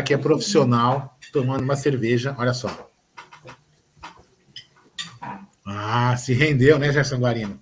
cara 0.00 0.02
que 0.02 0.14
é 0.14 0.18
profissional, 0.18 1.18
tomando 1.32 1.62
uma 1.62 1.76
cerveja, 1.76 2.34
olha 2.38 2.54
só. 2.54 2.90
Ah, 5.64 6.16
se 6.16 6.32
rendeu, 6.32 6.78
né, 6.78 6.92
Gerson 6.92 7.18
Guarino? 7.18 7.60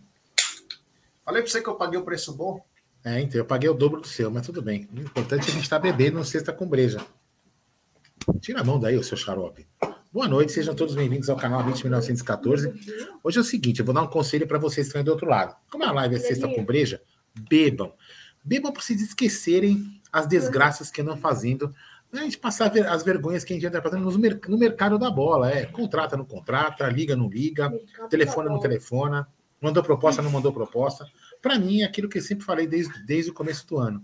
Falei 1.25 1.43
para 1.43 1.51
você 1.51 1.61
que 1.61 1.69
eu 1.69 1.75
paguei 1.75 1.99
o 1.99 2.05
preço 2.05 2.33
bom. 2.33 2.65
É, 3.05 3.21
então 3.21 3.39
eu 3.39 3.45
paguei 3.45 3.69
o 3.69 3.75
dobro 3.75 4.01
do 4.01 4.07
seu, 4.07 4.31
mas 4.31 4.47
tudo 4.47 4.63
bem. 4.63 4.89
O 4.95 5.01
importante 5.01 5.43
é 5.43 5.45
que 5.45 5.51
a 5.51 5.55
gente 5.55 5.65
estar 5.65 5.77
tá 5.77 5.83
bebendo 5.83 6.19
no 6.19 6.25
sexta 6.25 6.53
com 6.53 6.67
breja. 6.67 7.01
Tira 8.41 8.61
a 8.61 8.65
mão 8.65 8.79
daí, 8.79 8.97
o 8.97 9.05
seu 9.05 9.17
xarope. 9.17 9.67
Boa 10.13 10.27
noite, 10.27 10.53
sejam 10.53 10.75
todos 10.75 10.95
bem-vindos 10.95 11.29
ao 11.29 11.37
canal 11.37 11.63
20914. 11.63 12.73
Hoje 13.23 13.39
é 13.39 13.41
o 13.41 13.45
seguinte, 13.45 13.81
eu 13.81 13.85
vou 13.87 13.95
dar 13.95 14.03
um 14.03 14.07
conselho 14.07 14.47
para 14.47 14.59
vocês 14.59 14.87
que 14.87 14.91
estão 14.91 15.05
do 15.05 15.11
outro 15.11 15.29
lado. 15.29 15.55
Como 15.71 15.85
a 15.85 15.93
live 15.93 16.17
é 16.17 16.19
sexta 16.19 16.49
com 16.49 16.65
breja, 16.65 17.03
bebam. 17.49 17.93
Bebam 18.45 18.73
para 18.73 18.83
vocês 18.83 19.01
esquecerem 19.03 20.01
as 20.13 20.27
desgraças 20.27 20.91
que 20.91 21.01
andam 21.01 21.17
fazendo. 21.17 21.75
A 22.13 22.17
gente 22.19 22.39
passar 22.39 22.73
as 22.89 23.03
vergonhas 23.03 23.45
que 23.45 23.53
a 23.53 23.57
gente 23.57 23.67
anda 23.67 23.83
fazendo 23.83 24.11
no 24.49 24.59
mercado 24.59 24.99
da 24.99 25.11
bola. 25.11 25.51
É, 25.51 25.67
contrata, 25.67 26.17
não 26.17 26.25
contrata, 26.25 26.89
liga, 26.89 27.15
não 27.15 27.29
liga, 27.29 27.71
telefona, 28.09 28.49
não 28.49 28.59
telefona, 28.59 29.29
mandou 29.61 29.83
proposta, 29.83 30.23
não 30.23 30.31
mandou 30.31 30.53
proposta. 30.53 31.07
Para 31.43 31.59
mim, 31.59 31.83
é 31.83 31.85
aquilo 31.85 32.09
que 32.09 32.19
eu 32.19 32.23
sempre 32.23 32.45
falei 32.45 32.67
desde, 32.67 33.05
desde 33.05 33.31
o 33.31 33.35
começo 33.35 33.67
do 33.67 33.79
ano. 33.79 34.03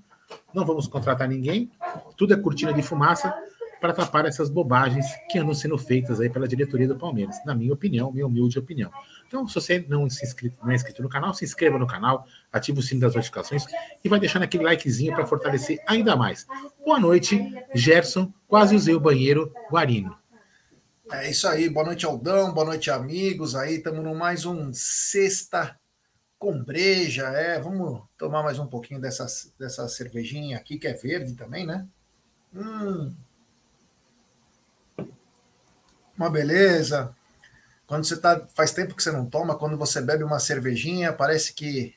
Não 0.52 0.64
vamos 0.64 0.86
contratar 0.86 1.28
ninguém, 1.28 1.70
tudo 2.16 2.34
é 2.34 2.36
cortina 2.36 2.72
de 2.72 2.82
fumaça 2.82 3.34
para 3.80 3.92
tapar 3.92 4.24
essas 4.24 4.48
bobagens 4.48 5.06
que 5.30 5.38
andam 5.38 5.52
sendo 5.52 5.76
feitas 5.76 6.20
aí 6.20 6.30
pela 6.30 6.48
diretoria 6.48 6.88
do 6.88 6.96
Palmeiras, 6.96 7.36
na 7.44 7.54
minha 7.54 7.72
opinião, 7.72 8.10
minha 8.10 8.26
humilde 8.26 8.58
opinião. 8.58 8.90
Então, 9.34 9.48
se 9.48 9.54
você 9.56 9.84
não, 9.88 10.08
se 10.08 10.24
inscrito, 10.24 10.56
não 10.62 10.70
é 10.70 10.76
inscrito 10.76 11.02
no 11.02 11.08
canal, 11.08 11.34
se 11.34 11.44
inscreva 11.44 11.76
no 11.76 11.88
canal, 11.88 12.24
ative 12.52 12.78
o 12.78 12.82
sino 12.82 13.00
das 13.00 13.16
notificações 13.16 13.64
e 14.04 14.08
vai 14.08 14.20
deixando 14.20 14.44
aquele 14.44 14.62
likezinho 14.62 15.12
para 15.12 15.26
fortalecer 15.26 15.82
ainda 15.88 16.14
mais. 16.14 16.46
Boa 16.84 17.00
noite, 17.00 17.42
Gerson. 17.74 18.32
Quase 18.46 18.76
usei 18.76 18.94
o 18.94 19.00
banheiro, 19.00 19.52
Guarino. 19.68 20.16
É 21.10 21.28
isso 21.28 21.48
aí, 21.48 21.68
boa 21.68 21.84
noite, 21.84 22.06
Aldão, 22.06 22.54
boa 22.54 22.64
noite, 22.64 22.92
amigos. 22.92 23.56
Aí 23.56 23.78
estamos 23.78 24.04
no 24.04 24.14
mais 24.14 24.46
um 24.46 24.72
Sexta 24.72 25.76
com 26.38 26.62
Breja. 26.62 27.24
É, 27.24 27.58
vamos 27.58 28.04
tomar 28.16 28.44
mais 28.44 28.60
um 28.60 28.68
pouquinho 28.68 29.00
dessa, 29.00 29.26
dessa 29.58 29.88
cervejinha 29.88 30.58
aqui, 30.58 30.78
que 30.78 30.86
é 30.86 30.92
verde 30.92 31.34
também, 31.34 31.66
né? 31.66 31.84
Hum, 32.54 33.12
uma 36.16 36.30
beleza. 36.30 37.12
Quando 37.86 38.04
você 38.04 38.16
tá. 38.16 38.46
Faz 38.54 38.72
tempo 38.72 38.94
que 38.94 39.02
você 39.02 39.12
não 39.12 39.26
toma, 39.26 39.56
quando 39.56 39.76
você 39.76 40.00
bebe 40.00 40.24
uma 40.24 40.38
cervejinha, 40.38 41.12
parece 41.12 41.52
que 41.52 41.94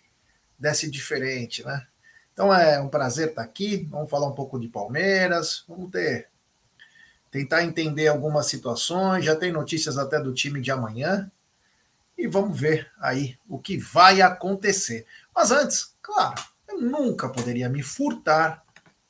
desce 0.59 0.89
diferente, 0.89 1.63
né? 1.65 1.85
Então 2.33 2.53
é 2.53 2.79
um 2.79 2.89
prazer 2.89 3.29
estar 3.29 3.41
aqui. 3.41 3.87
Vamos 3.89 4.09
falar 4.09 4.27
um 4.27 4.35
pouco 4.35 4.59
de 4.59 4.67
Palmeiras. 4.67 5.63
Vamos 5.67 5.89
ter. 5.89 6.27
Tentar 7.31 7.63
entender 7.63 8.07
algumas 8.07 8.47
situações. 8.47 9.25
Já 9.25 9.35
tem 9.35 9.51
notícias 9.51 9.97
até 9.97 10.19
do 10.19 10.33
time 10.33 10.61
de 10.61 10.71
amanhã. 10.71 11.31
E 12.17 12.27
vamos 12.27 12.59
ver 12.59 12.91
aí 12.99 13.37
o 13.47 13.59
que 13.59 13.77
vai 13.77 14.21
acontecer. 14.21 15.05
Mas 15.35 15.51
antes, 15.51 15.95
claro, 16.01 16.41
eu 16.67 16.81
nunca 16.81 17.29
poderia 17.29 17.69
me 17.69 17.81
furtar 17.81 18.63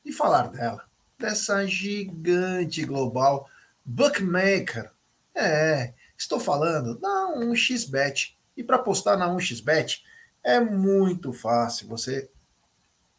e 0.05 0.11
falar 0.11 0.49
dela. 0.49 0.85
Dessa 1.17 1.65
gigante 1.65 2.85
global 2.85 3.49
bookmaker 3.83 4.91
é, 5.33 5.93
estou 6.17 6.39
falando 6.39 6.97
da 6.97 7.35
1xBet. 7.37 8.35
E 8.55 8.63
para 8.63 8.79
postar 8.79 9.17
na 9.17 9.29
1xBet 9.29 10.01
é 10.43 10.59
muito 10.59 11.31
fácil. 11.31 11.87
Você 11.89 12.29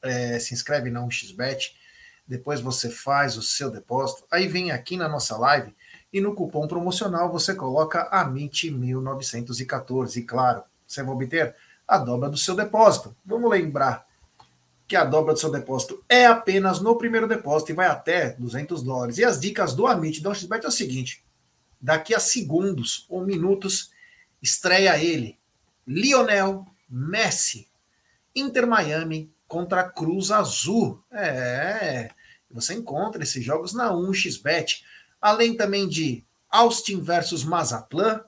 é, 0.03 0.38
se 0.38 0.54
inscreve 0.54 0.91
na 0.91 1.00
1xBet, 1.00 1.72
depois 2.26 2.60
você 2.60 2.91
faz 2.91 3.36
o 3.36 3.42
seu 3.42 3.70
depósito, 3.70 4.25
aí 4.31 4.47
vem 4.47 4.70
aqui 4.70 4.97
na 4.97 5.09
nossa 5.09 5.36
live 5.36 5.75
e 6.12 6.20
no 6.20 6.34
cupom 6.34 6.66
promocional 6.66 7.31
você 7.31 7.54
coloca 7.54 8.09
AMIT1914. 8.10 10.16
E 10.16 10.22
claro, 10.22 10.62
você 10.86 11.03
vai 11.03 11.15
obter 11.15 11.54
a 11.86 11.98
dobra 11.98 12.28
do 12.28 12.36
seu 12.36 12.54
depósito. 12.54 13.16
Vamos 13.25 13.50
lembrar 13.50 14.06
que 14.86 14.97
a 14.97 15.04
dobra 15.04 15.34
do 15.34 15.41
seu 15.41 15.50
depósito 15.50 16.03
é 16.09 16.26
apenas 16.26 16.80
no 16.80 16.97
primeiro 16.97 17.28
depósito 17.28 17.72
e 17.72 17.75
vai 17.75 17.86
até 17.86 18.30
200 18.30 18.82
dólares. 18.82 19.19
E 19.19 19.25
as 19.25 19.38
dicas 19.38 19.75
do 19.75 19.86
Amit 19.86 20.22
da 20.22 20.30
1xBet 20.30 20.65
é 20.65 20.69
o 20.69 20.72
seguinte: 20.72 21.25
daqui 21.81 22.15
a 22.15 22.21
segundos 22.21 23.06
ou 23.09 23.25
minutos, 23.25 23.91
estreia 24.43 25.03
ele, 25.03 25.39
Lionel 25.87 26.66
Messi, 26.89 27.69
Inter 28.34 28.66
Miami 28.66 29.33
contra 29.47 29.89
Cruz 29.89 30.31
Azul. 30.31 31.03
É, 31.11 32.11
você 32.50 32.75
encontra 32.75 33.22
esses 33.22 33.44
jogos 33.44 33.72
na 33.72 33.91
1xBet, 33.93 34.83
além 35.21 35.56
também 35.56 35.89
de 35.89 36.25
Austin 36.50 37.00
versus 37.00 37.44
Mazatlan. 37.44 38.25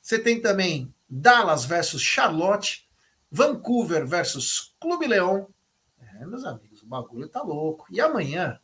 Você 0.00 0.18
tem 0.18 0.40
também 0.40 0.92
Dallas 1.08 1.64
versus 1.64 2.02
Charlotte, 2.02 2.88
Vancouver 3.30 4.06
versus 4.06 4.74
Clube 4.80 5.06
Leão. 5.06 5.48
É, 6.00 6.26
meus 6.26 6.44
amigos, 6.44 6.82
o 6.82 6.86
bagulho 6.86 7.28
tá 7.28 7.42
louco. 7.42 7.86
E 7.90 8.00
amanhã, 8.00 8.58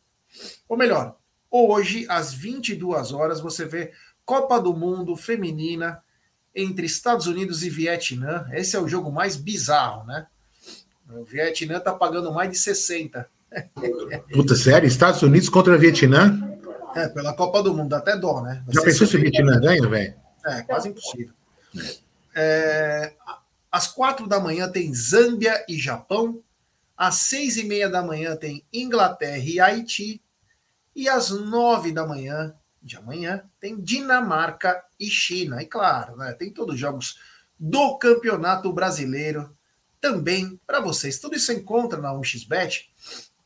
ou 0.67 0.77
melhor, 0.77 1.17
hoje 1.55 2.05
às 2.09 2.33
22 2.33 3.11
horas 3.11 3.39
você 3.39 3.65
vê 3.65 3.91
Copa 4.25 4.59
do 4.59 4.73
Mundo 4.73 5.15
Feminina 5.15 6.01
entre 6.53 6.85
Estados 6.85 7.27
Unidos 7.27 7.63
e 7.63 7.69
Vietnã. 7.69 8.47
Esse 8.51 8.75
é 8.75 8.79
o 8.79 8.87
jogo 8.87 9.11
mais 9.11 9.35
bizarro, 9.35 10.05
né? 10.05 10.27
O 11.09 11.23
Vietnã 11.23 11.79
tá 11.79 11.93
pagando 11.93 12.33
mais 12.33 12.49
de 12.49 12.57
60. 12.57 13.27
Puta, 14.33 14.55
sério? 14.55 14.87
Estados 14.87 15.21
Unidos 15.21 15.49
contra 15.49 15.75
o 15.75 15.79
Vietnã? 15.79 16.57
É, 16.95 17.07
pela 17.09 17.33
Copa 17.33 17.61
do 17.61 17.73
Mundo, 17.73 17.93
até 17.93 18.17
dó, 18.17 18.41
né? 18.41 18.63
Vai 18.65 18.75
Já 18.75 18.81
pensou 18.81 19.05
se 19.05 19.17
o 19.17 19.19
Vietnã 19.19 19.59
ganha, 19.59 19.87
velho? 19.87 20.15
É, 20.45 20.61
quase 20.63 20.89
impossível. 20.89 21.33
É, 22.33 23.13
às 23.71 23.87
quatro 23.87 24.27
da 24.27 24.39
manhã 24.39 24.69
tem 24.69 24.93
Zâmbia 24.93 25.63
e 25.67 25.77
Japão. 25.77 26.41
Às 26.97 27.15
seis 27.15 27.57
e 27.57 27.63
meia 27.65 27.89
da 27.89 28.01
manhã 28.01 28.35
tem 28.35 28.63
Inglaterra 28.71 29.43
e 29.45 29.59
Haiti. 29.59 30.21
E 30.95 31.09
às 31.09 31.29
nove 31.29 31.91
da 31.91 32.07
manhã 32.07 32.55
de 32.81 32.95
amanhã 32.95 33.43
tem 33.59 33.81
Dinamarca 33.81 34.83
e 34.99 35.07
China. 35.07 35.61
E 35.61 35.65
claro, 35.65 36.15
né, 36.15 36.33
tem 36.33 36.53
todos 36.53 36.75
os 36.75 36.79
jogos 36.79 37.19
do 37.59 37.97
Campeonato 37.97 38.71
Brasileiro 38.71 39.55
também 39.99 40.59
para 40.67 40.79
vocês. 40.79 41.19
Tudo 41.19 41.35
isso 41.35 41.47
você 41.47 41.55
encontra 41.55 41.99
na 41.99 42.13
1xBet. 42.13 42.89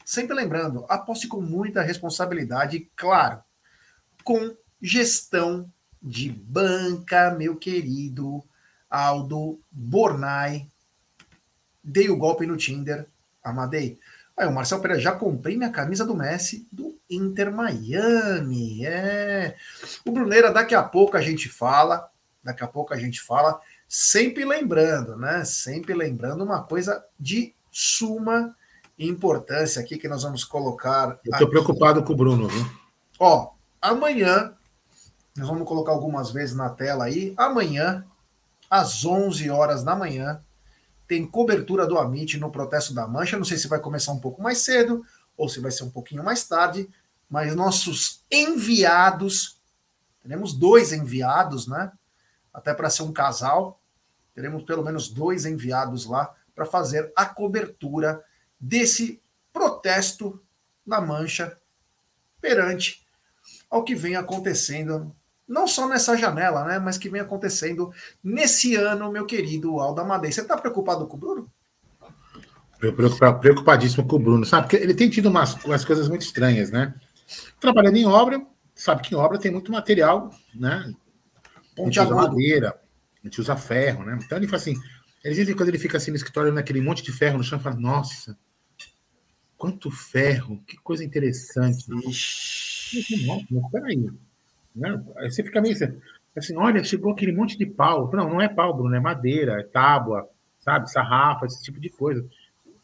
Sempre 0.04 0.36
lembrando, 0.36 0.86
aposte 0.90 1.28
com 1.28 1.40
muita 1.40 1.82
responsabilidade 1.82 2.92
claro, 2.96 3.42
com 4.24 4.56
gestão 4.82 5.72
de 6.02 6.30
banca, 6.30 7.32
meu 7.32 7.56
querido 7.56 8.44
Aldo 8.90 9.62
Bornai. 9.72 10.68
Dei 11.84 12.10
o 12.10 12.18
golpe 12.18 12.46
no 12.46 12.58
Tinder, 12.58 13.08
amadei. 13.44 14.00
Aí 14.40 14.48
o 14.48 14.54
Marcel 14.54 14.80
Pereira, 14.80 15.02
já 15.02 15.12
comprei 15.12 15.58
minha 15.58 15.70
camisa 15.70 16.06
do 16.06 16.16
Messi 16.16 16.66
do 16.72 16.98
Inter 17.10 17.52
Miami. 17.52 18.86
É. 18.86 19.58
O 20.06 20.14
Bruneira, 20.14 20.50
daqui 20.50 20.74
a 20.74 20.82
pouco 20.82 21.18
a 21.18 21.22
gente 21.22 21.50
fala. 21.50 22.10
Daqui 22.42 22.64
a 22.64 22.68
pouco 22.68 22.94
a 22.94 22.98
gente 22.98 23.22
fala. 23.22 23.60
Sempre 23.86 24.46
lembrando, 24.46 25.18
né? 25.18 25.44
Sempre 25.44 25.94
lembrando 25.94 26.42
uma 26.42 26.64
coisa 26.64 27.04
de 27.20 27.54
suma 27.70 28.56
importância 28.98 29.82
aqui 29.82 29.98
que 29.98 30.08
nós 30.08 30.24
vamos 30.24 30.46
colocar. 30.46 31.20
Eu 31.26 31.34
estou 31.34 31.50
preocupado 31.50 32.02
com 32.02 32.14
o 32.14 32.16
Bruno, 32.16 32.48
viu? 32.48 32.66
Ó, 33.20 33.52
amanhã, 33.82 34.54
nós 35.36 35.50
vamos 35.50 35.68
colocar 35.68 35.92
algumas 35.92 36.32
vezes 36.32 36.56
na 36.56 36.70
tela 36.70 37.04
aí. 37.04 37.34
Amanhã, 37.36 38.06
às 38.70 39.04
11 39.04 39.50
horas 39.50 39.84
da 39.84 39.98
manhã, 39.98 40.42
tem 41.10 41.26
cobertura 41.26 41.88
do 41.88 41.98
Amit 41.98 42.38
no 42.38 42.52
protesto 42.52 42.94
da 42.94 43.08
Mancha. 43.08 43.36
Não 43.36 43.44
sei 43.44 43.58
se 43.58 43.68
vai 43.68 43.80
começar 43.80 44.12
um 44.12 44.20
pouco 44.20 44.44
mais 44.44 44.60
cedo 44.60 45.04
ou 45.36 45.50
se 45.50 45.60
vai 45.60 45.72
ser 45.72 45.84
um 45.84 45.90
pouquinho 45.90 46.24
mais 46.24 46.48
tarde, 46.48 46.88
mas 47.28 47.56
nossos 47.56 48.24
enviados, 48.32 49.60
teremos 50.22 50.54
dois 50.54 50.94
enviados, 50.94 51.68
né? 51.68 51.92
Até 52.54 52.76
para 52.76 52.92
ser 52.92 53.02
um 53.02 53.12
casal, 53.12 53.82
teremos 54.36 54.62
pelo 54.62 54.84
menos 54.84 55.10
dois 55.10 55.48
enviados 55.48 56.06
lá 56.06 56.32
para 56.54 56.66
fazer 56.66 57.12
a 57.16 57.26
cobertura 57.26 58.24
desse 58.60 59.20
protesto 59.52 60.40
na 60.86 61.02
Mancha 61.02 61.58
perante 62.40 63.04
ao 63.68 63.84
que 63.84 63.96
vem 63.96 64.16
acontecendo 64.16 65.16
não 65.50 65.68
só 65.68 65.90
nessa 65.90 66.16
janela, 66.16 66.64
né, 66.64 66.78
mas 66.78 66.98
que 66.98 67.10
vem 67.10 67.20
acontecendo 67.20 67.92
nesse 68.24 68.76
ano, 68.76 69.12
meu 69.12 69.26
querido 69.26 69.80
Aldo 69.80 70.02
Amadei. 70.02 70.32
Você 70.32 70.42
está 70.42 70.56
preocupado 70.56 71.08
com 71.08 71.18
o 71.18 71.20
Bruno? 71.20 71.52
Preocupadíssimo 73.42 74.08
com 74.08 74.16
o 74.16 74.20
Bruno, 74.20 74.46
sabe? 74.46 74.68
Porque 74.68 74.78
ele 74.78 74.94
tem 74.94 75.10
tido 75.10 75.28
umas, 75.28 75.56
umas 75.66 75.84
coisas 75.84 76.08
muito 76.08 76.22
estranhas, 76.22 76.70
né? 76.70 76.94
Trabalhando 77.60 77.98
em 77.98 78.06
obra, 78.06 78.42
sabe 78.76 79.02
que 79.02 79.14
em 79.14 79.18
obra 79.18 79.40
tem 79.40 79.52
muito 79.52 79.72
material, 79.72 80.30
né? 80.54 80.94
Ponte 81.76 82.00
a 82.00 82.04
gente 82.04 82.14
usa 82.14 82.22
madeira, 82.22 82.80
a 83.22 83.28
gente 83.28 83.42
usa 83.42 83.56
ferro, 83.58 84.06
né? 84.06 84.20
Então 84.24 84.38
ele 84.38 84.48
fala 84.48 84.62
assim, 84.62 84.76
ele 85.24 85.36
diz 85.36 85.48
que 85.48 85.56
quando 85.56 85.70
ele 85.70 85.80
fica 85.80 85.98
assim 85.98 86.12
no 86.12 86.18
escritório, 86.18 86.54
naquele 86.54 86.80
monte 86.80 87.04
de 87.04 87.12
ferro 87.12 87.38
no 87.40 87.44
chão, 87.44 87.60
fala, 87.60 87.76
nossa, 87.76 88.38
quanto 89.58 89.90
ferro, 89.90 90.64
que 90.66 90.78
coisa 90.78 91.04
interessante. 91.04 91.86
Ixi. 92.08 93.26
Nossa, 93.26 93.70
peraí. 93.72 94.10
Né? 94.80 95.04
Aí 95.18 95.30
você 95.30 95.44
fica 95.44 95.62
meio 95.62 95.76
assim, 96.36 96.56
olha, 96.56 96.84
chegou 96.84 97.12
aquele 97.12 97.32
monte 97.32 97.58
de 97.58 97.66
pau. 97.66 98.10
Não, 98.14 98.30
não 98.30 98.42
é 98.42 98.48
pau, 98.48 98.74
Bruno, 98.76 98.96
é 98.96 99.00
madeira, 99.00 99.60
é 99.60 99.64
tábua, 99.64 100.28
sabe, 100.60 100.92
sarrafa, 100.92 101.46
esse 101.46 101.62
tipo 101.62 101.80
de 101.80 101.90
coisa. 101.90 102.26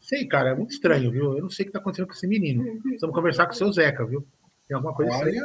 Sei, 0.00 0.26
cara, 0.26 0.50
é 0.50 0.54
muito 0.54 0.72
estranho, 0.72 1.10
viu? 1.10 1.36
Eu 1.36 1.42
não 1.42 1.50
sei 1.50 1.64
o 1.64 1.66
que 1.66 1.70
está 1.70 1.78
acontecendo 1.78 2.06
com 2.06 2.12
esse 2.12 2.26
menino. 2.26 2.64
Precisamos 2.82 3.14
conversar 3.14 3.46
com 3.46 3.52
o 3.52 3.56
seu 3.56 3.72
Zeca, 3.72 4.04
viu? 4.04 4.24
Tem 4.68 4.74
alguma 4.74 4.94
coisa 4.94 5.12
Olha, 5.12 5.42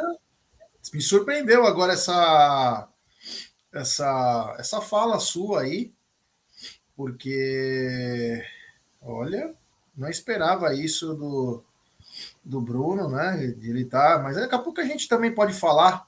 me 0.93 1.01
surpreendeu 1.01 1.65
agora 1.65 1.93
essa, 1.93 2.87
essa, 3.71 4.55
essa 4.59 4.81
fala 4.81 5.19
sua 5.19 5.61
aí, 5.61 5.91
porque, 6.95 8.43
olha, 9.01 9.53
não 9.95 10.09
esperava 10.09 10.73
isso 10.73 11.13
do, 11.13 11.63
do 12.43 12.61
Bruno, 12.61 13.09
né? 13.09 13.43
Ele 13.43 13.85
tá, 13.85 14.19
mas 14.23 14.35
daqui 14.35 14.55
a 14.55 14.59
pouco 14.59 14.81
a 14.81 14.85
gente 14.85 15.07
também 15.07 15.33
pode 15.33 15.53
falar 15.53 16.07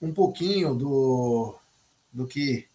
um 0.00 0.12
pouquinho 0.12 0.74
do, 0.74 1.54
do 2.12 2.26
que 2.26 2.66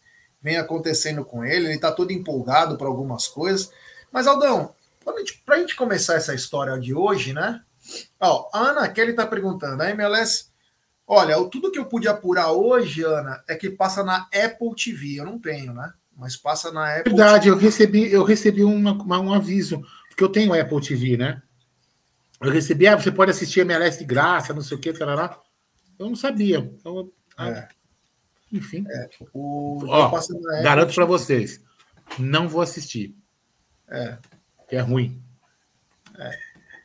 vem 0.41 0.57
acontecendo 0.57 1.23
com 1.23 1.45
ele. 1.45 1.65
Ele 1.67 1.75
está 1.75 1.91
todo 1.91 2.11
empolgado 2.11 2.77
para 2.77 2.87
algumas 2.87 3.27
coisas. 3.27 3.71
Mas, 4.11 4.27
Aldão, 4.27 4.73
para 5.45 5.55
a 5.55 5.59
gente 5.59 5.75
começar 5.75 6.15
essa 6.15 6.33
história 6.33 6.79
de 6.79 6.93
hoje, 6.93 7.33
né? 7.33 7.61
Ó, 8.19 8.49
a 8.53 8.59
Ana 8.69 8.89
Kelly 8.89 9.11
está 9.11 9.25
perguntando, 9.25 9.81
a 9.81 9.89
MLS. 9.89 10.45
Olha, 11.07 11.35
tudo 11.49 11.71
que 11.71 11.79
eu 11.79 11.85
pude 11.85 12.07
apurar 12.07 12.51
hoje, 12.51 13.03
Ana, 13.03 13.43
é 13.47 13.55
que 13.55 13.69
passa 13.69 14.03
na 14.03 14.27
Apple 14.33 14.75
TV. 14.75 15.19
Eu 15.19 15.25
não 15.25 15.39
tenho, 15.39 15.73
né? 15.73 15.91
Mas 16.15 16.37
passa 16.37 16.71
na 16.71 16.97
Apple 16.97 17.13
Verdade, 17.15 17.45
TV. 17.45 17.55
eu 17.55 17.59
recebi, 17.59 18.11
eu 18.11 18.23
recebi 18.23 18.63
uma, 18.63 18.91
uma, 18.93 19.19
um 19.19 19.33
aviso, 19.33 19.81
porque 20.07 20.23
eu 20.23 20.29
tenho 20.29 20.53
Apple 20.53 20.81
TV, 20.81 21.17
né? 21.17 21.41
Eu 22.39 22.51
recebi, 22.51 22.87
ah, 22.87 22.95
você 22.95 23.11
pode 23.11 23.31
assistir 23.31 23.61
MLS 23.61 23.99
de 23.99 24.05
graça, 24.05 24.53
não 24.53 24.61
sei 24.61 24.77
o 24.77 24.79
que, 24.79 24.93
tarará. 24.93 25.37
Eu 26.01 26.09
não 26.09 26.15
sabia. 26.15 26.57
Então, 26.57 27.11
ah, 27.37 27.49
é. 27.49 27.67
Enfim. 28.51 28.83
É, 28.89 29.07
o, 29.31 29.85
Ó, 29.87 30.11
garanto 30.63 30.95
para 30.95 31.05
vocês, 31.05 31.63
não 32.17 32.49
vou 32.49 32.63
assistir. 32.63 33.15
É. 33.87 34.17
Que 34.67 34.77
é 34.77 34.79
ruim. 34.79 35.21
É. 36.17 36.31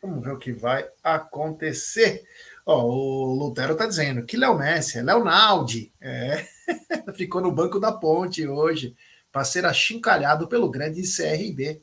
Vamos 0.02 0.22
ver 0.22 0.32
o 0.32 0.38
que 0.38 0.52
vai 0.52 0.86
acontecer. 1.02 2.24
Ó, 2.66 2.84
o 2.84 3.34
Lutero 3.34 3.72
está 3.72 3.86
dizendo 3.86 4.22
que 4.26 4.36
Léo 4.36 4.58
Messi 4.58 4.98
é 4.98 5.02
Leonaldi. 5.02 5.90
É. 5.98 6.46
Ficou 7.16 7.40
no 7.40 7.50
banco 7.50 7.80
da 7.80 7.92
ponte 7.92 8.46
hoje 8.46 8.94
para 9.32 9.44
ser 9.44 9.64
achincalhado 9.64 10.46
pelo 10.46 10.70
grande 10.70 11.00
CRB. 11.02 11.82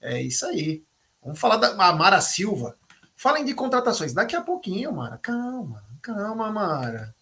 É 0.00 0.22
isso 0.22 0.46
aí. 0.46 0.84
Vamos 1.20 1.40
falar 1.40 1.56
da 1.56 1.92
Mara 1.94 2.20
Silva. 2.20 2.78
Falem 3.16 3.44
de 3.44 3.54
contratações. 3.54 4.14
Daqui 4.14 4.36
a 4.36 4.40
pouquinho, 4.40 4.92
Mara. 4.92 5.18
Calma, 5.18 5.84
calma, 6.02 6.50
Mara. 6.50 7.14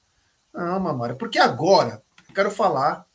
Calma, 0.52 0.92
Mara. 0.92 1.14
Porque 1.14 1.38
agora 1.38 2.02
eu 2.28 2.34
quero 2.34 2.50
falar 2.50 3.06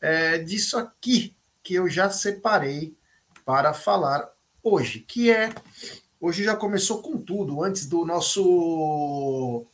é, 0.00 0.38
disso 0.38 0.78
aqui 0.78 1.36
que 1.62 1.74
eu 1.74 1.88
já 1.88 2.10
separei 2.10 2.96
para 3.44 3.72
falar 3.72 4.28
hoje, 4.62 5.00
que 5.00 5.30
é 5.30 5.52
hoje 6.20 6.44
já 6.44 6.56
começou 6.56 7.02
com 7.02 7.18
tudo 7.18 7.62
antes 7.62 7.86
do 7.86 8.04
nosso. 8.04 9.66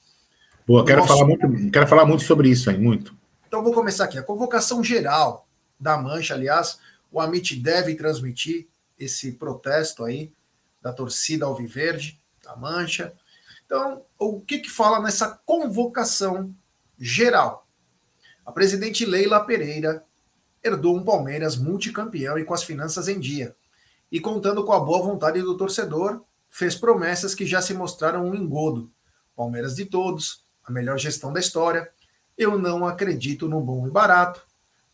Boa, 0.67 0.85
quero 0.85 1.01
nosso... 1.01 1.13
falar 1.13 1.27
muito, 1.27 1.71
quero 1.71 1.87
falar 1.87 2.05
muito 2.07 2.25
sobre 2.25 2.49
isso 2.49 2.71
aí, 2.71 2.79
muito. 2.79 3.17
Então 3.47 3.63
vou 3.63 3.73
começar 3.73 4.05
aqui 4.05 4.19
a 4.19 4.23
convocação 4.23 4.83
geral 4.85 5.47
da 5.79 5.97
Mancha, 5.97 6.35
aliás, 6.35 6.79
o 7.11 7.21
Amit 7.21 7.57
deve 7.57 7.95
transmitir 7.95 8.67
esse 8.99 9.33
protesto 9.33 10.05
aí 10.05 10.33
da 10.83 10.93
torcida 10.93 11.47
alviverde 11.47 12.21
da 12.43 12.57
Mancha. 12.57 13.13
Então, 13.69 14.03
o 14.19 14.41
que 14.41 14.61
que 14.61 14.71
fala 14.71 14.99
nessa 14.99 15.29
convocação 15.45 16.55
geral? 16.99 17.69
A 18.47 18.51
presidente 18.51 19.05
Leila 19.05 19.45
Pereira 19.45 20.03
herdou 20.65 20.97
um 20.97 21.05
Palmeiras 21.05 21.55
multicampeão 21.55 22.39
e 22.39 22.45
com 22.45 22.55
as 22.55 22.65
finanças 22.65 23.09
em 23.09 23.21
dia. 23.21 23.55
E 24.11 24.21
contando 24.21 24.65
com 24.65 24.73
a 24.73 24.81
boa 24.81 25.03
vontade 25.03 25.43
do 25.43 25.55
torcedor, 25.55 26.25
fez 26.49 26.75
promessas 26.75 27.35
que 27.35 27.45
já 27.45 27.61
se 27.61 27.75
mostraram 27.75 28.27
um 28.27 28.35
engodo. 28.35 28.91
Palmeiras 29.37 29.77
de 29.77 29.85
todos, 29.85 30.43
a 30.65 30.73
melhor 30.73 30.99
gestão 30.99 31.31
da 31.31 31.39
história. 31.39 31.91
Eu 32.39 32.59
não 32.59 32.87
acredito 32.87 33.47
no 33.51 33.61
bom 33.61 33.87
e 33.87 33.91
barato. 33.91 34.41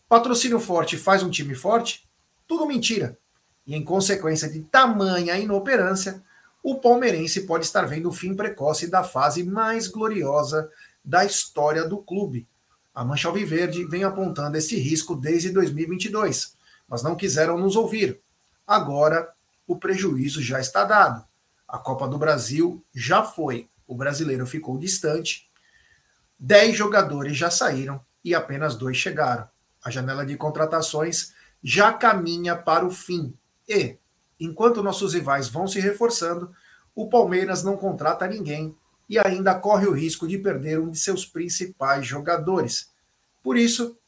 Patrocínio 0.09 0.59
forte 0.59 0.97
faz 0.97 1.23
um 1.23 1.31
time 1.31 1.55
forte? 1.55 2.09
Tudo 2.45 2.67
mentira. 2.67 3.17
E 3.65 3.77
em 3.77 3.85
consequência 3.85 4.51
de 4.51 4.63
tamanha 4.63 5.39
inoperância, 5.39 6.25
o 6.65 6.77
palmeirense 6.77 7.43
pode 7.43 7.67
estar 7.67 7.83
vendo 7.83 8.09
o 8.09 8.13
fim 8.13 8.35
precoce 8.35 8.91
da 8.91 9.05
fase 9.05 9.45
mais 9.45 9.87
gloriosa 9.87 10.71
da 11.05 11.23
história 11.23 11.87
do 11.87 11.99
clube. 11.99 12.49
A 12.95 13.05
Mancha 13.05 13.29
Alviverde 13.29 13.85
vem 13.85 14.03
apontando 14.03 14.57
esse 14.57 14.75
risco 14.77 15.15
desde 15.15 15.51
2022, 15.51 16.57
mas 16.89 17.03
não 17.03 17.15
quiseram 17.15 17.59
nos 17.59 17.77
ouvir. 17.77 18.19
Agora, 18.67 19.31
o 19.67 19.77
prejuízo 19.77 20.43
já 20.43 20.59
está 20.59 20.85
dado. 20.85 21.23
A 21.69 21.77
Copa 21.77 22.09
do 22.09 22.17
Brasil 22.17 22.83
já 22.95 23.23
foi, 23.23 23.69
o 23.87 23.95
brasileiro 23.95 24.47
ficou 24.47 24.79
distante. 24.79 25.51
Dez 26.39 26.75
jogadores 26.75 27.37
já 27.37 27.51
saíram 27.51 28.01
e 28.25 28.35
apenas 28.35 28.75
dois 28.75 28.97
chegaram. 28.97 29.47
A 29.85 29.91
janela 29.91 30.25
de 30.25 30.35
contratações 30.35 31.35
já 31.63 31.93
caminha 31.93 32.57
para 32.57 32.87
o 32.87 32.91
fim. 32.91 33.37
E, 33.69 33.99
enquanto 34.39 34.83
nossos 34.83 35.15
rivais 35.15 35.49
vão 35.49 35.67
se 35.67 35.81
reforçando, 35.81 36.51
o 36.95 37.09
Palmeiras 37.09 37.63
não 37.63 37.77
contrata 37.77 38.27
ninguém 38.27 38.77
e 39.09 39.19
ainda 39.19 39.55
corre 39.55 39.87
o 39.87 39.93
risco 39.93 40.27
de 40.27 40.39
perder 40.39 40.81
um 40.81 40.91
de 40.91 40.99
seus 40.99 41.27
principais 41.27 42.07
jogadores. 42.07 42.93
Por 43.43 43.57
isso, 43.57 43.99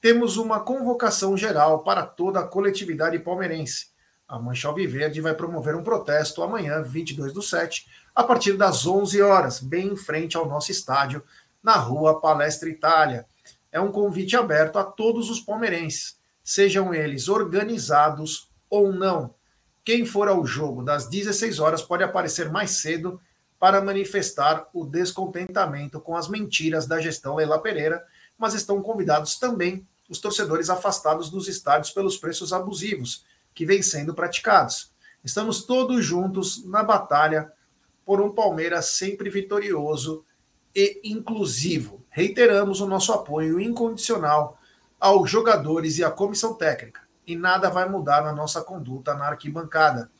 temos 0.00 0.36
uma 0.36 0.60
convocação 0.60 1.36
geral 1.36 1.82
para 1.82 2.04
toda 2.04 2.40
a 2.40 2.46
coletividade 2.46 3.18
palmeirense. 3.18 3.88
A 4.28 4.38
Mancha 4.38 4.66
Alviverde 4.66 5.20
vai 5.20 5.34
promover 5.34 5.76
um 5.76 5.84
protesto 5.84 6.42
amanhã, 6.42 6.82
22 6.82 7.32
do 7.32 7.42
7, 7.42 7.86
a 8.14 8.24
partir 8.24 8.54
das 8.54 8.86
11 8.86 9.22
horas, 9.22 9.60
bem 9.60 9.88
em 9.88 9.96
frente 9.96 10.36
ao 10.36 10.48
nosso 10.48 10.72
estádio, 10.72 11.22
na 11.62 11.76
rua 11.76 12.20
Palestra 12.20 12.68
Itália. 12.68 13.26
É 13.70 13.80
um 13.80 13.92
convite 13.92 14.36
aberto 14.36 14.78
a 14.78 14.84
todos 14.84 15.30
os 15.30 15.38
palmeirenses, 15.38 16.18
sejam 16.42 16.92
eles 16.92 17.28
organizados 17.28 18.50
ou 18.68 18.92
não. 18.92 19.35
Quem 19.86 20.04
for 20.04 20.26
ao 20.26 20.44
jogo 20.44 20.82
das 20.82 21.08
16 21.08 21.60
horas 21.60 21.80
pode 21.80 22.02
aparecer 22.02 22.50
mais 22.50 22.72
cedo 22.72 23.20
para 23.56 23.80
manifestar 23.80 24.68
o 24.74 24.84
descontentamento 24.84 26.00
com 26.00 26.16
as 26.16 26.26
mentiras 26.26 26.88
da 26.88 27.00
gestão 27.00 27.36
Leila 27.36 27.62
Pereira, 27.62 28.04
mas 28.36 28.52
estão 28.52 28.82
convidados 28.82 29.38
também 29.38 29.86
os 30.08 30.18
torcedores 30.18 30.68
afastados 30.70 31.30
dos 31.30 31.46
estádios 31.46 31.92
pelos 31.92 32.16
preços 32.16 32.52
abusivos 32.52 33.24
que 33.54 33.64
vêm 33.64 33.80
sendo 33.80 34.12
praticados. 34.12 34.90
Estamos 35.22 35.62
todos 35.62 36.04
juntos 36.04 36.66
na 36.66 36.82
batalha 36.82 37.52
por 38.04 38.20
um 38.20 38.34
Palmeiras 38.34 38.86
sempre 38.86 39.30
vitorioso 39.30 40.24
e 40.74 41.00
inclusivo. 41.04 42.04
Reiteramos 42.10 42.80
o 42.80 42.88
nosso 42.88 43.12
apoio 43.12 43.60
incondicional 43.60 44.58
aos 44.98 45.30
jogadores 45.30 45.96
e 45.98 46.02
à 46.02 46.10
comissão 46.10 46.54
técnica, 46.54 47.05
e 47.26 47.34
nada 47.34 47.68
vai 47.68 47.88
mudar 47.88 48.22
na 48.22 48.32
nossa 48.32 48.62
conduta 48.62 49.14
na 49.14 49.26
arquibancada. 49.26 50.10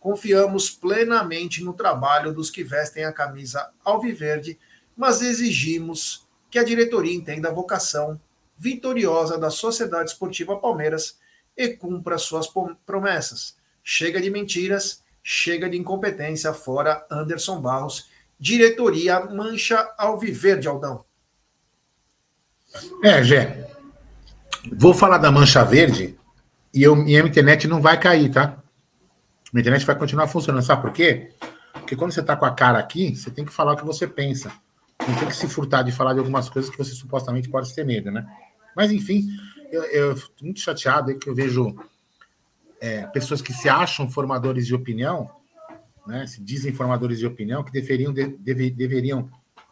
Confiamos 0.00 0.70
plenamente 0.70 1.62
no 1.62 1.72
trabalho 1.72 2.32
dos 2.32 2.50
que 2.50 2.62
vestem 2.62 3.04
a 3.04 3.12
camisa 3.12 3.70
alviverde, 3.84 4.58
mas 4.96 5.22
exigimos 5.22 6.26
que 6.50 6.58
a 6.58 6.64
diretoria 6.64 7.14
entenda 7.14 7.48
a 7.48 7.52
vocação 7.52 8.20
vitoriosa 8.56 9.38
da 9.38 9.50
Sociedade 9.50 10.10
Esportiva 10.10 10.58
Palmeiras 10.58 11.18
e 11.56 11.68
cumpra 11.68 12.18
suas 12.18 12.46
promessas. 12.86 13.56
Chega 13.82 14.20
de 14.20 14.30
mentiras, 14.30 15.02
chega 15.22 15.68
de 15.68 15.76
incompetência, 15.76 16.52
fora 16.52 17.06
Anderson 17.10 17.60
Barros, 17.60 18.08
diretoria 18.38 19.20
Mancha 19.20 19.94
Alviverde, 19.96 20.68
Aldão. 20.68 21.04
É, 23.02 23.22
Gé. 23.22 23.70
Vou 24.72 24.94
falar 24.94 25.18
da 25.18 25.30
Mancha 25.30 25.64
Verde 25.64 26.18
e, 26.74 26.82
eu, 26.82 26.94
a 26.94 27.28
internet 27.28 27.68
não 27.68 27.80
vai 27.80 27.98
cair, 27.98 28.30
tá? 28.30 28.62
A 29.54 29.60
internet 29.60 29.86
vai 29.86 29.96
continuar 29.96 30.26
funcionando. 30.26 30.62
Sabe 30.64 30.82
por 30.82 30.92
quê? 30.92 31.30
Porque 31.72 31.94
quando 31.94 32.12
você 32.12 32.20
está 32.20 32.36
com 32.36 32.44
a 32.44 32.54
cara 32.54 32.78
aqui, 32.78 33.14
você 33.14 33.30
tem 33.30 33.44
que 33.44 33.52
falar 33.52 33.74
o 33.74 33.76
que 33.76 33.84
você 33.84 34.06
pensa. 34.06 34.52
Não 35.06 35.14
tem 35.16 35.28
que 35.28 35.36
se 35.36 35.48
furtar 35.48 35.82
de 35.82 35.92
falar 35.92 36.12
de 36.14 36.18
algumas 36.18 36.48
coisas 36.48 36.70
que 36.70 36.76
você 36.76 36.92
supostamente 36.92 37.48
pode 37.48 37.72
ter 37.74 37.84
medo, 37.84 38.10
né? 38.10 38.26
Mas, 38.76 38.90
enfim, 38.90 39.28
eu 39.70 40.12
estou 40.12 40.30
muito 40.42 40.60
chateado 40.60 41.16
que 41.18 41.28
eu 41.28 41.34
vejo 41.34 41.76
é, 42.80 43.06
pessoas 43.06 43.40
que 43.40 43.52
se 43.52 43.68
acham 43.68 44.10
formadores 44.10 44.66
de 44.66 44.74
opinião, 44.74 45.30
né, 46.06 46.26
se 46.26 46.42
dizem 46.42 46.72
formadores 46.72 47.18
de 47.18 47.26
opinião, 47.26 47.62
que 47.62 47.72
deveriam, 47.72 48.12
deve, 48.12 48.70
deveriam 48.70 49.30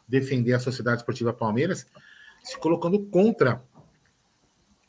defender 0.09 0.54
a 0.54 0.61
Sociedade 0.61 0.99
Esportiva 0.99 1.32
Palmeiras, 1.32 1.87
se 2.42 2.59
colocando 2.59 2.99
contra 3.06 3.62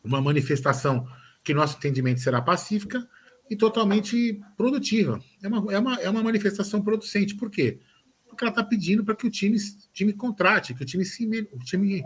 uma 0.04 0.22
manifestação 0.22 1.08
que, 1.44 1.54
nosso 1.54 1.78
entendimento, 1.78 2.22
será 2.22 2.42
pacífica, 2.42 3.08
e 3.50 3.56
totalmente 3.56 4.42
produtiva. 4.56 5.22
É 5.42 5.48
uma, 5.48 5.74
é 5.74 5.80
uma, 5.80 5.96
é 6.02 6.10
uma 6.10 6.24
manifestação 6.24 6.82
producente. 6.82 7.36
Por 7.36 7.50
quê? 7.50 7.80
Porque 8.28 8.44
ela 8.44 8.52
está 8.52 8.64
pedindo 8.64 9.04
para 9.04 9.16
que 9.16 9.28
o 9.28 9.30
time, 9.30 9.58
time 9.94 10.14
contrate, 10.14 10.74
que 10.74 10.82
o 10.82 10.86
time, 10.86 11.06
se, 11.06 11.26
o, 11.52 11.60
time, 11.60 12.04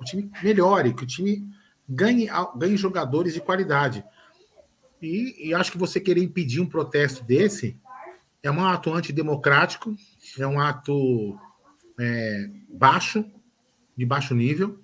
o 0.00 0.04
time 0.04 0.30
melhore, 0.42 0.94
que 0.94 1.04
o 1.04 1.06
time 1.06 1.46
ganhe, 1.88 2.28
ganhe 2.56 2.76
jogadores 2.76 3.34
de 3.34 3.40
qualidade. 3.40 4.04
E, 5.00 5.48
e 5.48 5.54
acho 5.54 5.72
que 5.72 5.78
você 5.78 6.00
querer 6.00 6.22
impedir 6.22 6.60
um 6.60 6.66
protesto 6.66 7.24
desse 7.24 7.78
é 8.42 8.50
um 8.50 8.64
ato 8.64 8.92
antidemocrático, 8.92 9.94
é 10.38 10.46
um 10.46 10.58
ato 10.58 11.38
é, 11.98 12.50
baixo, 12.68 13.24
de 13.96 14.06
baixo 14.06 14.34
nível. 14.34 14.80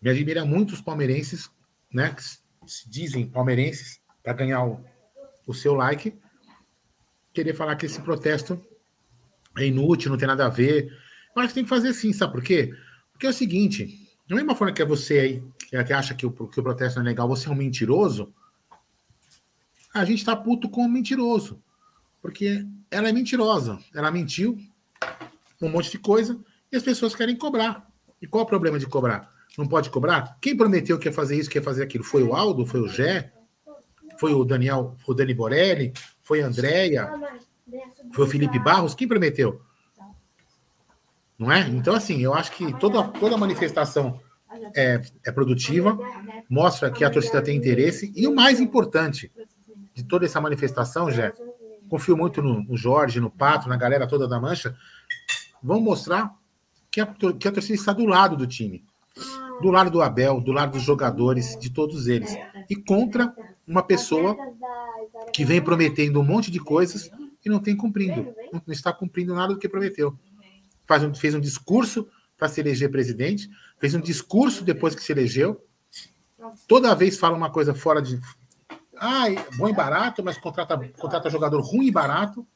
Me 0.00 0.10
admira 0.10 0.44
muito 0.44 0.74
os 0.74 0.80
palmeirenses, 0.80 1.48
né, 1.92 2.10
que 2.10 2.22
se 2.66 2.88
dizem 2.88 3.28
palmeirenses, 3.28 4.00
para 4.22 4.32
ganhar 4.32 4.64
o, 4.64 4.84
o 5.46 5.54
seu 5.54 5.74
like. 5.74 6.16
Querer 7.32 7.54
falar 7.54 7.76
que 7.76 7.86
esse 7.86 8.00
protesto 8.00 8.60
é 9.56 9.66
inútil, 9.66 10.10
não 10.10 10.18
tem 10.18 10.28
nada 10.28 10.46
a 10.46 10.50
ver. 10.50 10.96
Mas 11.34 11.52
tem 11.52 11.64
que 11.64 11.70
fazer 11.70 11.92
sim, 11.92 12.12
sabe 12.12 12.32
por 12.32 12.42
quê? 12.42 12.72
Porque 13.12 13.26
é 13.26 13.30
o 13.30 13.34
seguinte: 13.34 14.08
da 14.28 14.36
mesma 14.36 14.54
forma 14.54 14.72
que 14.72 14.82
é 14.82 14.84
você 14.84 15.18
aí, 15.18 15.42
que 15.58 15.92
acha 15.92 16.14
que 16.14 16.26
o, 16.26 16.30
que 16.30 16.60
o 16.60 16.62
protesto 16.62 16.98
não 16.98 17.06
é 17.06 17.10
legal, 17.10 17.28
você 17.28 17.48
é 17.48 17.50
um 17.50 17.54
mentiroso, 17.54 18.32
a 19.94 20.04
gente 20.04 20.18
está 20.18 20.36
puto 20.36 20.68
com 20.68 20.82
o 20.82 20.88
mentiroso. 20.88 21.62
Porque 22.20 22.64
ela 22.90 23.08
é 23.08 23.12
mentirosa. 23.12 23.78
Ela 23.94 24.10
mentiu 24.10 24.56
um 25.60 25.68
monte 25.68 25.90
de 25.90 25.98
coisa 25.98 26.38
e 26.70 26.76
as 26.76 26.82
pessoas 26.82 27.14
querem 27.14 27.36
cobrar. 27.36 27.86
E 28.20 28.26
qual 28.26 28.44
o 28.44 28.46
problema 28.46 28.78
de 28.78 28.86
cobrar? 28.86 29.28
Não 29.56 29.66
pode 29.66 29.90
cobrar? 29.90 30.38
Quem 30.40 30.56
prometeu 30.56 30.98
que 30.98 31.08
ia 31.08 31.12
fazer 31.12 31.36
isso, 31.36 31.50
que 31.50 31.58
ia 31.58 31.62
fazer 31.62 31.82
aquilo? 31.82 32.04
Foi 32.04 32.22
o 32.22 32.34
Aldo? 32.34 32.66
Foi 32.66 32.80
o 32.80 32.88
Gé? 32.88 33.32
Foi 34.18 34.32
o 34.32 34.44
Daniel, 34.44 34.94
foi 34.98 35.14
o 35.14 35.16
Dani 35.16 35.34
Borelli? 35.34 35.92
Foi 36.22 36.42
a 36.42 36.46
Andréia? 36.46 37.10
Foi 38.12 38.24
o 38.24 38.28
Felipe 38.28 38.58
Barros? 38.58 38.94
Quem 38.94 39.08
prometeu? 39.08 39.60
Não 41.38 41.50
é? 41.50 41.60
Então, 41.68 41.94
assim, 41.94 42.22
eu 42.22 42.32
acho 42.32 42.52
que 42.52 42.72
toda, 42.78 43.02
toda 43.08 43.36
manifestação 43.36 44.20
é, 44.76 45.00
é 45.24 45.32
produtiva, 45.32 45.98
mostra 46.48 46.90
que 46.90 47.04
a 47.04 47.10
torcida 47.10 47.42
tem 47.42 47.56
interesse, 47.56 48.12
e 48.14 48.26
o 48.26 48.34
mais 48.34 48.60
importante 48.60 49.32
de 49.94 50.04
toda 50.04 50.24
essa 50.24 50.40
manifestação, 50.40 51.10
Jé, 51.10 51.32
confio 51.88 52.16
muito 52.16 52.40
no, 52.40 52.62
no, 52.62 52.76
Jorge, 52.76 53.20
no 53.20 53.30
Pato, 53.30 53.68
na 53.68 53.76
galera 53.76 54.06
toda 54.06 54.28
da 54.28 54.40
Mancha, 54.40 54.74
vão 55.62 55.80
mostrar 55.80 56.34
que 56.90 57.00
a, 57.00 57.06
que 57.06 57.48
a 57.48 57.52
torcida 57.52 57.74
está 57.74 57.92
do 57.92 58.06
lado 58.06 58.36
do 58.36 58.46
time. 58.46 58.84
Do 59.60 59.70
lado 59.70 59.90
do 59.90 60.02
Abel, 60.02 60.40
do 60.40 60.52
lado 60.52 60.72
dos 60.72 60.82
jogadores, 60.82 61.56
de 61.58 61.70
todos 61.70 62.06
eles. 62.06 62.36
E 62.68 62.76
contra 62.76 63.34
uma 63.66 63.82
pessoa 63.82 64.36
que 65.32 65.44
vem 65.44 65.62
prometendo 65.62 66.20
um 66.20 66.24
monte 66.24 66.50
de 66.50 66.58
coisas 66.58 67.10
e 67.44 67.48
não 67.48 67.60
tem 67.60 67.76
cumprindo. 67.76 68.34
Não 68.52 68.62
está 68.68 68.92
cumprindo 68.92 69.34
nada 69.34 69.54
do 69.54 69.58
que 69.58 69.68
prometeu. 69.68 70.18
Faz 70.86 71.02
um, 71.02 71.14
fez 71.14 71.34
um 71.34 71.40
discurso 71.40 72.08
para 72.36 72.48
se 72.48 72.60
eleger 72.60 72.90
presidente, 72.90 73.48
fez 73.78 73.94
um 73.94 74.00
discurso 74.00 74.64
depois 74.64 74.94
que 74.94 75.02
se 75.02 75.12
elegeu. 75.12 75.64
Toda 76.66 76.94
vez 76.94 77.18
fala 77.18 77.36
uma 77.36 77.50
coisa 77.50 77.74
fora 77.74 78.02
de. 78.02 78.20
Ah, 78.96 79.26
bom 79.56 79.68
e 79.68 79.72
barato, 79.72 80.22
mas 80.22 80.38
contrata, 80.38 80.76
contrata 80.98 81.30
jogador 81.30 81.60
ruim 81.60 81.86
e 81.86 81.90
barato. 81.90 82.46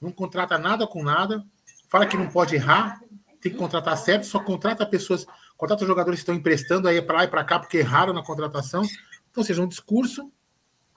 Não 0.00 0.10
contrata 0.10 0.58
nada 0.58 0.86
com 0.86 1.02
nada. 1.02 1.44
Fala 1.88 2.06
que 2.06 2.16
não 2.16 2.28
pode 2.28 2.54
errar, 2.54 3.00
tem 3.40 3.50
que 3.50 3.58
contratar 3.58 3.96
certo, 3.96 4.26
só 4.26 4.38
contrata 4.38 4.86
pessoas, 4.86 5.26
contrata 5.60 5.84
jogadores 5.84 6.20
que 6.20 6.22
estão 6.22 6.34
emprestando 6.34 6.88
aí 6.88 7.02
para 7.02 7.18
lá 7.18 7.24
e 7.24 7.28
para 7.28 7.44
cá 7.44 7.58
porque 7.58 7.76
erraram 7.76 8.14
na 8.14 8.22
contratação. 8.22 8.82
Então, 9.30 9.44
seja 9.44 9.62
um 9.62 9.68
discurso 9.68 10.32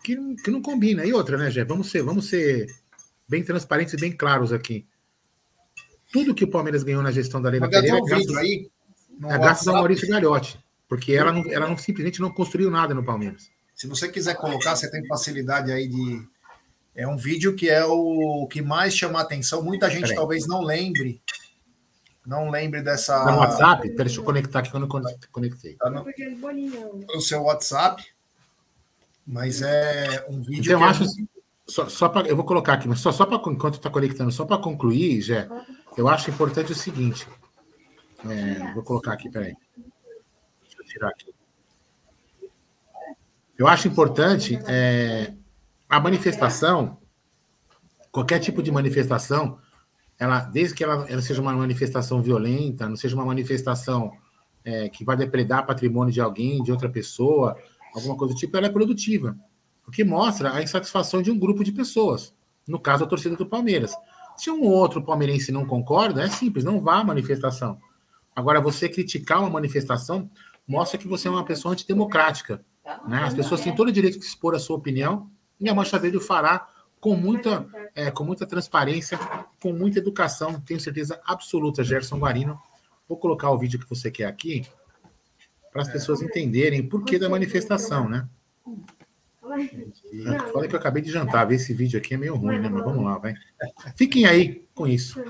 que, 0.01 0.15
que 0.37 0.49
não 0.49 0.61
combina. 0.61 1.05
E 1.05 1.11
outra, 1.11 1.37
né, 1.37 1.51
Jé? 1.51 1.65
Vamos 1.65 1.91
ser, 1.91 2.01
vamos 2.01 2.29
ser 2.29 2.73
bem 3.27 3.43
transparentes 3.43 3.93
e 3.93 3.97
bem 3.97 4.13
claros 4.13 4.53
aqui. 4.53 4.87
Tudo 6.13 6.33
que 6.33 6.45
o 6.45 6.49
Palmeiras 6.49 6.81
ganhou 6.81 7.03
na 7.03 7.11
gestão 7.11 7.41
da 7.41 7.49
Leila 7.49 7.69
Pereira 7.69 7.97
é 7.97 8.01
graças, 8.01 8.37
aí, 8.37 8.69
é 9.25 9.37
graças 9.37 9.67
ao 9.67 9.73
Maurício 9.73 10.07
Gagliotti, 10.07 10.63
porque 10.87 11.11
ela, 11.11 11.33
não, 11.33 11.43
ela 11.51 11.67
não, 11.67 11.77
simplesmente 11.77 12.21
não 12.21 12.31
construiu 12.31 12.71
nada 12.71 12.93
no 12.93 13.03
Palmeiras. 13.03 13.49
Se 13.75 13.85
você 13.85 14.07
quiser 14.07 14.35
colocar, 14.35 14.77
você 14.77 14.89
tem 14.89 15.05
facilidade 15.07 15.71
aí 15.73 15.89
de. 15.89 16.25
É 16.95 17.07
um 17.07 17.17
vídeo 17.17 17.55
que 17.55 17.69
é 17.69 17.83
o 17.83 18.47
que 18.47 18.61
mais 18.61 18.95
chama 18.95 19.19
a 19.19 19.23
atenção. 19.23 19.63
Muita 19.63 19.89
gente 19.89 20.03
Peraí. 20.03 20.15
talvez 20.15 20.47
não 20.47 20.61
lembre 20.61 21.19
não 22.25 22.49
lembre 22.49 22.81
dessa. 22.81 23.25
No 23.31 23.39
WhatsApp? 23.39 23.81
Peraí, 23.81 23.95
deixa 23.97 24.19
eu 24.19 24.23
conectar 24.23 24.59
aqui 24.59 24.71
quando 24.71 24.83
eu 24.83 25.19
conectei. 25.31 25.75
Tá 25.75 25.89
no, 25.89 26.05
o 27.15 27.21
seu 27.21 27.43
WhatsApp. 27.43 28.03
Mas 29.25 29.61
é 29.61 30.25
um 30.29 30.41
vídeo. 30.41 30.73
Então, 30.73 30.81
eu 30.81 30.87
é 30.87 30.89
acho. 30.89 31.03
É... 31.03 31.07
Só, 31.65 31.87
só 31.87 32.09
pra, 32.09 32.27
eu 32.27 32.35
vou 32.35 32.45
colocar 32.45 32.73
aqui, 32.73 32.89
mas 32.89 32.99
só, 32.99 33.11
só 33.11 33.25
para 33.25 33.37
enquanto 33.49 33.75
está 33.75 33.89
conectando, 33.89 34.31
só 34.33 34.43
para 34.43 34.57
concluir, 34.57 35.21
Jé, 35.21 35.47
eu 35.97 36.09
acho 36.09 36.29
importante 36.29 36.73
o 36.73 36.75
seguinte. 36.75 37.25
É, 38.29 38.73
vou 38.73 38.83
colocar 38.83 39.13
aqui, 39.13 39.29
peraí. 39.29 39.55
Deixa 39.77 40.77
eu 40.77 40.85
tirar 40.85 41.09
aqui. 41.09 41.33
Eu 43.57 43.67
acho 43.67 43.87
importante 43.87 44.59
é, 44.67 45.33
a 45.87 45.99
manifestação, 46.01 46.97
qualquer 48.11 48.39
tipo 48.39 48.61
de 48.61 48.71
manifestação, 48.71 49.57
ela, 50.23 50.39
desde 50.39 50.73
que 50.73 50.83
ela, 50.83 51.05
ela 51.09 51.21
seja 51.21 51.41
uma 51.41 51.51
manifestação 51.51 52.21
violenta, 52.21 52.87
não 52.87 52.95
seja 52.95 53.13
uma 53.13 53.25
manifestação 53.25 54.13
é, 54.63 54.87
que 54.87 55.03
vai 55.03 55.17
depredar 55.17 55.65
patrimônio 55.65 56.13
de 56.13 56.21
alguém, 56.21 56.63
de 56.63 56.71
outra 56.71 56.87
pessoa, 56.87 57.57
alguma 57.93 58.15
coisa 58.15 58.33
do 58.33 58.39
tipo, 58.39 58.55
ela 58.55 58.67
é 58.67 58.69
produtiva. 58.69 59.37
O 59.85 59.91
que 59.91 60.01
mostra 60.01 60.53
a 60.53 60.63
insatisfação 60.63 61.21
de 61.21 61.29
um 61.29 61.37
grupo 61.37 61.61
de 61.61 61.73
pessoas. 61.73 62.33
No 62.65 62.79
caso, 62.79 63.03
a 63.03 63.07
torcida 63.07 63.35
do 63.35 63.45
Palmeiras. 63.45 63.93
Se 64.37 64.49
um 64.49 64.63
outro 64.63 65.03
palmeirense 65.03 65.51
não 65.51 65.65
concorda, 65.65 66.23
é 66.23 66.29
simples, 66.29 66.63
não 66.63 66.79
vá 66.79 67.01
à 67.01 67.03
manifestação. 67.03 67.77
Agora, 68.33 68.61
você 68.61 68.87
criticar 68.87 69.41
uma 69.41 69.49
manifestação 69.49 70.29
mostra 70.65 70.97
que 70.97 71.07
você 71.07 71.27
é 71.27 71.31
uma 71.31 71.43
pessoa 71.43 71.73
antidemocrática. 71.73 72.63
Né? 73.05 73.21
As 73.23 73.33
pessoas 73.33 73.59
têm 73.59 73.75
todo 73.75 73.89
o 73.89 73.91
direito 73.91 74.17
de 74.17 74.25
expor 74.25 74.55
a 74.55 74.59
sua 74.59 74.77
opinião 74.77 75.29
e 75.59 75.69
a 75.69 75.75
Mancha 75.75 75.99
Verde 75.99 76.19
fará 76.21 76.65
com 77.03 77.17
muita, 77.17 77.67
é, 77.93 78.09
com 78.09 78.23
muita 78.23 78.45
transparência, 78.45 79.19
com 79.61 79.73
muita 79.73 79.99
educação, 79.99 80.57
tenho 80.61 80.79
certeza 80.79 81.19
absoluta, 81.25 81.83
Gerson 81.83 82.17
Guarino. 82.17 82.57
Vou 83.09 83.17
colocar 83.17 83.51
o 83.51 83.57
vídeo 83.57 83.77
que 83.77 83.89
você 83.89 84.09
quer 84.09 84.23
aqui 84.23 84.65
para 85.69 85.81
as 85.81 85.89
pessoas 85.89 86.21
entenderem 86.21 86.81
por 86.81 87.03
que 87.03 87.19
da 87.19 87.27
manifestação, 87.27 88.07
né? 88.07 88.25
Olha 89.43 90.69
que 90.69 90.75
eu 90.75 90.79
acabei 90.79 91.03
de 91.03 91.11
jantar, 91.11 91.45
ver 91.45 91.55
esse 91.55 91.73
vídeo 91.73 91.99
aqui 91.99 92.13
é 92.13 92.17
meio 92.17 92.37
ruim, 92.37 92.57
né? 92.57 92.69
Mas 92.69 92.85
vamos 92.85 93.03
lá, 93.03 93.17
vai. 93.17 93.33
Fiquem 93.97 94.25
aí 94.25 94.65
com 94.73 94.87
isso. 94.87 95.21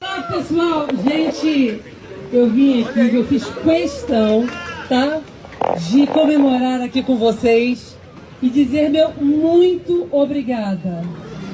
Olá, 0.00 0.22
pessoal, 0.24 0.88
gente, 1.04 1.80
eu 2.32 2.50
vim 2.50 2.82
aqui, 2.82 3.14
eu 3.14 3.24
fiz 3.24 3.44
questão, 3.62 4.44
tá? 4.88 5.22
De 5.88 6.04
comemorar 6.08 6.80
aqui 6.80 7.00
com 7.00 7.16
vocês 7.16 7.93
e 8.44 8.50
dizer 8.50 8.90
meu 8.90 9.10
muito 9.22 10.06
obrigada. 10.12 11.02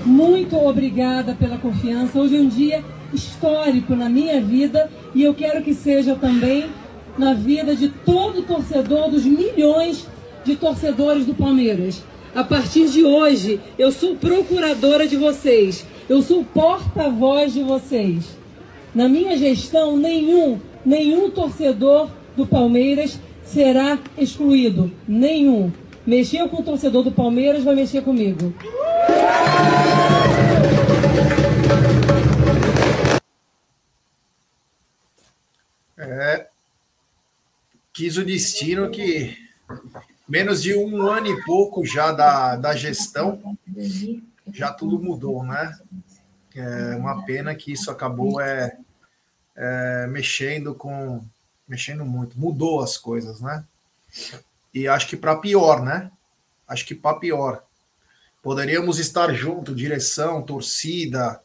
Muito 0.04 0.56
obrigada 0.56 1.35
pela 1.35 1.56
confiança. 1.56 2.18
Hoje 2.18 2.37
é 2.37 2.40
um 2.40 2.49
dia 2.49 2.85
histórico 3.14 3.94
na 3.94 4.09
minha 4.09 4.40
vida 4.40 4.90
e 5.14 5.23
eu 5.23 5.32
quero 5.32 5.62
que 5.62 5.73
seja 5.73 6.16
também 6.16 6.66
na 7.16 7.32
vida 7.32 7.76
de 7.76 7.90
todo 7.90 8.42
torcedor, 8.42 9.09
dos 9.09 9.25
milhões 9.25 10.04
de 10.44 10.56
torcedores 10.56 11.25
do 11.25 11.32
Palmeiras. 11.32 12.02
A 12.35 12.42
partir 12.42 12.88
de 12.88 13.04
hoje, 13.04 13.61
eu 13.78 13.92
sou 13.92 14.16
procuradora 14.16 15.06
de 15.06 15.16
vocês, 15.16 15.87
eu 16.09 16.20
sou 16.23 16.42
porta-voz 16.42 17.52
de 17.52 17.62
vocês. 17.62 18.37
Na 18.92 19.09
minha 19.09 19.37
gestão, 19.37 19.97
nenhum, 19.97 20.59
nenhum 20.85 21.30
torcedor 21.30 22.09
do 22.37 22.44
Palmeiras 22.44 23.20
será 23.44 23.97
excluído. 24.18 24.90
Nenhum. 25.06 25.70
Mexeu 26.07 26.49
com 26.49 26.61
o 26.61 26.64
torcedor 26.64 27.04
do 27.04 27.12
Palmeiras, 27.12 27.62
vai 27.62 27.75
mexer 27.75 28.02
comigo. 28.02 28.54
É, 35.99 36.49
quis 37.92 38.16
o 38.16 38.25
destino 38.25 38.90
que 38.90 39.37
menos 40.26 40.62
de 40.62 40.75
um 40.75 41.02
ano 41.02 41.26
e 41.26 41.45
pouco 41.45 41.85
já 41.85 42.12
da, 42.12 42.57
da 42.57 42.75
gestão, 42.75 43.57
já 44.52 44.73
tudo 44.73 44.99
mudou, 44.99 45.45
né? 45.45 45.78
É 46.54 46.97
uma 46.97 47.25
pena 47.25 47.54
que 47.54 47.73
isso 47.73 47.90
acabou 47.90 48.40
é, 48.40 48.76
é 49.54 50.07
mexendo 50.07 50.75
com 50.75 51.23
mexendo 51.69 52.04
muito, 52.04 52.38
mudou 52.38 52.83
as 52.83 52.97
coisas, 52.97 53.40
né? 53.40 53.64
E 54.72 54.86
acho 54.86 55.08
que 55.08 55.16
para 55.16 55.36
pior, 55.36 55.82
né? 55.82 56.10
Acho 56.66 56.86
que 56.86 56.94
para 56.94 57.18
pior. 57.18 57.64
Poderíamos 58.42 58.98
estar 58.98 59.32
junto, 59.34 59.74
direção, 59.74 60.42
torcida, 60.42 61.42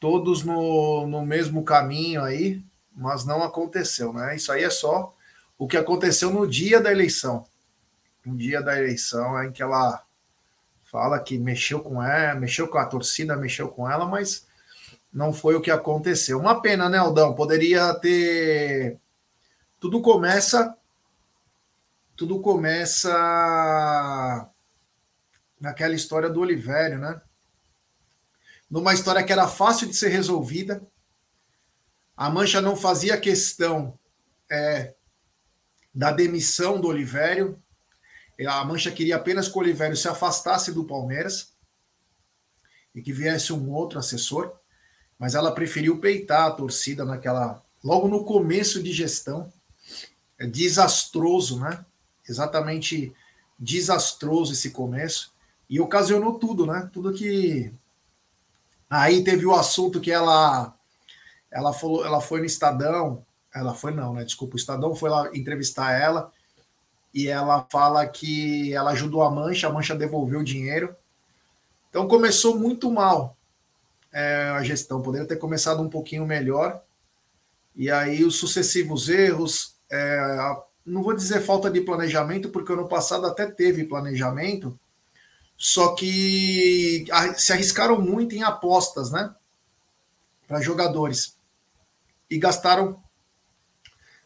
todos 0.00 0.42
no, 0.42 1.06
no 1.06 1.24
mesmo 1.24 1.64
caminho 1.64 2.22
aí, 2.22 2.62
mas 2.94 3.24
não 3.24 3.42
aconteceu, 3.42 4.12
né? 4.12 4.34
Isso 4.34 4.50
aí 4.50 4.64
é 4.64 4.70
só 4.70 5.14
o 5.56 5.68
que 5.68 5.76
aconteceu 5.76 6.30
no 6.30 6.46
dia 6.46 6.80
da 6.80 6.90
eleição. 6.90 7.46
No 8.24 8.36
dia 8.36 8.62
da 8.62 8.76
eleição, 8.78 9.42
em 9.42 9.52
que 9.52 9.62
ela 9.62 10.02
fala 10.82 11.18
que 11.18 11.38
mexeu 11.38 11.80
com 11.80 12.02
ela, 12.02 12.38
mexeu 12.38 12.68
com 12.68 12.78
a 12.78 12.86
torcida, 12.86 13.36
mexeu 13.36 13.68
com 13.68 13.90
ela, 13.90 14.06
mas 14.06 14.46
não 15.12 15.32
foi 15.32 15.54
o 15.54 15.60
que 15.60 15.70
aconteceu. 15.70 16.38
Uma 16.38 16.60
pena, 16.60 16.88
né, 16.88 16.98
Aldão? 16.98 17.34
Poderia 17.34 17.94
ter. 17.94 18.98
Tudo 19.78 20.00
começa. 20.00 20.76
Tudo 22.16 22.40
começa 22.40 23.10
naquela 25.60 25.94
história 25.94 26.28
do 26.28 26.40
Olivério, 26.40 26.98
né? 26.98 27.20
Numa 28.70 28.94
história 28.94 29.22
que 29.22 29.32
era 29.32 29.48
fácil 29.48 29.88
de 29.88 29.94
ser 29.94 30.08
resolvida. 30.08 30.86
A 32.16 32.30
Mancha 32.30 32.60
não 32.60 32.76
fazia 32.76 33.20
questão 33.20 33.98
é, 34.50 34.94
da 35.94 36.12
demissão 36.12 36.80
do 36.80 36.88
Olivério. 36.88 37.62
A 38.48 38.64
Mancha 38.64 38.90
queria 38.90 39.16
apenas 39.16 39.48
que 39.48 39.56
o 39.56 39.60
Olivério 39.60 39.96
se 39.96 40.08
afastasse 40.08 40.72
do 40.72 40.84
Palmeiras 40.84 41.54
e 42.94 43.02
que 43.02 43.12
viesse 43.12 43.52
um 43.52 43.70
outro 43.70 43.98
assessor 43.98 44.58
mas 45.18 45.34
ela 45.34 45.54
preferiu 45.54 45.98
peitar 46.00 46.46
a 46.46 46.50
torcida 46.50 47.04
naquela. 47.04 47.62
Logo 47.82 48.08
no 48.08 48.24
começo 48.24 48.82
de 48.82 48.92
gestão. 48.92 49.52
É 50.38 50.46
desastroso, 50.46 51.60
né? 51.60 51.84
Exatamente 52.28 53.14
desastroso 53.58 54.52
esse 54.52 54.70
começo. 54.70 55.32
E 55.68 55.80
ocasionou 55.80 56.38
tudo, 56.38 56.66
né? 56.66 56.88
Tudo 56.92 57.12
que. 57.12 57.72
Aí 58.88 59.24
teve 59.24 59.46
o 59.46 59.54
assunto 59.54 60.00
que 60.00 60.10
ela. 60.10 60.74
Ela, 61.50 61.72
falou, 61.72 62.04
ela 62.04 62.20
foi 62.20 62.40
no 62.40 62.46
Estadão. 62.46 63.24
Ela 63.54 63.74
foi, 63.74 63.92
não, 63.92 64.14
né? 64.14 64.24
Desculpa, 64.24 64.54
o 64.54 64.58
Estadão 64.58 64.94
foi 64.94 65.10
lá 65.10 65.30
entrevistar 65.34 65.92
ela. 65.92 66.32
E 67.12 67.28
ela 67.28 67.66
fala 67.70 68.06
que 68.06 68.74
ela 68.74 68.90
ajudou 68.90 69.22
a 69.22 69.30
Mancha, 69.30 69.68
a 69.68 69.72
Mancha 69.72 69.94
devolveu 69.94 70.40
o 70.40 70.44
dinheiro. 70.44 70.94
Então 71.88 72.08
começou 72.08 72.58
muito 72.58 72.90
mal 72.90 73.36
é, 74.12 74.52
a 74.56 74.62
gestão, 74.62 75.00
poderia 75.00 75.26
ter 75.26 75.36
começado 75.36 75.80
um 75.80 75.88
pouquinho 75.88 76.26
melhor. 76.26 76.82
E 77.74 77.90
aí 77.90 78.24
os 78.24 78.36
sucessivos 78.36 79.08
erros, 79.08 79.76
é, 79.90 80.56
não 80.84 81.02
vou 81.02 81.14
dizer 81.14 81.40
falta 81.40 81.70
de 81.70 81.80
planejamento, 81.80 82.50
porque 82.50 82.72
ano 82.72 82.88
passado 82.88 83.26
até 83.26 83.46
teve 83.46 83.84
planejamento, 83.84 84.78
só 85.56 85.94
que 85.94 87.06
se 87.36 87.52
arriscaram 87.52 88.00
muito 88.00 88.34
em 88.34 88.42
apostas, 88.42 89.10
né? 89.10 89.34
Para 90.46 90.60
jogadores. 90.60 91.36
E 92.28 92.38
gastaram 92.38 93.02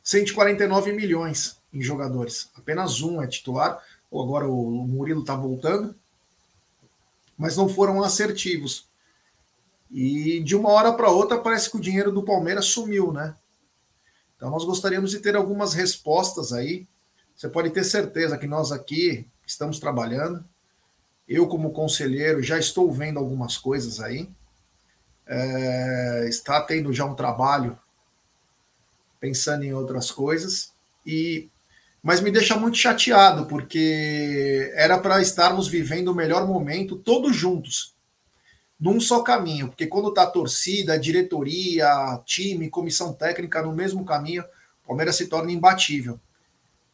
149 0.02 0.92
milhões 0.92 1.60
em 1.72 1.82
jogadores. 1.82 2.50
Apenas 2.56 3.02
um 3.02 3.22
é 3.22 3.26
titular. 3.26 3.82
Ou 4.10 4.22
agora 4.22 4.48
o 4.48 4.86
Murilo 4.86 5.20
está 5.20 5.36
voltando. 5.36 5.94
Mas 7.36 7.56
não 7.56 7.68
foram 7.68 8.02
assertivos. 8.02 8.88
E 9.90 10.40
de 10.40 10.56
uma 10.56 10.70
hora 10.70 10.92
para 10.92 11.10
outra 11.10 11.38
parece 11.38 11.70
que 11.70 11.76
o 11.76 11.80
dinheiro 11.80 12.10
do 12.10 12.22
Palmeiras 12.22 12.66
sumiu, 12.66 13.12
né? 13.12 13.34
Então 14.38 14.50
nós 14.50 14.64
gostaríamos 14.64 15.10
de 15.10 15.18
ter 15.18 15.34
algumas 15.34 15.74
respostas 15.74 16.52
aí. 16.52 16.86
Você 17.34 17.48
pode 17.48 17.70
ter 17.70 17.82
certeza 17.82 18.38
que 18.38 18.46
nós 18.46 18.70
aqui 18.70 19.26
estamos 19.44 19.80
trabalhando. 19.80 20.44
Eu, 21.28 21.48
como 21.48 21.72
conselheiro, 21.72 22.40
já 22.40 22.56
estou 22.56 22.90
vendo 22.90 23.18
algumas 23.18 23.58
coisas 23.58 24.00
aí. 24.00 24.30
É, 25.26 26.26
está 26.28 26.62
tendo 26.62 26.92
já 26.92 27.04
um 27.04 27.16
trabalho 27.16 27.76
pensando 29.18 29.64
em 29.64 29.74
outras 29.74 30.10
coisas. 30.12 30.72
E 31.04 31.50
mas 32.00 32.20
me 32.20 32.30
deixa 32.30 32.56
muito 32.56 32.78
chateado 32.78 33.46
porque 33.46 34.72
era 34.76 34.96
para 34.98 35.20
estarmos 35.20 35.66
vivendo 35.66 36.08
o 36.08 36.14
melhor 36.14 36.46
momento 36.46 36.96
todos 36.96 37.34
juntos 37.34 37.97
num 38.78 39.00
só 39.00 39.22
caminho, 39.22 39.68
porque 39.68 39.86
quando 39.86 40.12
tá 40.12 40.22
a 40.22 40.30
torcida, 40.30 40.98
diretoria, 40.98 42.20
time, 42.24 42.70
comissão 42.70 43.12
técnica 43.12 43.62
no 43.62 43.72
mesmo 43.72 44.04
caminho, 44.04 44.44
o 44.84 44.88
Palmeiras 44.88 45.16
se 45.16 45.26
torna 45.26 45.50
imbatível. 45.50 46.20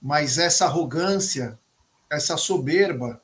Mas 0.00 0.38
essa 0.38 0.64
arrogância, 0.64 1.58
essa 2.10 2.36
soberba 2.36 3.20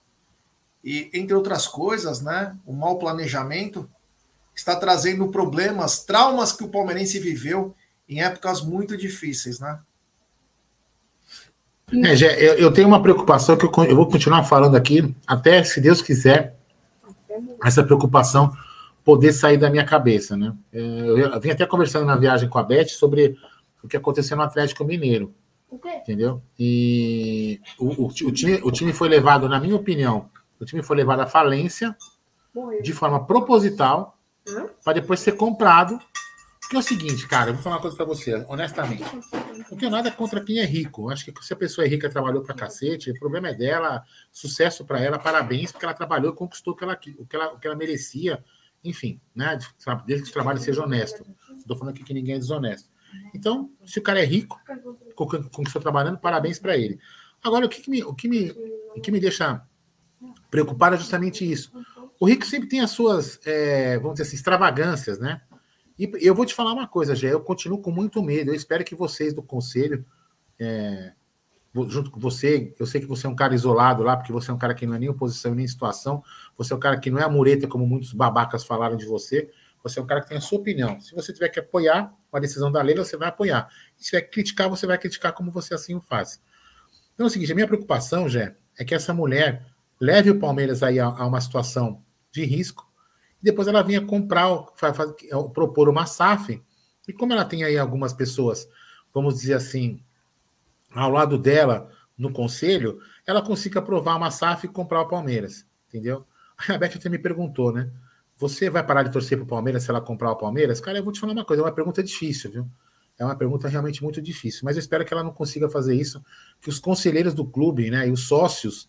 e 0.85 1.11
entre 1.12 1.35
outras 1.35 1.66
coisas, 1.66 2.20
né, 2.20 2.57
o 2.66 2.73
mau 2.73 2.99
planejamento 2.99 3.88
está 4.55 4.77
trazendo 4.77 5.29
problemas, 5.29 6.05
traumas 6.05 6.53
que 6.53 6.64
o 6.64 6.68
palmeirense 6.68 7.18
viveu 7.18 7.75
em 8.09 8.23
épocas 8.23 8.61
muito 8.61 8.96
difíceis, 8.96 9.61
né? 9.61 9.79
É, 11.92 12.14
eu, 12.40 12.55
eu, 12.55 12.73
tenho 12.73 12.87
uma 12.87 13.03
preocupação 13.03 13.57
que 13.57 13.64
eu, 13.64 13.85
eu 13.85 13.96
vou 13.96 14.09
continuar 14.09 14.44
falando 14.44 14.77
aqui, 14.77 15.14
até 15.27 15.62
se 15.64 15.81
Deus 15.81 16.01
quiser, 16.01 16.57
essa 17.64 17.83
preocupação 17.83 18.53
poder 19.05 19.33
sair 19.33 19.57
da 19.57 19.70
minha 19.70 19.85
cabeça, 19.85 20.37
né? 20.37 20.55
É, 20.72 20.81
eu 20.81 21.40
vim 21.40 21.50
até 21.50 21.66
conversando 21.66 22.07
na 22.07 22.16
viagem 22.16 22.48
com 22.48 22.59
a 22.59 22.62
Beth 22.62 22.88
sobre 22.88 23.37
o 23.83 23.88
que 23.88 23.96
aconteceu 23.96 24.37
no 24.37 24.42
Atlético 24.42 24.85
Mineiro. 24.85 25.35
Entendeu? 26.03 26.42
E 26.59 27.61
o, 27.79 28.05
o, 28.05 28.07
o, 28.07 28.33
time, 28.33 28.61
o 28.62 28.72
time 28.72 28.92
foi 28.92 29.09
levado, 29.09 29.48
na 29.48 29.61
minha 29.61 29.76
opinião, 29.76 30.29
o 30.61 30.64
time 30.64 30.83
foi 30.83 30.96
levado 30.96 31.20
à 31.20 31.26
falência 31.26 31.96
de 32.83 32.92
forma 32.92 33.24
proposital 33.24 34.18
para 34.85 34.94
depois 34.94 35.20
ser 35.20 35.33
comprado. 35.33 35.98
Porque 36.70 36.76
é 36.76 36.78
o 36.78 36.83
seguinte, 36.85 37.26
cara, 37.26 37.50
eu 37.50 37.54
vou 37.54 37.64
falar 37.64 37.76
uma 37.76 37.83
coisa 37.83 37.96
para 37.96 38.06
você, 38.06 38.46
honestamente. 38.46 39.02
Não 39.68 39.76
tenho 39.76 39.90
nada 39.90 40.09
contra 40.09 40.40
quem 40.40 40.61
é 40.61 40.64
rico. 40.64 41.11
Acho 41.11 41.24
que 41.24 41.44
se 41.44 41.52
a 41.52 41.56
pessoa 41.56 41.85
é 41.85 41.88
rica 41.88 42.09
trabalhou 42.09 42.44
para 42.44 42.54
cacete, 42.54 43.11
o 43.11 43.18
problema 43.18 43.48
é 43.48 43.54
dela, 43.54 44.04
sucesso 44.30 44.85
para 44.85 45.00
ela, 45.00 45.18
parabéns, 45.18 45.72
porque 45.72 45.85
ela 45.85 45.92
trabalhou 45.92 46.33
e 46.33 46.37
conquistou 46.37 46.72
o 46.72 46.76
que 46.76 46.85
ela, 46.85 46.96
o 47.18 47.26
que 47.26 47.35
ela, 47.35 47.52
o 47.54 47.59
que 47.59 47.66
ela 47.66 47.74
merecia, 47.74 48.44
enfim, 48.85 49.20
né? 49.35 49.59
Desde 50.06 50.26
que 50.26 50.30
o 50.30 50.33
trabalho 50.33 50.61
seja 50.61 50.85
honesto. 50.85 51.26
Estou 51.59 51.76
falando 51.76 51.92
aqui 51.92 52.04
que 52.04 52.14
ninguém 52.14 52.37
é 52.37 52.38
desonesto. 52.38 52.88
Então, 53.35 53.72
se 53.85 53.98
o 53.98 54.02
cara 54.02 54.20
é 54.20 54.24
rico, 54.24 54.56
conquistou 55.50 55.83
trabalhando, 55.83 56.18
parabéns 56.18 56.61
para 56.61 56.76
ele. 56.76 57.00
Agora, 57.42 57.66
o 57.66 57.68
que, 57.68 57.83
que, 57.83 57.90
me, 57.90 58.04
o, 58.04 58.14
que 58.14 58.28
me, 58.28 58.52
o 58.94 59.00
que 59.00 59.11
me 59.11 59.18
deixa 59.18 59.61
preocupado 60.48 60.94
é 60.94 60.98
justamente 60.98 61.50
isso. 61.50 61.72
O 62.20 62.28
rico 62.28 62.46
sempre 62.46 62.68
tem 62.68 62.80
as 62.80 62.92
suas, 62.92 63.40
é, 63.44 63.98
vamos 63.98 64.12
dizer 64.12 64.28
assim, 64.28 64.37
extravagâncias, 64.37 65.18
né? 65.18 65.42
E 66.00 66.10
eu 66.26 66.34
vou 66.34 66.46
te 66.46 66.54
falar 66.54 66.72
uma 66.72 66.88
coisa, 66.88 67.14
Gé, 67.14 67.30
eu 67.30 67.40
continuo 67.42 67.82
com 67.82 67.90
muito 67.90 68.22
medo. 68.22 68.50
Eu 68.50 68.54
espero 68.54 68.82
que 68.82 68.94
vocês 68.94 69.34
do 69.34 69.42
conselho, 69.42 70.02
é, 70.58 71.12
junto 71.88 72.10
com 72.10 72.18
você, 72.18 72.74
eu 72.80 72.86
sei 72.86 73.02
que 73.02 73.06
você 73.06 73.26
é 73.26 73.30
um 73.30 73.34
cara 73.36 73.54
isolado 73.54 74.02
lá, 74.02 74.16
porque 74.16 74.32
você 74.32 74.50
é 74.50 74.54
um 74.54 74.56
cara 74.56 74.74
que 74.74 74.86
não 74.86 74.94
é 74.94 74.98
nem 74.98 75.10
oposição 75.10 75.54
nem 75.54 75.68
situação, 75.68 76.24
você 76.56 76.72
é 76.72 76.76
um 76.76 76.80
cara 76.80 76.98
que 76.98 77.10
não 77.10 77.18
é 77.18 77.22
a 77.22 77.28
mureta, 77.28 77.68
como 77.68 77.86
muitos 77.86 78.14
babacas 78.14 78.64
falaram 78.64 78.96
de 78.96 79.04
você, 79.04 79.50
você 79.82 80.00
é 80.00 80.02
um 80.02 80.06
cara 80.06 80.22
que 80.22 80.28
tem 80.28 80.38
a 80.38 80.40
sua 80.40 80.58
opinião. 80.58 80.98
Se 81.02 81.14
você 81.14 81.34
tiver 81.34 81.50
que 81.50 81.60
apoiar 81.60 82.16
uma 82.32 82.40
decisão 82.40 82.72
da 82.72 82.80
lei, 82.80 82.96
você 82.96 83.18
vai 83.18 83.28
apoiar. 83.28 83.68
Se 83.98 84.06
tiver 84.06 84.22
que 84.22 84.30
criticar, 84.30 84.70
você 84.70 84.86
vai 84.86 84.96
criticar 84.96 85.34
como 85.34 85.50
você 85.50 85.74
assim 85.74 85.94
o 85.94 86.00
faz. 86.00 86.40
Então 87.12 87.26
é 87.26 87.28
o 87.28 87.30
seguinte, 87.30 87.52
a 87.52 87.54
minha 87.54 87.66
preocupação, 87.66 88.26
Gé, 88.26 88.56
é 88.78 88.86
que 88.86 88.94
essa 88.94 89.12
mulher 89.12 89.66
leve 90.00 90.30
o 90.30 90.38
Palmeiras 90.38 90.82
aí 90.82 90.98
a, 90.98 91.04
a 91.04 91.26
uma 91.26 91.42
situação 91.42 92.02
de 92.32 92.42
risco, 92.46 92.89
e 93.40 93.44
depois 93.44 93.66
ela 93.68 93.83
vinha 93.83 94.00
comprar, 94.00 94.48
faz, 94.76 94.96
propor 95.53 95.88
uma 95.88 96.07
SAF, 96.07 96.62
e 97.09 97.12
como 97.12 97.33
ela 97.33 97.44
tem 97.44 97.64
aí 97.64 97.79
algumas 97.79 98.12
pessoas, 98.12 98.68
vamos 99.12 99.35
dizer 99.40 99.55
assim, 99.55 100.03
ao 100.92 101.11
lado 101.11 101.38
dela 101.38 101.90
no 102.16 102.33
conselho, 102.33 103.00
ela 103.26 103.42
consiga 103.42 103.79
aprovar 103.79 104.16
uma 104.16 104.31
SAF 104.31 104.66
e 104.66 104.68
comprar 104.68 105.00
o 105.00 105.09
Palmeiras, 105.09 105.66
entendeu? 105.88 106.26
A 106.68 106.76
Beth 106.76 106.96
até 106.96 107.09
me 107.09 107.18
perguntou, 107.18 107.72
né? 107.72 107.90
Você 108.37 108.70
vai 108.70 108.85
parar 108.85 109.03
de 109.03 109.12
torcer 109.12 109.38
para 109.38 109.44
o 109.44 109.48
Palmeiras 109.48 109.83
se 109.83 109.90
ela 109.90 110.00
comprar 110.00 110.31
o 110.31 110.37
Palmeiras? 110.37 110.81
Cara, 110.81 110.98
eu 110.98 111.05
vou 111.05 111.12
te 111.12 111.20
falar 111.20 111.33
uma 111.33 111.44
coisa, 111.44 111.62
é 111.62 111.64
uma 111.64 111.72
pergunta 111.72 112.03
difícil, 112.03 112.50
viu? 112.50 112.66
É 113.18 113.24
uma 113.24 113.37
pergunta 113.37 113.68
realmente 113.68 114.03
muito 114.03 114.20
difícil, 114.20 114.62
mas 114.64 114.76
eu 114.76 114.81
espero 114.81 115.05
que 115.05 115.12
ela 115.12 115.22
não 115.22 115.33
consiga 115.33 115.68
fazer 115.68 115.94
isso, 115.94 116.24
que 116.59 116.70
os 116.70 116.79
conselheiros 116.79 117.35
do 117.35 117.44
clube, 117.44 117.90
né, 117.90 118.09
e 118.09 118.11
os 118.11 118.26
sócios 118.26 118.88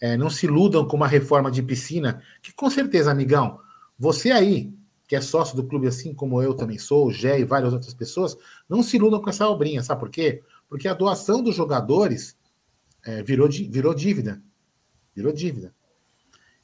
é, 0.00 0.16
não 0.16 0.30
se 0.30 0.46
iludam 0.46 0.86
com 0.88 0.96
uma 0.96 1.06
reforma 1.06 1.50
de 1.50 1.62
piscina, 1.62 2.22
que 2.40 2.54
com 2.54 2.70
certeza, 2.70 3.10
amigão, 3.10 3.60
você 4.00 4.30
aí, 4.30 4.72
que 5.06 5.14
é 5.14 5.20
sócio 5.20 5.54
do 5.54 5.66
clube, 5.66 5.86
assim 5.86 6.14
como 6.14 6.42
eu 6.42 6.54
também 6.54 6.78
sou, 6.78 7.08
o 7.08 7.12
Gé 7.12 7.38
e 7.38 7.44
várias 7.44 7.74
outras 7.74 7.92
pessoas, 7.92 8.34
não 8.66 8.82
se 8.82 8.96
iludam 8.96 9.20
com 9.20 9.28
essa 9.28 9.46
obrinha, 9.46 9.82
sabe 9.82 10.00
por 10.00 10.08
quê? 10.08 10.42
Porque 10.70 10.88
a 10.88 10.94
doação 10.94 11.42
dos 11.42 11.54
jogadores 11.54 12.34
é, 13.04 13.22
virou, 13.22 13.46
virou 13.46 13.92
dívida. 13.92 14.42
Virou 15.14 15.30
dívida. 15.32 15.74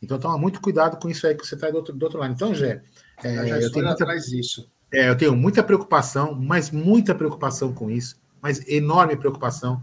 Então 0.00 0.18
toma 0.18 0.38
muito 0.38 0.62
cuidado 0.62 0.96
com 0.98 1.10
isso 1.10 1.26
aí 1.26 1.34
que 1.34 1.46
você 1.46 1.56
está 1.56 1.70
do 1.70 1.76
outro, 1.76 1.94
do 1.94 2.02
outro 2.02 2.18
lado. 2.18 2.32
Então, 2.32 2.54
Gé, 2.54 2.82
é, 3.22 3.62
eu, 3.62 3.70
tenho 3.70 3.84
muita, 3.84 4.14
isso. 4.14 4.70
É, 4.90 5.10
eu 5.10 5.16
tenho 5.16 5.36
muita 5.36 5.62
preocupação, 5.62 6.34
mas 6.34 6.70
muita 6.70 7.14
preocupação 7.14 7.74
com 7.74 7.90
isso, 7.90 8.18
mas 8.40 8.66
enorme 8.66 9.14
preocupação. 9.14 9.82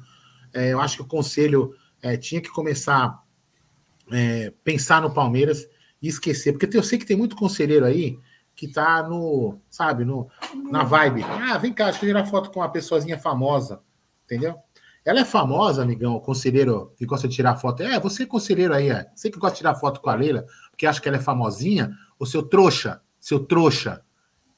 É, 0.51 0.73
eu 0.73 0.81
acho 0.81 0.95
que 0.95 1.01
o 1.03 1.07
conselho 1.07 1.75
é, 2.01 2.17
tinha 2.17 2.41
que 2.41 2.49
começar 2.49 3.05
a 3.05 3.23
é, 4.11 4.51
pensar 4.63 5.03
no 5.03 5.13
Palmeiras 5.13 5.67
e 6.03 6.09
esquecer. 6.09 6.51
Porque 6.51 6.77
eu 6.77 6.83
sei 6.83 6.99
que 6.99 7.05
tem 7.05 7.15
muito 7.15 7.37
conselheiro 7.37 7.85
aí 7.85 8.19
que 8.55 8.67
tá 8.67 9.01
no, 9.01 9.57
sabe, 9.69 10.05
no, 10.05 10.27
na 10.69 10.83
vibe. 10.83 11.23
Ah, 11.23 11.57
vem 11.57 11.73
cá, 11.73 11.85
deixa 11.85 12.05
eu 12.05 12.09
tirar 12.09 12.25
foto 12.25 12.51
com 12.51 12.59
uma 12.59 12.69
pessoazinha 12.69 13.17
famosa, 13.17 13.81
entendeu? 14.25 14.55
Ela 15.03 15.21
é 15.21 15.25
famosa, 15.25 15.81
amigão, 15.81 16.19
conselheiro 16.19 16.93
que 16.95 17.05
gosta 17.05 17.27
de 17.27 17.35
tirar 17.35 17.55
foto. 17.55 17.81
É, 17.81 17.99
você 17.99 18.25
conselheiro 18.25 18.73
aí, 18.73 18.89
é. 18.89 19.09
Você 19.15 19.31
que 19.31 19.39
gosta 19.39 19.55
de 19.55 19.59
tirar 19.59 19.75
foto 19.75 19.99
com 19.99 20.09
a 20.09 20.15
Leila, 20.15 20.45
porque 20.69 20.85
acha 20.85 21.01
que 21.01 21.07
ela 21.07 21.17
é 21.17 21.21
famosinha, 21.21 21.91
o 22.19 22.25
seu 22.25 22.43
trouxa, 22.43 23.01
seu 23.19 23.39
trouxa. 23.39 24.01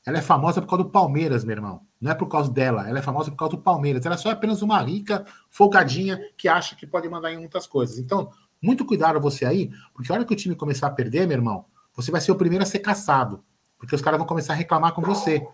Ela 0.06 0.20
é 0.20 0.22
famosa 0.22 0.62
por 0.62 0.68
causa 0.68 0.84
do 0.84 0.90
Palmeiras, 0.92 1.44
meu 1.44 1.56
irmão. 1.56 1.82
Não 2.00 2.12
é 2.12 2.14
por 2.14 2.28
causa 2.28 2.52
dela, 2.52 2.88
ela 2.88 3.00
é 3.00 3.02
famosa 3.02 3.32
por 3.32 3.38
causa 3.38 3.56
do 3.56 3.62
Palmeiras. 3.64 4.06
Ela 4.06 4.14
é 4.14 4.18
só 4.18 4.30
apenas 4.30 4.62
uma 4.62 4.80
rica, 4.82 5.26
folgadinha, 5.50 6.20
que 6.38 6.48
acha 6.48 6.76
que 6.76 6.86
pode 6.86 7.10
mandar 7.10 7.32
em 7.32 7.40
muitas 7.40 7.66
coisas. 7.66 7.98
Então, 7.98 8.30
muito 8.66 8.86
cuidado 8.86 9.20
você 9.20 9.46
aí, 9.46 9.72
porque 9.94 10.12
a 10.12 10.16
hora 10.16 10.26
que 10.26 10.34
o 10.34 10.36
time 10.36 10.56
começar 10.56 10.88
a 10.88 10.92
perder, 10.92 11.28
meu 11.28 11.38
irmão, 11.38 11.66
você 11.96 12.12
vai 12.12 12.20
ser 12.20 12.32
o 12.32 12.36
primeiro 12.36 12.64
a 12.64 12.66
ser 12.66 12.80
caçado. 12.80 13.44
Porque 13.78 13.96
os 13.96 14.02
caras 14.02 14.18
vão 14.18 14.28
começar 14.28 14.54
a 14.54 14.56
reclamar 14.56 14.94
com 14.94 15.02
você. 15.02 15.46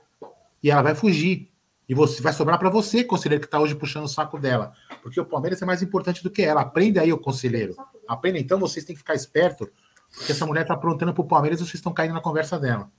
E 0.63 0.71
ela 0.71 0.82
vai 0.82 0.95
fugir. 0.95 1.52
E 1.88 1.93
você 1.93 2.21
vai 2.21 2.32
sobrar 2.32 2.58
para 2.58 2.69
você, 2.69 3.04
conselheiro, 3.04 3.41
que 3.41 3.47
está 3.47 3.60
hoje 3.60 3.76
puxando 3.76 4.06
o 4.06 4.08
saco 4.08 4.39
dela. 4.39 4.71
Porque 5.04 5.19
o 5.19 5.26
Palmeiras 5.26 5.62
é 5.62 5.65
mais 5.65 5.82
importante 5.82 6.24
do 6.24 6.30
que 6.30 6.41
ela. 6.41 6.62
Aprende 6.62 6.97
aí, 6.97 7.12
o 7.12 7.17
conselheiro. 7.17 7.76
Aprenda 8.08 8.39
então, 8.39 8.60
vocês 8.60 8.86
têm 8.86 8.95
que 8.95 9.02
ficar 9.02 9.13
esperto, 9.13 9.69
porque 10.15 10.32
essa 10.32 10.45
mulher 10.45 10.62
está 10.62 10.74
aprontando 10.74 11.13
para 11.13 11.21
o 11.21 11.28
Palmeiras 11.28 11.60
e 11.60 11.63
vocês 11.63 11.76
estão 11.76 11.93
caindo 11.93 12.13
na 12.13 12.21
conversa 12.21 12.58
dela. 12.58 12.89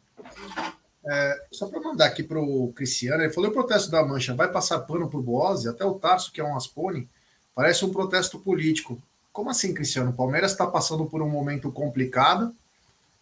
É, 1.05 1.47
só 1.51 1.69
para 1.69 1.81
mandar 1.81 2.07
aqui 2.07 2.23
para 2.23 2.39
o 2.39 2.73
Cristiano, 2.75 3.23
ele 3.23 3.33
falou: 3.33 3.51
o 3.51 3.53
protesto 3.53 3.91
da 3.91 4.05
Mancha 4.05 4.35
vai 4.35 4.51
passar 4.53 4.81
pano 4.81 5.09
para 5.09 5.19
o 5.19 5.23
Boase, 5.23 5.69
até 5.69 5.85
o 5.85 5.95
Tarso, 5.95 6.33
que 6.33 6.41
é 6.41 6.45
um 6.45 6.57
Aspone, 6.57 7.09
parece 7.55 7.85
um 7.85 7.91
protesto 7.91 8.39
político. 8.39 9.03
Como 9.33 9.51
assim, 9.51 9.73
Cristiano? 9.73 10.11
O 10.11 10.15
Palmeiras 10.15 10.53
está 10.53 10.67
passando 10.67 11.07
por 11.07 11.23
um 11.23 11.29
momento 11.29 11.73
complicado, 11.73 12.55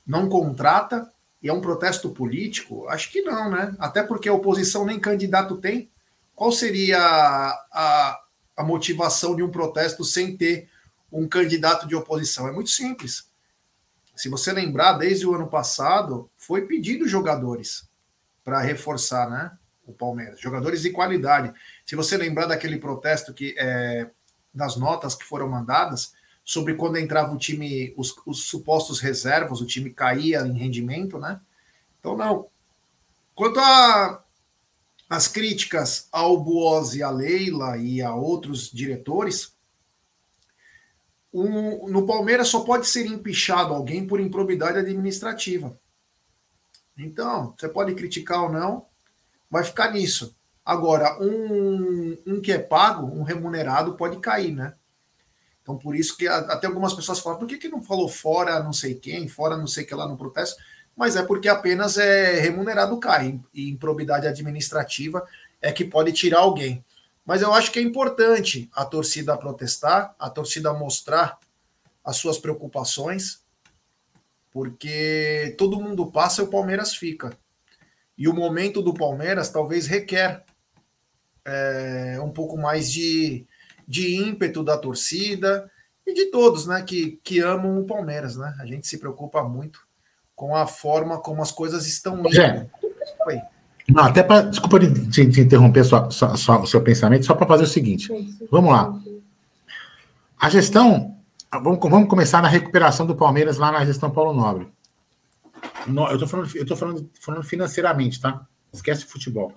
não 0.07 0.29
contrata, 0.29 1.11
e 1.43 1.49
é 1.49 1.53
um 1.53 1.61
protesto 1.61 2.11
político? 2.11 2.89
Acho 2.89 3.11
que 3.11 3.23
não, 3.23 3.51
né? 3.51 3.75
Até 3.79 4.03
porque 4.03 4.29
a 4.29 4.35
oposição 4.35 4.85
nem 4.85 4.99
candidato 4.99 5.57
tem. 5.57 5.89
Qual 6.35 6.53
seria 6.53 6.99
a, 7.01 8.21
a 8.57 8.65
motivação 8.65 9.37
de 9.37 9.43
um 9.43 9.51
protesto 9.51 10.05
sem 10.05 10.37
ter 10.37 10.69
um 11.13 11.29
candidato 11.29 11.87
de 11.87 11.95
oposição? 11.95 12.49
É 12.49 12.53
muito 12.53 12.71
simples. 12.71 13.29
Se 14.17 14.29
você 14.29 14.53
lembrar, 14.53 14.95
desde 14.95 15.27
o 15.27 15.35
ano 15.35 15.49
passado, 15.49 16.29
foi 16.37 16.67
pedido 16.67 17.09
jogadores 17.09 17.89
para 18.45 18.61
reforçar 18.61 19.31
né, 19.31 19.53
o 19.87 19.93
Palmeiras, 19.93 20.41
jogadores 20.41 20.83
de 20.83 20.91
qualidade. 20.91 21.53
Se 21.87 21.97
você 21.97 22.17
lembrar 22.17 22.47
daquele 22.47 22.79
protesto 22.79 23.33
que 23.33 23.55
é, 23.59 24.11
das 24.53 24.77
notas 24.77 25.15
que 25.15 25.25
foram 25.25 25.49
mandadas, 25.49 26.13
sobre 26.45 26.75
quando 26.75 26.97
entrava 26.97 27.33
o 27.33 27.39
time, 27.39 27.95
os, 27.97 28.15
os 28.27 28.49
supostos 28.49 28.99
reservas, 28.99 29.61
o 29.61 29.67
time 29.67 29.91
caía 29.91 30.41
em 30.41 30.53
rendimento, 30.53 31.19
né? 31.19 31.41
Então, 31.99 32.17
não. 32.17 32.49
Quanto 33.35 33.61
as 35.09 35.29
críticas 35.29 36.09
ao 36.11 36.43
Buozzi, 36.43 37.03
a 37.03 37.11
Leila 37.11 37.77
e 37.77 38.03
a 38.03 38.15
outros 38.15 38.71
diretores, 38.71 39.55
um, 41.33 41.89
no 41.89 42.07
Palmeiras 42.07 42.49
só 42.49 42.61
pode 42.61 42.87
ser 42.89 43.07
empichado 43.07 43.73
alguém 43.73 44.07
por 44.07 44.21
improbidade 44.21 44.79
administrativa. 44.79 45.79
Então, 46.99 47.55
você 47.57 47.69
pode 47.69 47.95
criticar 47.95 48.43
ou 48.43 48.53
não, 48.53 48.87
vai 49.51 49.63
ficar 49.65 49.93
nisso. 49.93 50.37
Agora, 50.71 51.21
um, 51.21 52.17
um 52.25 52.41
que 52.41 52.53
é 52.53 52.59
pago, 52.61 53.05
um 53.05 53.25
remunerado, 53.25 53.97
pode 53.97 54.21
cair, 54.21 54.53
né? 54.53 54.73
Então, 55.61 55.77
por 55.77 55.97
isso 55.97 56.17
que 56.17 56.29
até 56.29 56.69
algumas 56.69 56.95
pessoas 56.95 57.19
falam, 57.19 57.41
por 57.41 57.49
que, 57.49 57.59
que 57.59 57.69
não 57.69 57.83
falou 57.83 58.09
fora 58.09 58.63
não 58.63 58.73
sei 58.73 58.95
quem, 58.95 59.27
fora 59.27 59.57
não 59.57 59.67
sei 59.67 59.83
que 59.83 59.93
lá 59.93 60.07
no 60.07 60.17
protesto? 60.17 60.63
Mas 60.97 61.17
é 61.17 61.25
porque 61.25 61.49
apenas 61.49 61.99
é 61.99 62.39
remunerado 62.39 62.97
cai, 63.01 63.41
e 63.53 63.69
improbidade 63.69 64.29
administrativa 64.29 65.27
é 65.61 65.73
que 65.73 65.85
pode 65.85 66.13
tirar 66.13 66.39
alguém. 66.39 66.85
Mas 67.27 67.43
eu 67.43 67.53
acho 67.53 67.73
que 67.73 67.81
é 67.81 67.83
importante 67.83 68.71
a 68.73 68.85
torcida 68.85 69.37
protestar, 69.37 70.15
a 70.21 70.31
torcida 70.31 70.73
mostrar 70.73 71.37
as 72.05 72.15
suas 72.15 72.39
preocupações, 72.39 73.43
porque 74.53 75.53
todo 75.59 75.81
mundo 75.81 76.13
passa 76.13 76.43
e 76.43 76.45
o 76.45 76.49
Palmeiras 76.49 76.95
fica. 76.95 77.37
E 78.17 78.29
o 78.29 78.33
momento 78.33 78.81
do 78.81 78.95
Palmeiras 78.95 79.51
talvez 79.51 79.89
requer 79.89 80.45
é, 81.51 82.21
um 82.21 82.31
pouco 82.31 82.57
mais 82.57 82.91
de, 82.91 83.47
de 83.87 84.17
ímpeto 84.17 84.63
da 84.63 84.79
torcida 84.79 85.71
e 86.07 86.15
de 86.15 86.27
todos, 86.27 86.67
né, 86.67 86.83
que, 86.83 87.21
que 87.25 87.41
amam 87.41 87.79
o 87.79 87.87
Palmeiras, 87.87 88.37
né? 88.37 88.55
A 88.61 88.67
gente 88.67 88.87
se 88.87 88.99
preocupa 88.99 89.43
muito 89.43 89.81
com 90.35 90.57
a 90.57 90.67
forma 90.67 91.19
como 91.21 91.43
as 91.43 91.53
coisas 91.53 91.87
estão 91.87 92.19
indo. 92.21 92.71
Oi. 93.27 93.41
Não, 93.89 94.05
até 94.05 94.23
para. 94.23 94.43
Desculpa 94.43 94.79
te, 94.81 95.29
te 95.29 95.41
interromper 95.41 95.85
sua, 95.85 96.11
sua, 96.11 96.37
sua, 96.37 96.61
o 96.61 96.67
seu 96.67 96.81
pensamento, 96.81 97.27
só 97.27 97.35
para 97.35 97.47
fazer 97.47 97.65
o 97.65 97.67
seguinte. 97.67 98.09
Vamos 98.51 98.71
lá. 98.71 98.99
A 100.39 100.49
gestão. 100.49 101.17
Vamos, 101.53 101.81
vamos 101.81 102.09
começar 102.09 102.41
na 102.41 102.49
recuperação 102.49 103.05
do 103.05 103.17
Palmeiras 103.17 103.59
lá 103.59 103.73
na 103.73 103.85
gestão 103.85 104.11
Paulo 104.11 104.33
Nobre. 104.33 104.69
No, 105.87 106.07
eu 106.07 106.15
estou 106.15 106.29
falando, 106.29 106.57
eu 106.57 106.65
tô 106.65 106.77
falando, 106.77 107.11
falando 107.21 107.43
financeiramente, 107.43 108.21
tá? 108.21 108.47
Esquece 108.73 109.05
futebol. 109.05 109.53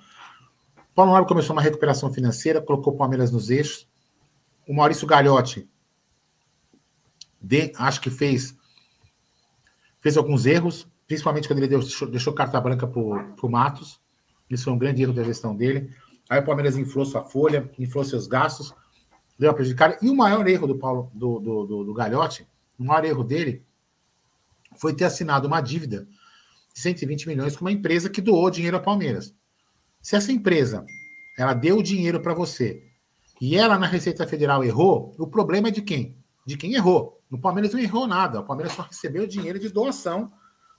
Paulo 0.96 1.12
Nobre 1.12 1.28
começou 1.28 1.56
uma 1.56 1.62
recuperação 1.62 2.14
financeira, 2.14 2.62
colocou 2.62 2.94
o 2.94 2.98
Palmeiras 2.98 3.32
nos 3.32 3.50
eixos. 3.50 3.88
O 4.68 4.74
Maurício 4.74 5.08
Gagliotti 5.08 5.68
de, 7.42 7.74
acho 7.76 8.00
que 8.00 8.10
fez 8.10 8.56
fez 10.00 10.18
alguns 10.18 10.46
erros, 10.46 10.88
principalmente 11.08 11.48
quando 11.48 11.60
ele 11.60 11.68
deixou, 11.68 12.08
deixou 12.10 12.34
carta 12.34 12.60
branca 12.60 12.88
para 12.88 13.02
o 13.02 13.50
Matos. 13.50 14.00
Isso 14.50 14.66
foi 14.66 14.74
um 14.74 14.78
grande 14.78 15.02
erro 15.02 15.14
da 15.14 15.24
gestão 15.24 15.56
dele. 15.56 15.90
Aí 16.30 16.40
o 16.40 16.46
Palmeiras 16.46 16.78
inflou 16.78 17.06
sua 17.06 17.24
folha, 17.24 17.72
inflou 17.80 18.04
seus 18.04 18.28
gastos, 18.28 18.74
deu 19.38 19.50
a 19.50 19.54
prejudicar. 19.54 19.98
E 20.02 20.10
o 20.10 20.16
maior 20.16 20.48
erro 20.48 20.68
do 20.68 20.78
Paulo 20.78 21.10
do, 21.14 21.40
do, 21.40 21.66
do, 21.66 21.84
do 21.86 21.94
Galhote, 21.94 22.48
o 22.78 22.84
maior 22.84 23.04
erro 23.04 23.24
dele 23.24 23.66
foi 24.78 24.94
ter 24.94 25.06
assinado 25.06 25.48
uma 25.48 25.62
dívida 25.62 26.08
de 26.74 26.80
120 26.80 27.28
milhões 27.28 27.56
com 27.56 27.66
uma 27.66 27.72
empresa 27.72 28.10
que 28.10 28.22
doou 28.22 28.50
dinheiro 28.50 28.78
ao 28.78 28.84
Palmeiras. 28.84 29.34
Se 30.04 30.18
essa 30.18 30.34
empresa 30.34 30.86
ela 31.38 31.54
deu 31.54 31.78
o 31.78 31.84
dinheiro 31.84 32.20
para 32.20 32.34
você 32.34 32.84
e 33.40 33.56
ela 33.56 33.80
na 33.80 33.88
Receita 33.88 34.28
Federal 34.28 34.64
errou, 34.64 35.16
o 35.18 35.26
problema 35.26 35.70
é 35.70 35.72
de 35.72 35.82
quem? 35.82 36.18
De 36.46 36.58
quem 36.58 36.74
errou. 36.74 37.22
No 37.32 37.40
Palmeiras 37.40 37.74
não 37.74 37.80
errou 37.80 38.06
nada. 38.06 38.42
O 38.42 38.44
Palmeiras 38.44 38.74
só 38.74 38.82
recebeu 38.82 39.26
dinheiro 39.26 39.58
de 39.58 39.70
doação 39.70 40.32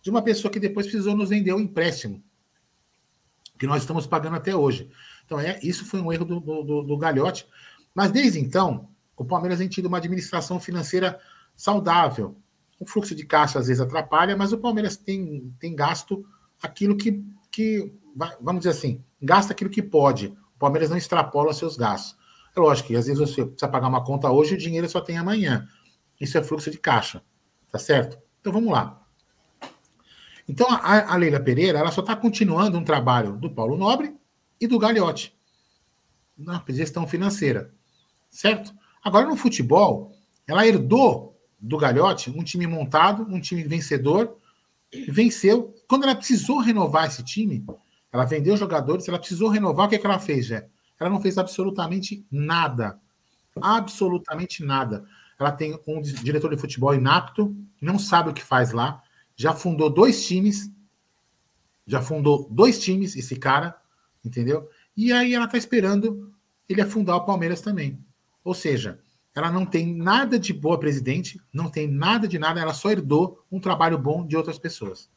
de 0.03 0.11
uma 0.11 0.21
pessoa 0.21 0.53
que 0.53 0.61
depois 0.61 0.87
precisou 0.87 1.17
nos 1.17 1.31
vender 1.31 1.55
o 1.55 1.59
empréstimo 1.59 2.23
que 3.59 3.67
nós 3.67 3.83
estamos 3.83 4.07
pagando 4.07 4.37
até 4.37 4.55
hoje. 4.55 4.91
Então, 5.25 5.41
é, 5.41 5.59
isso 5.63 5.87
foi 5.87 6.01
um 6.01 6.13
erro 6.13 6.25
do, 6.25 6.41
do, 6.41 6.83
do 6.83 6.99
Galhote. 6.99 7.47
Mas 7.95 8.11
desde 8.11 8.39
então, 8.39 8.91
o 9.17 9.25
Palmeiras 9.25 9.59
tem 9.59 9.69
tido 9.69 9.87
uma 9.87 9.99
administração 9.99 10.61
financeira 10.61 11.19
saudável. 11.57 12.37
O 12.79 12.87
fluxo 12.87 13.15
de 13.15 13.25
caixa 13.25 13.59
às 13.59 13.69
vezes 13.69 13.81
atrapalha, 13.81 14.37
mas 14.37 14.53
o 14.53 14.59
Palmeiras 14.59 14.97
tem, 14.97 15.55
tem 15.59 15.75
gasto 15.75 16.27
aquilo 16.61 16.97
que, 16.97 17.25
que, 17.51 17.93
vamos 18.41 18.61
dizer 18.61 18.71
assim, 18.71 19.03
gasta 19.21 19.53
aquilo 19.53 19.71
que 19.71 19.83
pode. 19.83 20.29
O 20.55 20.59
Palmeiras 20.59 20.91
não 20.91 20.97
extrapola 20.97 21.53
seus 21.53 21.77
gastos. 21.77 22.17
É 22.57 22.61
lógico 22.61 22.89
que 22.89 22.97
às 22.97 23.07
vezes 23.07 23.19
você 23.19 23.45
precisa 23.45 23.69
pagar 23.69 23.89
uma 23.89 24.05
conta 24.05 24.31
hoje 24.31 24.53
e 24.53 24.55
o 24.55 24.59
dinheiro 24.59 24.89
só 24.89 25.01
tem 25.01 25.19
amanhã. 25.19 25.67
Isso 26.21 26.39
é 26.39 26.43
fluxo 26.43 26.71
de 26.71 26.79
caixa, 26.79 27.23
tá 27.71 27.79
certo? 27.79 28.19
Então 28.41 28.53
vamos 28.53 28.71
lá. 28.71 29.03
Então 30.49 30.67
a, 30.71 31.13
a 31.13 31.17
Leila 31.17 31.41
Pereira 31.41 31.79
ela 31.79 31.91
só 31.91 32.01
está 32.01 32.15
continuando 32.15 32.79
um 32.79 32.85
trabalho 32.85 33.37
do 33.37 33.51
Paulo 33.51 33.77
Nobre 33.77 34.15
e 34.61 34.67
do 34.67 34.79
Gagliotti 34.79 35.35
na 36.37 36.63
gestão 36.69 37.07
financeira, 37.07 37.73
certo? 38.31 38.75
Agora 39.03 39.27
no 39.27 39.37
futebol, 39.37 40.13
ela 40.47 40.67
herdou 40.67 41.39
do 41.59 41.79
Gagliotti 41.79 42.31
um 42.31 42.43
time 42.43 42.67
montado, 42.67 43.23
um 43.23 43.41
time 43.41 43.63
vencedor, 43.65 44.37
venceu. 45.09 45.75
Quando 45.89 46.05
ela 46.05 46.15
precisou 46.15 46.59
renovar 46.59 47.07
esse 47.07 47.23
time, 47.23 47.65
ela 48.15 48.25
vendeu 48.25 48.57
jogadores, 48.57 49.09
ela 49.09 49.19
precisou 49.19 49.49
renovar, 49.49 49.87
o 49.87 49.89
que, 49.89 49.97
é 49.97 49.99
que 49.99 50.07
ela 50.07 50.21
fez, 50.21 50.47
Jé? 50.47 50.69
Ela 51.01 51.11
não 51.11 51.21
fez 51.21 51.37
absolutamente 51.37 52.25
nada. 52.31 53.01
Absolutamente 53.61 54.65
nada. 54.65 55.05
Ela 55.37 55.51
tem 55.51 55.77
um 55.85 56.01
diretor 56.01 56.55
de 56.55 56.61
futebol 56.61 56.95
inapto, 56.95 57.53
não 57.83 57.99
sabe 57.99 58.31
o 58.31 58.33
que 58.33 58.41
faz 58.41 58.71
lá, 58.71 59.03
já 59.35 59.53
fundou 59.53 59.91
dois 59.91 60.25
times, 60.25 60.71
já 61.85 62.01
fundou 62.01 62.49
dois 62.49 62.79
times, 62.79 63.17
esse 63.17 63.35
cara, 63.35 63.77
entendeu? 64.25 64.71
E 64.97 65.13
aí 65.13 65.35
ela 65.35 65.49
tá 65.49 65.59
esperando 65.59 66.33
ele 66.69 66.81
afundar 66.81 67.17
o 67.17 67.27
Palmeiras 67.27 67.61
também. 67.61 67.99
Ou 68.45 68.55
seja, 68.55 69.01
ela 69.35 69.51
não 69.51 69.67
tem 69.67 69.93
nada 69.93 70.39
de 70.39 70.53
boa 70.53 70.79
presidente, 70.79 71.41
não 71.53 71.69
tem 71.69 71.89
nada 71.89 72.29
de 72.29 72.39
nada, 72.39 72.61
ela 72.61 72.75
só 72.75 72.93
herdou 72.93 73.45
um 73.51 73.59
trabalho 73.59 73.99
bom 73.99 74.25
de 74.25 74.37
outras 74.37 74.57
pessoas. 74.57 75.11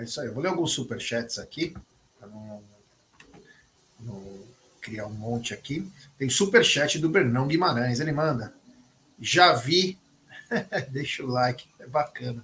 É 0.00 0.04
isso 0.04 0.18
aí. 0.18 0.28
Eu 0.28 0.32
vou 0.32 0.42
ler 0.42 0.48
alguns 0.48 0.72
superchats 0.72 1.38
aqui, 1.38 1.74
para 2.18 2.26
não, 2.26 2.62
não, 4.00 4.22
criar 4.80 5.06
um 5.06 5.12
monte 5.12 5.52
aqui. 5.52 5.86
Tem 6.18 6.30
superchat 6.30 6.98
do 6.98 7.10
Bernão 7.10 7.46
Guimarães, 7.46 8.00
ele 8.00 8.10
manda. 8.10 8.54
Já 9.20 9.52
vi. 9.52 9.98
Deixa 10.88 11.22
o 11.22 11.26
like, 11.26 11.68
é 11.78 11.86
bacana. 11.86 12.42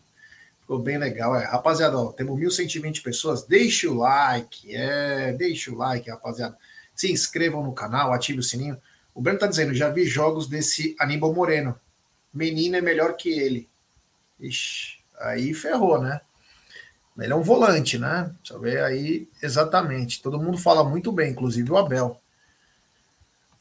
Ficou 0.61 0.79
bem 0.79 0.99
legal. 0.99 1.35
É, 1.35 1.47
rapaziada, 1.47 1.97
ó, 1.97 2.13
temos 2.13 2.39
1.120 2.39 3.03
pessoas. 3.03 3.43
Deixa 3.45 3.91
o 3.91 3.95
like, 3.95 4.75
é, 4.75 5.33
deixa 5.33 5.71
o 5.71 5.77
like, 5.77 6.11
rapaziada. 6.11 6.59
Se 6.95 7.11
inscrevam 7.11 7.63
no 7.63 7.73
canal, 7.73 8.13
ative 8.13 8.41
o 8.41 8.43
sininho. 8.43 8.77
O 9.15 9.23
Breno 9.23 9.37
está 9.37 9.47
dizendo: 9.47 9.73
já 9.73 9.89
vi 9.89 10.05
jogos 10.05 10.47
desse 10.47 10.95
Aníbal 10.99 11.33
Moreno. 11.33 11.79
Menino 12.35 12.77
é 12.77 12.83
melhor 12.83 13.17
que 13.17 13.31
ele. 13.31 13.67
Ixi, 14.39 14.99
aí 15.19 15.55
ferrou, 15.55 16.03
né? 16.03 16.21
Ele 17.19 17.33
é 17.33 17.37
um 17.37 17.43
volante, 17.43 17.99
né? 17.99 18.31
Deixa 18.39 18.55
eu 18.55 18.61
ver 18.61 18.83
aí 18.83 19.29
exatamente. 19.43 20.23
Todo 20.23 20.41
mundo 20.41 20.59
fala 20.59 20.85
muito 20.85 21.11
bem, 21.11 21.31
inclusive 21.31 21.71
o 21.71 21.77
Abel. 21.77 22.21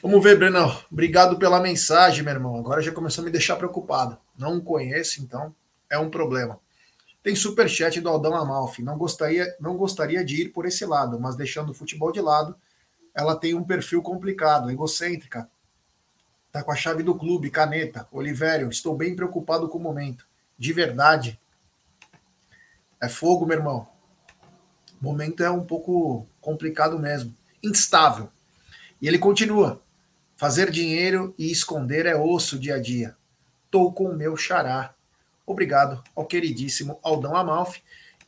Vamos 0.01 0.21
ver, 0.21 0.37
Breno. 0.37 0.77
Obrigado 0.91 1.39
pela 1.39 1.59
mensagem, 1.59 2.23
meu 2.23 2.33
irmão. 2.33 2.57
Agora 2.57 2.81
já 2.81 2.91
começou 2.91 3.21
a 3.21 3.25
me 3.25 3.31
deixar 3.31 3.55
preocupado. 3.55 4.17
Não 4.37 4.59
conheço, 4.59 5.21
então 5.23 5.55
é 5.89 5.97
um 5.97 6.09
problema. 6.09 6.59
Tem 7.23 7.35
super 7.35 7.67
chat 7.67 7.99
do 8.01 8.09
Aldão 8.09 8.35
Amalfi. 8.35 8.83
Não 8.83 8.97
gostaria, 8.97 9.55
não 9.59 9.77
gostaria 9.77 10.23
de 10.23 10.43
ir 10.43 10.49
por 10.49 10.65
esse 10.65 10.85
lado, 10.85 11.19
mas 11.19 11.35
deixando 11.35 11.69
o 11.69 11.73
futebol 11.73 12.11
de 12.11 12.21
lado, 12.21 12.55
ela 13.15 13.35
tem 13.35 13.55
um 13.55 13.63
perfil 13.63 14.01
complicado, 14.03 14.69
egocêntrica. 14.69 15.49
Tá 16.51 16.61
com 16.61 16.71
a 16.71 16.75
chave 16.75 17.01
do 17.01 17.15
clube, 17.15 17.49
caneta. 17.49 18.07
Olivério, 18.11 18.69
estou 18.69 18.95
bem 18.95 19.15
preocupado 19.15 19.67
com 19.67 19.77
o 19.77 19.81
momento. 19.81 20.27
De 20.55 20.71
verdade. 20.71 21.39
É 23.01 23.09
fogo, 23.09 23.45
meu 23.45 23.57
irmão. 23.57 23.87
O 25.01 25.05
momento 25.05 25.43
é 25.43 25.49
um 25.49 25.63
pouco 25.63 26.27
complicado 26.41 26.97
mesmo. 26.97 27.35
Instável. 27.63 28.29
E 29.01 29.07
ele 29.07 29.17
continua. 29.17 29.81
Fazer 30.37 30.69
dinheiro 30.69 31.33
e 31.37 31.51
esconder 31.51 32.05
é 32.05 32.15
osso 32.15 32.59
dia 32.59 32.75
a 32.75 32.81
dia. 32.81 33.15
Tô 33.71 33.91
com 33.91 34.05
o 34.05 34.15
meu 34.15 34.35
xará. 34.35 34.93
Obrigado 35.45 36.03
ao 36.15 36.25
queridíssimo 36.25 36.99
Aldão 37.03 37.35
Amalfi. 37.35 37.81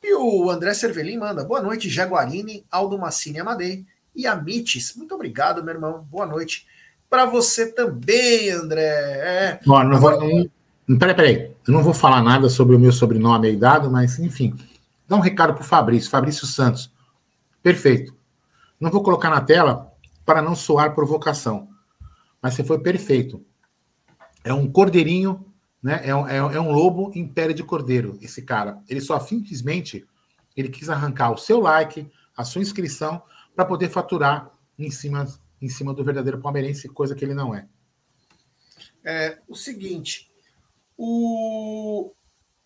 E 0.03 0.13
o 0.13 0.49
André 0.49 0.73
Cervelin 0.73 1.17
manda. 1.17 1.43
Boa 1.43 1.61
noite, 1.61 1.89
Jaguarini, 1.89 2.65
Aldo 2.69 2.97
Massini 2.97 3.39
Amadei 3.39 3.85
e 4.15 4.27
Amites. 4.27 4.95
Muito 4.95 5.15
obrigado, 5.15 5.63
meu 5.63 5.73
irmão. 5.73 6.07
Boa 6.09 6.25
noite. 6.25 6.67
Para 7.09 7.25
você 7.25 7.71
também, 7.71 8.49
André. 8.49 8.83
É. 8.85 9.59
Bom, 9.65 9.83
não 9.83 9.99
vou, 9.99 10.11
não, 10.11 10.49
peraí, 10.95 11.15
peraí. 11.15 11.51
Eu 11.67 11.73
não 11.73 11.83
vou 11.83 11.93
falar 11.93 12.21
nada 12.21 12.49
sobre 12.49 12.75
o 12.75 12.79
meu 12.79 12.91
sobrenome 12.91 13.47
aí 13.47 13.57
dado, 13.57 13.91
mas 13.91 14.19
enfim. 14.19 14.55
Dá 15.07 15.15
um 15.15 15.21
recado 15.21 15.53
para 15.53 15.61
o 15.61 15.65
Fabrício, 15.65 16.09
Fabrício 16.09 16.45
Santos. 16.45 16.91
Perfeito. 17.61 18.15
Não 18.79 18.91
vou 18.91 19.03
colocar 19.03 19.29
na 19.29 19.41
tela 19.41 19.91
para 20.25 20.41
não 20.41 20.55
soar 20.55 20.93
provocação. 20.93 21.69
Mas 22.41 22.53
você 22.53 22.63
foi 22.63 22.79
perfeito. 22.79 23.43
É 24.43 24.53
um 24.53 24.69
cordeirinho, 24.71 25.45
né? 25.81 26.01
É 26.03 26.15
um, 26.15 26.27
é, 26.27 26.37
é 26.37 26.61
um 26.61 26.71
lobo 26.71 27.11
em 27.15 27.27
pele 27.27 27.53
de 27.53 27.63
cordeiro, 27.63 28.17
esse 28.21 28.41
cara. 28.41 28.81
Ele 28.87 29.01
só 29.01 29.19
simplesmente 29.19 30.05
ele 30.55 30.69
quis 30.69 30.89
arrancar 30.89 31.31
o 31.31 31.37
seu 31.37 31.59
like, 31.59 32.09
a 32.35 32.43
sua 32.43 32.61
inscrição, 32.61 33.21
para 33.55 33.65
poder 33.65 33.89
faturar 33.89 34.51
em 34.77 34.89
cima, 34.89 35.27
em 35.61 35.69
cima 35.69 35.93
do 35.93 36.03
verdadeiro 36.03 36.39
palmeirense, 36.39 36.87
coisa 36.87 37.15
que 37.15 37.23
ele 37.23 37.33
não 37.33 37.53
é. 37.53 37.67
É 39.03 39.39
o 39.47 39.55
seguinte, 39.55 40.29
o... 40.97 42.11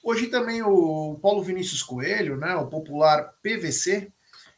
hoje 0.03 0.27
também 0.27 0.61
o 0.61 1.19
Paulo 1.21 1.43
Vinícius 1.43 1.83
Coelho, 1.83 2.37
né, 2.37 2.55
o 2.55 2.67
popular 2.67 3.33
PVC, 3.41 4.11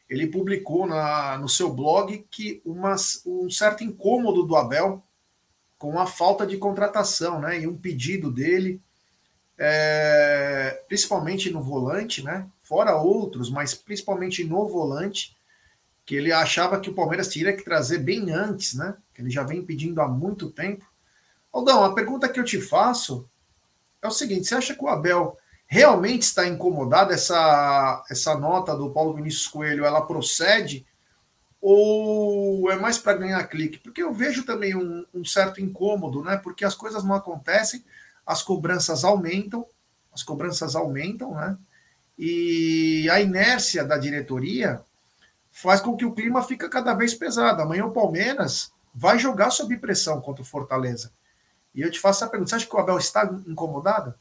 ele 0.08 0.26
publicou 0.26 0.86
na, 0.86 1.38
no 1.38 1.48
seu 1.48 1.72
blog 1.72 2.26
que 2.30 2.62
uma, 2.64 2.94
um 3.26 3.50
certo 3.50 3.82
incômodo 3.82 4.44
do 4.44 4.56
Abel 4.56 5.02
com 5.78 5.98
a 5.98 6.06
falta 6.06 6.46
de 6.46 6.56
contratação, 6.56 7.40
né, 7.40 7.60
e 7.60 7.66
um 7.66 7.76
pedido 7.76 8.30
dele, 8.30 8.80
é, 9.58 10.82
principalmente 10.88 11.50
no 11.50 11.62
volante, 11.62 12.22
né, 12.22 12.46
fora 12.60 12.96
outros, 12.96 13.50
mas 13.50 13.74
principalmente 13.74 14.44
no 14.44 14.66
volante, 14.66 15.36
que 16.04 16.14
ele 16.14 16.32
achava 16.32 16.80
que 16.80 16.90
o 16.90 16.94
Palmeiras 16.94 17.28
teria 17.28 17.56
que 17.56 17.64
trazer 17.64 17.98
bem 17.98 18.30
antes, 18.30 18.74
né? 18.74 18.94
Que 19.14 19.22
ele 19.22 19.30
já 19.30 19.42
vem 19.42 19.64
pedindo 19.64 20.00
há 20.00 20.08
muito 20.08 20.50
tempo. 20.50 20.84
Aldão, 21.52 21.84
a 21.84 21.94
pergunta 21.94 22.28
que 22.28 22.38
eu 22.38 22.44
te 22.44 22.60
faço 22.60 23.28
é 24.04 24.08
o 24.08 24.12
seguinte: 24.12 24.46
você 24.46 24.54
acha 24.54 24.74
que 24.74 24.84
o 24.84 24.88
Abel 24.88 25.36
realmente 25.66 26.22
está 26.22 26.46
incomodado? 26.46 27.12
Essa, 27.12 28.04
essa 28.10 28.38
nota 28.38 28.76
do 28.76 28.90
Paulo 28.90 29.14
Vinícius 29.14 29.48
Coelho 29.48 29.84
ela 29.84 30.02
procede? 30.02 30.86
Ou 31.60 32.70
é 32.70 32.76
mais 32.76 32.98
para 32.98 33.16
ganhar 33.16 33.42
clique? 33.44 33.78
Porque 33.78 34.02
eu 34.02 34.12
vejo 34.12 34.44
também 34.44 34.76
um, 34.76 35.04
um 35.14 35.24
certo 35.24 35.62
incômodo, 35.62 36.22
né? 36.22 36.36
Porque 36.36 36.64
as 36.64 36.74
coisas 36.74 37.02
não 37.02 37.14
acontecem, 37.14 37.82
as 38.26 38.42
cobranças 38.42 39.02
aumentam, 39.02 39.66
as 40.12 40.22
cobranças 40.22 40.76
aumentam, 40.76 41.34
né? 41.34 41.56
E 42.18 43.08
a 43.10 43.20
inércia 43.20 43.82
da 43.84 43.96
diretoria 43.96 44.82
faz 45.50 45.80
com 45.80 45.96
que 45.96 46.04
o 46.04 46.12
clima 46.12 46.42
fica 46.42 46.68
cada 46.68 46.92
vez 46.92 47.14
pesado. 47.14 47.62
Amanhã 47.62 47.86
o 47.86 47.92
Palmeiras 47.92 48.70
vai 48.94 49.18
jogar 49.18 49.50
sob 49.50 49.76
pressão 49.78 50.20
contra 50.20 50.42
o 50.42 50.46
Fortaleza. 50.46 51.10
E 51.74 51.82
eu 51.82 51.90
te 51.90 51.98
faço 51.98 52.22
essa 52.22 52.30
pergunta: 52.30 52.50
você 52.50 52.56
acha 52.56 52.66
que 52.66 52.74
o 52.74 52.78
Abel 52.78 52.98
está 52.98 53.24
incomodado? 53.46 54.14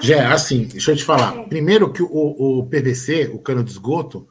Já, 0.00 0.32
assim, 0.32 0.64
deixa 0.64 0.92
eu 0.92 0.96
te 0.96 1.04
falar. 1.04 1.44
Primeiro 1.44 1.92
que 1.92 2.02
o, 2.02 2.08
o 2.60 2.66
PVC, 2.66 3.30
o 3.32 3.38
cano 3.38 3.62
de 3.62 3.70
esgoto, 3.70 4.28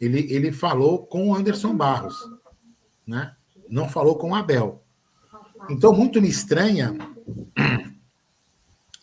ele, 0.00 0.32
ele 0.32 0.52
falou 0.52 1.06
com 1.06 1.28
o 1.28 1.34
Anderson 1.34 1.74
Barros, 1.76 2.16
né? 3.06 3.34
Não 3.68 3.88
falou 3.88 4.16
com 4.16 4.30
o 4.30 4.34
Abel. 4.34 4.82
Então, 5.68 5.92
muito 5.92 6.20
me 6.20 6.28
estranha. 6.28 6.96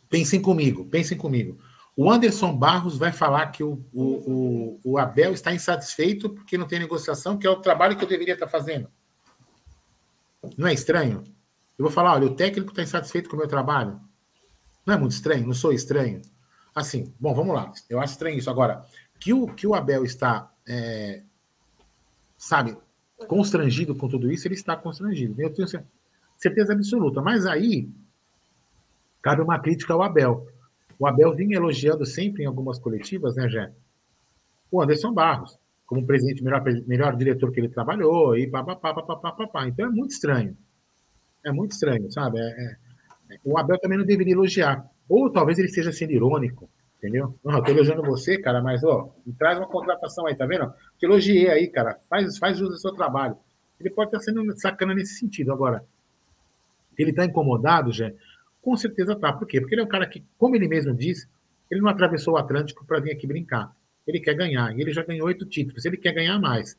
Pensem 0.10 0.42
comigo, 0.42 0.86
pensem 0.86 1.18
comigo. 1.18 1.60
O 1.98 2.10
Anderson 2.10 2.56
Barros 2.56 2.98
vai 2.98 3.12
falar 3.12 3.48
que 3.48 3.64
o, 3.64 3.84
o, 3.92 4.04
o, 4.04 4.80
o, 4.84 4.98
Abel 4.98 5.34
está 5.34 5.54
insatisfeito 5.54 6.30
porque 6.30 6.58
não 6.58 6.68
tem 6.68 6.80
negociação, 6.80 7.38
que 7.38 7.46
é 7.46 7.50
o 7.50 7.58
trabalho 7.58 7.98
que 7.98 8.04
eu 8.04 8.08
deveria 8.08 8.36
estar 8.36 8.48
fazendo. 8.48 8.90
Não 10.58 10.68
é 10.68 10.74
estranho? 10.74 11.24
Eu 11.78 11.84
vou 11.84 11.92
falar, 11.92 12.14
olha, 12.14 12.28
o 12.28 12.36
técnico 12.36 12.72
está 12.72 12.84
insatisfeito 12.84 13.30
com 13.30 13.36
o 13.36 13.40
meu 13.40 13.48
trabalho. 13.48 14.00
Não 14.86 14.94
é 14.94 14.98
muito 14.98 15.12
estranho? 15.12 15.46
Não 15.46 15.54
sou 15.54 15.74
estranho? 15.74 16.22
Assim, 16.74 17.14
bom, 17.20 17.34
vamos 17.34 17.56
lá. 17.56 17.72
Eu 17.90 18.00
acho 18.00 18.14
estranho 18.14 18.38
isso. 18.38 18.50
Agora, 18.50 18.86
que 19.20 19.34
o, 19.34 19.48
que 19.48 19.66
o 19.66 19.74
Abel 19.74 20.04
está, 20.04 20.52
é, 20.68 21.24
sabe, 22.38 22.78
constrangido 23.28 23.96
com 23.96 24.08
tudo 24.08 24.32
isso, 24.32 24.48
ele 24.48 24.56
está 24.56 24.76
constrangido. 24.76 25.42
Eu 25.42 25.54
tenho 25.54 25.68
certeza 26.38 26.74
absoluta. 26.74 27.22
Mas 27.22 27.46
aí, 27.46 27.90
cabe 29.22 29.42
uma 29.42 29.60
crítica 29.60 29.94
ao 29.94 30.04
Abel 30.04 30.48
o 30.98 31.08
Abel 31.08 31.36
vinha 31.36 31.58
elogiando 31.58 32.06
sempre 32.06 32.44
em 32.44 32.46
algumas 32.46 32.80
coletivas, 32.80 33.36
né, 33.36 33.50
Jé? 33.50 33.72
O 34.72 34.82
Anderson 34.82 35.14
Barros, 35.14 35.58
como 35.86 36.06
presidente, 36.06 36.44
melhor, 36.44 36.64
melhor 36.88 37.16
diretor 37.16 37.52
que 37.52 37.60
ele 37.60 37.70
trabalhou, 37.70 38.38
e 38.38 38.48
papapá, 38.48 38.94
papapá, 38.94 39.32
papapá. 39.32 39.68
Então 39.68 39.86
é 39.86 39.90
muito 39.90 40.12
estranho. 40.12 40.58
É 41.46 41.52
muito 41.52 41.72
estranho, 41.72 42.12
sabe? 42.12 42.40
É, 42.40 42.78
é, 43.32 43.40
o 43.44 43.58
Abel 43.58 43.80
também 43.80 43.98
não 43.98 44.06
deveria 44.06 44.34
elogiar. 44.34 44.86
Ou 45.08 45.32
talvez 45.32 45.60
ele 45.60 45.68
esteja 45.68 45.92
sendo 45.92 46.12
irônico, 46.12 46.70
entendeu? 46.98 47.38
Não, 47.44 47.58
eu 47.58 47.64
tô 47.64 47.72
elogiando 47.72 48.02
você, 48.02 48.38
cara, 48.40 48.62
mas, 48.62 48.84
ó, 48.84 49.14
me 49.26 49.34
traz 49.34 49.58
uma 49.58 49.68
contratação 49.68 50.26
aí, 50.26 50.36
tá 50.36 50.46
vendo? 50.46 50.74
Te 50.98 51.06
elogiei 51.06 51.50
aí, 51.50 51.68
cara. 51.68 52.00
Faz, 52.10 52.38
faz 52.38 52.60
uso 52.60 52.72
do 52.72 52.78
seu 52.78 52.94
trabalho. 52.94 53.38
Ele 53.80 53.90
pode 53.90 54.10
estar 54.10 54.20
sendo 54.20 54.58
sacana 54.58 54.96
nesse 54.96 55.20
sentido. 55.20 55.52
Agora, 55.52 55.86
ele 56.98 57.12
está 57.12 57.26
incomodado, 57.26 57.92
Jé, 57.92 58.16
com 58.62 58.76
certeza 58.76 59.16
tá. 59.16 59.32
Por 59.32 59.48
quê? 59.48 59.60
Porque 59.60 59.76
ele 59.76 59.82
é 59.82 59.86
um 59.86 59.90
cara 59.90 60.08
que, 60.08 60.24
como 60.38 60.56
ele 60.56 60.68
mesmo 60.68 60.96
diz, 60.96 61.30
ele 61.70 61.82
não 61.82 61.90
atravessou 61.90 62.34
o 62.34 62.38
Atlântico 62.38 62.86
para 62.86 63.00
vir 63.00 63.12
aqui 63.12 63.28
brincar. 63.28 63.76
Ele 64.08 64.20
quer 64.20 64.34
ganhar. 64.34 64.76
E 64.76 64.82
ele 64.82 64.92
já 64.92 65.04
ganhou 65.04 65.28
oito 65.28 65.46
títulos. 65.46 65.86
Ele 65.86 65.98
quer 65.98 66.14
ganhar 66.14 66.40
mais. 66.40 66.78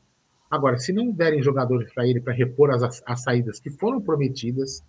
Agora, 0.49 0.77
se 0.77 0.93
não 0.93 1.11
derem 1.11 1.41
jogadores 1.41 1.91
para 1.93 2.07
ele 2.07 2.21
para 2.21 2.33
repor 2.33 2.71
as, 2.71 3.01
as 3.05 3.21
saídas 3.21 3.59
que 3.59 3.69
foram 3.69 4.01
prometidas 4.01 4.83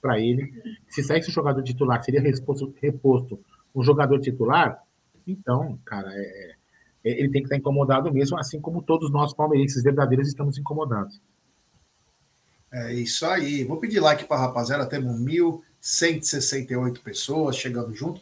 para 0.00 0.18
ele, 0.18 0.52
se 0.88 1.02
saísse 1.02 1.28
o 1.28 1.32
jogador 1.32 1.62
titular, 1.62 2.02
seria 2.02 2.20
reposto, 2.20 2.74
reposto 2.80 3.38
um 3.74 3.82
jogador 3.82 4.20
titular, 4.20 4.82
então, 5.26 5.78
cara, 5.84 6.10
é, 6.12 6.54
é, 7.04 7.20
ele 7.20 7.30
tem 7.30 7.42
que 7.42 7.46
estar 7.46 7.56
incomodado 7.56 8.12
mesmo, 8.12 8.38
assim 8.38 8.60
como 8.60 8.82
todos 8.82 9.10
nós 9.10 9.34
palmeirenses 9.34 9.82
verdadeiros 9.82 10.28
estamos 10.28 10.58
incomodados. 10.58 11.20
É 12.72 12.94
isso 12.94 13.26
aí. 13.26 13.64
Vou 13.64 13.78
pedir 13.78 14.00
like 14.00 14.24
para 14.24 14.36
a 14.36 14.46
rapaziada, 14.46 14.86
temos 14.86 15.18
mil 15.18 15.64
168 15.80 17.00
pessoas 17.00 17.56
chegando 17.56 17.94
junto. 17.94 18.20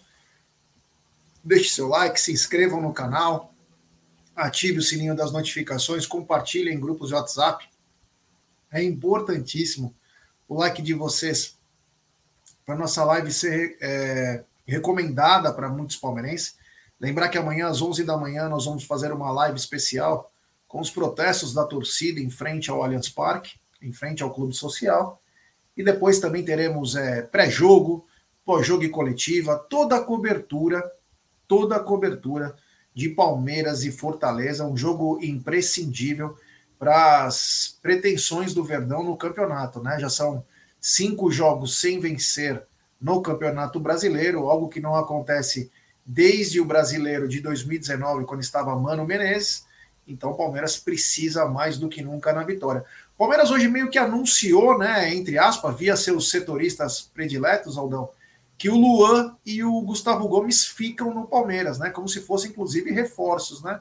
Deixe 1.45 1.71
seu 1.71 1.89
like, 1.89 2.21
se 2.21 2.33
inscrevam 2.33 2.81
no 2.81 2.93
canal, 2.93 3.53
ative 4.39 4.79
o 4.79 4.83
sininho 4.83 5.17
das 5.17 5.33
notificações, 5.33 6.07
compartilhem 6.07 6.75
em 6.75 6.81
grupos 6.81 7.09
de 7.09 7.15
WhatsApp. 7.15 7.69
É 8.71 8.83
importantíssimo 8.83 9.93
o 10.49 10.55
like 10.55 10.81
de 10.81 10.95
vocês 10.95 11.59
para 12.65 12.77
nossa 12.77 13.03
live 13.05 13.33
ser 13.33 13.77
é, 13.81 14.45
recomendada 14.65 15.53
para 15.53 15.69
muitos 15.69 15.97
palmeirenses. 15.97 16.57
Lembrar 17.01 17.29
que 17.29 17.39
amanhã 17.39 17.67
às 17.67 17.83
11 17.83 18.05
da 18.05 18.17
manhã 18.17 18.49
nós 18.49 18.65
vamos 18.65 18.85
fazer 18.85 19.13
uma 19.13 19.31
live 19.33 19.59
especial 19.59 20.31
com 20.69 20.81
os 20.81 20.91
protestos 20.91 21.53
da 21.53 21.65
torcida 21.65 22.21
em 22.21 22.31
frente 22.31 22.71
ao 22.71 22.83
Allianz 22.83 23.09
Parque, 23.09 23.59
em 23.83 23.93
frente 23.93 24.23
ao 24.23 24.33
Clube 24.33 24.55
Social. 24.55 25.21
E 25.77 25.83
depois 25.83 26.21
também 26.21 26.45
teremos 26.45 26.95
é, 26.95 27.23
pré-jogo, 27.23 28.07
pós-jogo 28.45 28.85
e 28.85 28.89
coletiva, 28.89 29.57
toda 29.69 29.97
a 29.97 30.05
cobertura, 30.05 30.83
toda 31.49 31.77
a 31.77 31.81
cobertura 31.81 32.55
de 32.99 33.11
Palmeiras 33.11 33.85
e 33.85 33.93
Fortaleza, 33.93 34.67
um 34.67 34.77
jogo 34.77 35.21
imprescindível 35.23 36.37
para 36.77 37.27
as 37.27 37.79
pretensões 37.81 38.53
do 38.53 38.65
Verdão 38.65 39.05
no 39.05 39.17
campeonato, 39.17 39.81
né? 39.81 40.01
Já 40.01 40.11
são 40.11 40.45
cinco 40.81 41.31
jogos 41.31 41.81
sem 41.81 42.01
vencer 42.01 42.61
no 43.01 43.23
Campeonato 43.23 43.79
Brasileiro, 43.79 44.49
algo 44.51 44.69
que 44.69 44.81
não 44.81 44.97
acontece 44.97 45.71
desde 46.05 46.61
o 46.61 46.65
Brasileiro 46.65 47.29
de 47.29 47.41
2019, 47.41 48.25
quando 48.25 48.41
estava 48.41 48.75
Mano 48.75 49.07
Menezes. 49.07 49.65
Então 50.05 50.33
o 50.33 50.37
Palmeiras 50.37 50.77
precisa 50.77 51.47
mais 51.47 51.79
do 51.79 51.89
que 51.89 52.03
nunca 52.03 52.33
na 52.33 52.43
vitória. 52.43 52.85
O 53.15 53.19
Palmeiras 53.19 53.53
hoje 53.53 53.69
meio 53.69 53.91
que 53.91 53.99
anunciou, 53.99 54.77
né, 54.77 55.15
entre 55.15 55.39
aspas, 55.39 55.79
via 55.79 55.97
seus 55.97 56.33
setoristas 56.33 57.03
prediletos, 57.15 57.79
Aldão, 57.79 58.11
que 58.59 58.69
o 58.69 58.77
Luan 58.77 59.37
e 59.47 59.63
o 59.63 59.81
Gustavo 59.83 60.27
Gomes 60.27 60.67
ficam 60.67 61.15
no 61.15 61.29
Palmeiras, 61.29 61.79
né? 61.79 61.91
Como 61.91 62.09
se 62.09 62.21
fossem, 62.21 62.51
inclusive, 62.51 62.91
reforços, 62.91 63.63
né? 63.63 63.81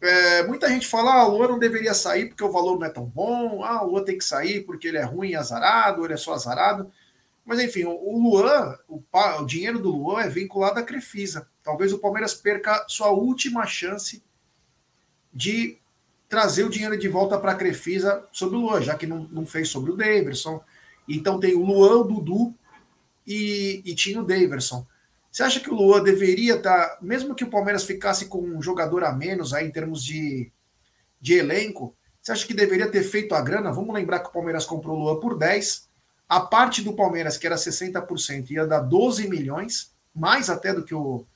É, 0.00 0.42
muita 0.48 0.68
gente 0.68 0.88
fala, 0.88 1.14
ah, 1.14 1.28
o 1.28 1.36
Luan 1.36 1.46
não 1.46 1.58
deveria 1.60 1.94
sair 1.94 2.26
porque 2.26 2.42
o 2.42 2.50
valor 2.50 2.76
não 2.76 2.88
é 2.88 2.90
tão 2.90 3.04
bom, 3.04 3.62
ah, 3.62 3.84
o 3.84 3.92
Luan 3.92 4.04
tem 4.04 4.18
que 4.18 4.24
sair 4.24 4.62
porque 4.62 4.88
ele 4.88 4.96
é 4.96 5.04
ruim 5.04 5.30
e 5.30 5.36
azarado, 5.36 6.04
ele 6.04 6.14
é 6.14 6.16
só 6.16 6.34
azarado. 6.34 6.90
Mas 7.44 7.60
enfim, 7.60 7.84
o 7.84 8.18
Luan, 8.18 8.76
o, 8.88 9.00
o 9.38 9.46
dinheiro 9.46 9.78
do 9.78 9.90
Luan 9.90 10.22
é 10.22 10.28
vinculado 10.28 10.80
à 10.80 10.82
Crefisa. 10.82 11.48
Talvez 11.62 11.92
o 11.92 11.98
Palmeiras 12.00 12.34
perca 12.34 12.84
sua 12.88 13.10
última 13.10 13.64
chance 13.64 14.24
de 15.32 15.78
trazer 16.28 16.64
o 16.64 16.70
dinheiro 16.70 16.98
de 16.98 17.06
volta 17.06 17.38
para 17.38 17.52
a 17.52 17.56
Crefisa 17.56 18.26
sobre 18.32 18.56
o 18.56 18.60
Luan, 18.60 18.82
já 18.82 18.96
que 18.96 19.06
não, 19.06 19.28
não 19.30 19.46
fez 19.46 19.68
sobre 19.68 19.92
o 19.92 19.96
Davidson. 19.96 20.60
Então 21.08 21.38
tem 21.38 21.54
o 21.54 21.64
Luan, 21.64 21.98
o 21.98 22.04
Dudu 22.04 22.54
e, 23.26 23.82
e 23.84 23.94
tinha 23.94 24.20
o 24.20 24.24
Daverson. 24.24 24.86
Você 25.30 25.42
acha 25.42 25.60
que 25.60 25.70
o 25.70 25.74
Luan 25.74 26.02
deveria 26.02 26.56
estar, 26.56 26.88
tá, 26.88 26.98
mesmo 27.00 27.34
que 27.34 27.44
o 27.44 27.50
Palmeiras 27.50 27.84
ficasse 27.84 28.26
com 28.26 28.38
um 28.38 28.60
jogador 28.60 29.02
a 29.04 29.12
menos 29.12 29.54
aí 29.54 29.66
em 29.66 29.70
termos 29.70 30.04
de, 30.04 30.52
de 31.20 31.34
elenco, 31.34 31.96
você 32.22 32.32
acha 32.32 32.46
que 32.46 32.54
deveria 32.54 32.88
ter 32.88 33.02
feito 33.02 33.34
a 33.34 33.40
grana? 33.40 33.72
Vamos 33.72 33.92
lembrar 33.92 34.20
que 34.20 34.28
o 34.28 34.32
Palmeiras 34.32 34.64
comprou 34.64 34.96
o 34.96 35.00
Luan 35.00 35.18
por 35.18 35.36
10. 35.36 35.88
A 36.28 36.40
parte 36.40 36.80
do 36.80 36.92
Palmeiras, 36.92 37.36
que 37.36 37.46
era 37.46 37.56
60%, 37.56 38.50
ia 38.50 38.64
dar 38.64 38.80
12 38.80 39.28
milhões, 39.28 39.92
mais 40.14 40.48
até 40.48 40.72
do 40.72 40.84
que 40.84 40.94
o 40.94 41.26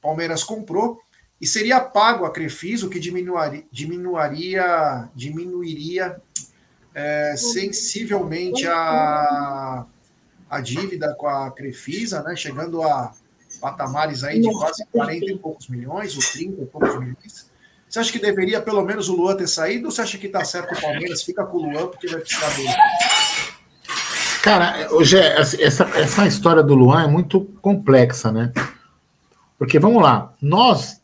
Palmeiras 0.00 0.42
comprou, 0.42 0.98
e 1.38 1.46
seria 1.46 1.80
pago 1.80 2.24
a 2.24 2.30
Crefis, 2.30 2.82
o 2.82 2.88
que 2.88 2.98
diminuiria, 2.98 3.64
diminuiria, 3.70 5.10
diminuiria 5.14 6.20
é, 6.94 7.34
sensivelmente 7.36 8.66
a 8.66 9.86
a 10.50 10.60
dívida 10.60 11.14
com 11.14 11.28
a 11.28 11.50
Crefisa, 11.52 12.22
né, 12.22 12.34
chegando 12.34 12.82
a 12.82 13.12
patamares 13.60 14.24
aí 14.24 14.40
de 14.40 14.50
quase 14.50 14.84
40 14.92 15.26
e 15.26 15.38
poucos 15.38 15.68
milhões, 15.68 16.16
ou 16.16 16.22
30 16.22 16.62
e 16.62 16.66
poucos 16.66 16.98
milhões. 16.98 17.50
Você 17.88 17.98
acha 17.98 18.12
que 18.12 18.18
deveria 18.18 18.60
pelo 18.60 18.84
menos 18.84 19.08
o 19.08 19.16
Luan 19.16 19.36
ter 19.36 19.48
saído, 19.48 19.86
ou 19.86 19.90
você 19.90 20.02
acha 20.02 20.18
que 20.18 20.26
está 20.26 20.44
certo 20.44 20.74
o 20.74 20.80
Palmeiras 20.80 21.22
fica 21.22 21.44
com 21.44 21.58
o 21.58 21.70
Luan 21.70 21.88
porque 21.88 22.08
vai 22.08 22.20
precisar 22.20 22.48
dele? 22.56 22.74
Cara, 24.42 24.88
hoje 24.92 25.18
essa, 25.18 25.84
essa 25.96 26.26
história 26.26 26.62
do 26.62 26.74
Luan 26.74 27.04
é 27.04 27.06
muito 27.06 27.42
complexa, 27.60 28.32
né? 28.32 28.52
Porque 29.58 29.78
vamos 29.78 30.02
lá, 30.02 30.32
nós, 30.40 31.02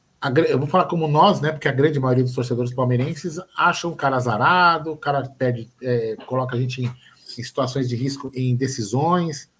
eu 0.48 0.58
vou 0.58 0.66
falar 0.66 0.84
como 0.86 1.06
nós, 1.06 1.40
né? 1.40 1.52
Porque 1.52 1.68
a 1.68 1.72
grande 1.72 2.00
maioria 2.00 2.24
dos 2.24 2.34
torcedores 2.34 2.72
palmeirenses 2.72 3.38
acham 3.56 3.90
o 3.90 3.96
cara 3.96 4.16
azarado, 4.16 4.92
o 4.92 4.96
cara 4.96 5.28
pede, 5.36 5.68
é, 5.82 6.16
coloca 6.24 6.56
a 6.56 6.58
gente 6.58 6.82
em 6.82 6.92
em 7.40 7.44
situações 7.44 7.88
de 7.88 7.96
risco 7.96 8.30
em 8.34 8.56
decisões. 8.56 9.50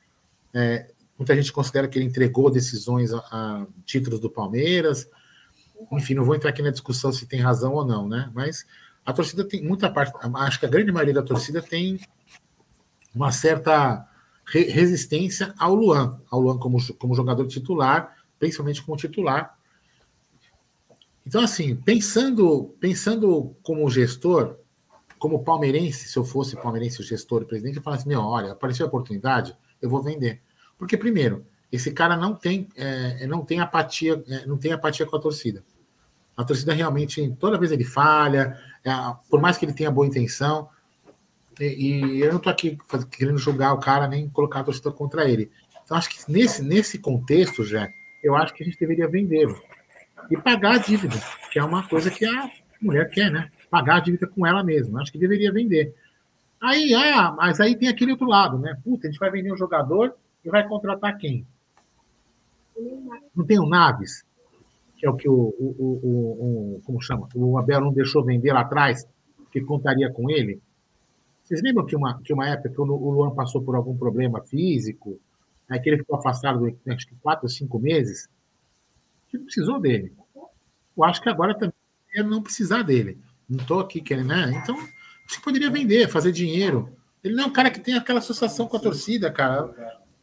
É, 0.53 0.91
muita 1.19 1.35
gente 1.35 1.53
considera 1.53 1.89
que 1.89 1.99
ele 1.99 2.07
entregou 2.07 2.51
decisões 2.51 3.13
a, 3.13 3.19
a, 3.31 3.67
títulos 3.85 4.21
do 4.21 4.31
Palmeiras. 4.31 5.09
Enfim, 5.93 6.15
não 6.15 6.25
vou 6.25 6.35
entrar 6.35 6.51
aqui 6.51 6.63
na 6.63 6.71
discussão 6.71 7.13
se 7.13 7.27
tem 7.27 7.41
razão 7.41 7.75
ou 7.75 7.85
não, 7.85 8.09
né? 8.09 8.31
Mas 8.35 8.65
a 9.05 9.13
torcida 9.13 9.45
tem 9.45 9.63
muita 9.63 9.91
parte, 9.91 10.13
acho 10.35 10.59
que 10.59 10.67
a 10.67 10.69
grande 10.69 10.91
maioria 10.91 11.15
da 11.15 11.23
torcida 11.23 11.63
tem 11.63 12.01
uma 13.15 13.31
certa 13.31 14.07
re 14.47 14.65
resistência 14.65 15.55
ao 15.59 15.75
Luan, 15.75 16.21
ao 16.31 16.41
Luan 16.41 16.59
como, 16.59 16.79
como 16.97 17.15
jogador 17.15 17.47
titular, 17.47 18.17
principalmente 18.39 18.83
como 18.83 18.97
titular. 18.97 19.57
Então, 21.27 21.43
assim, 21.43 21.75
pensando, 21.75 22.77
pensando 22.79 23.57
como 23.63 23.91
gestor, 23.91 24.59
como 25.19 25.43
palmeirense, 25.43 26.09
se 26.09 26.17
eu 26.17 26.25
fosse 26.25 26.57
palmeirense, 26.57 27.03
gestor, 27.03 27.43
o 27.43 27.47
presidente, 27.47 27.77
eu 27.77 27.83
falasse 27.83 28.03
assim: 28.03 28.11
meu, 28.11 28.21
olha, 28.21 28.53
apareceu 28.53 28.87
a 28.87 28.89
oportunidade, 28.89 29.57
eu 29.81 29.89
vou 29.89 30.03
vender. 30.03 30.41
Porque, 30.79 30.97
primeiro, 30.97 31.45
esse 31.71 31.91
cara 31.93 32.17
não 32.17 32.35
tem, 32.35 32.69
é, 32.77 33.27
não 33.27 33.45
tem 33.45 33.61
apatia, 33.61 34.23
é, 34.29 34.47
não 34.47 34.57
tem 34.57 34.73
apatia 34.73 35.07
com 35.07 35.17
a 35.17 35.21
torcida. 35.21 35.65
A 36.37 36.45
torcida 36.45 36.75
realmente, 36.75 37.35
toda 37.39 37.59
vez 37.59 37.73
ele 37.73 37.85
falha, 37.85 38.61
é, 38.85 38.91
por 39.31 39.41
mais 39.41 39.57
que 39.57 39.65
ele 39.65 39.73
tenha 39.73 39.91
boa 39.91 40.07
intenção, 40.07 40.69
e, 41.59 41.65
e 41.65 42.21
eu 42.21 42.31
não 42.31 42.37
estou 42.37 42.53
aqui 42.53 42.77
querendo 43.11 43.39
julgar 43.39 43.73
o 43.73 43.81
cara 43.81 44.07
nem 44.07 44.29
colocar 44.29 44.61
a 44.61 44.65
torcida 44.65 44.91
contra 44.91 45.29
ele. 45.29 45.51
Então, 45.83 45.97
acho 45.97 46.11
que 46.11 46.31
nesse, 46.31 46.63
nesse 46.63 46.99
contexto, 46.99 47.65
já, 47.65 47.89
eu 48.23 48.37
acho 48.37 48.53
que 48.53 48.63
a 48.63 48.67
gente 48.67 48.79
deveria 48.79 49.09
vendê-lo 49.09 49.59
e 50.31 50.37
pagar 50.37 50.75
a 50.75 50.79
dívida, 50.79 51.17
que 51.51 51.59
é 51.59 51.65
uma 51.65 51.87
coisa 51.89 52.11
que 52.11 52.25
a 52.25 52.51
mulher 52.81 53.09
quer, 53.09 53.31
né? 53.31 53.51
Pagar 53.77 53.97
a 53.97 54.01
dívida 54.01 54.27
com 54.27 54.47
ela 54.47 54.65
mesma. 54.65 55.03
Acho 55.03 55.13
que 55.13 55.19
deveria 55.19 55.53
vender. 55.53 55.95
Aí, 56.61 56.95
ah, 56.95 57.33
mas 57.33 57.61
aí 57.61 57.77
tem 57.77 57.89
aquele 57.89 58.13
outro 58.13 58.27
lado, 58.27 58.59
né? 58.59 58.75
Puta, 58.83 59.07
a 59.07 59.11
gente 59.11 59.21
vai 59.21 59.31
vender 59.31 59.53
um 59.53 59.57
jogador 59.57 60.17
e 60.43 60.49
vai 60.49 60.67
contratar 60.67 61.19
quem? 61.19 61.47
Não 63.35 63.45
tem 63.45 63.59
o 63.59 63.69
Naves, 63.69 64.25
que 64.97 65.07
é 65.07 65.11
o 65.11 65.15
que 65.15 65.29
o, 65.29 65.35
o, 65.35 65.77
o, 65.79 66.77
o, 66.77 66.83
como 66.85 67.03
chama? 67.03 67.29
O 67.35 67.59
Abel 67.59 67.83
não 67.83 67.93
deixou 67.93 68.25
vender 68.25 68.53
lá 68.53 68.61
atrás, 68.61 69.07
que 69.53 69.61
contaria 69.61 70.11
com 70.11 70.31
ele. 70.31 70.59
Vocês 71.45 71.63
lembram 71.63 71.85
que 71.85 71.95
uma, 71.95 72.19
que 72.23 72.33
uma 72.33 72.49
época 72.49 72.71
que 72.71 72.81
o 72.81 72.85
Luan 72.85 73.35
passou 73.35 73.63
por 73.63 73.77
algum 73.77 73.97
problema 73.97 74.43
físico, 74.43 75.21
né, 75.69 75.79
que 75.79 75.89
ele 75.89 75.99
ficou 75.99 76.19
afastado 76.19 76.67
acho 76.89 77.07
que 77.07 77.15
quatro 77.17 77.45
ou 77.45 77.51
cinco 77.51 77.79
meses? 77.79 78.27
Que 79.29 79.37
não 79.37 79.45
precisou 79.45 79.79
dele. 79.79 80.13
Eu 80.97 81.05
acho 81.05 81.21
que 81.21 81.29
agora 81.29 81.55
também 81.55 81.75
não 82.25 82.43
precisar 82.43 82.83
dele. 82.83 83.19
Não 83.49 83.61
estou 83.61 83.81
aqui 83.81 84.01
querendo, 84.01 84.29
né? 84.29 84.61
Então, 84.63 84.77
você 85.27 85.41
poderia 85.41 85.71
vender, 85.71 86.09
fazer 86.09 86.33
dinheiro. 86.33 86.97
Ele 87.23 87.35
não 87.35 87.45
é 87.45 87.47
um 87.47 87.53
cara 87.53 87.71
que 87.71 87.81
tem 87.81 87.95
aquela 87.95 88.19
associação 88.19 88.67
com 88.67 88.77
a 88.77 88.81
torcida, 88.81 89.31
cara. 89.31 89.71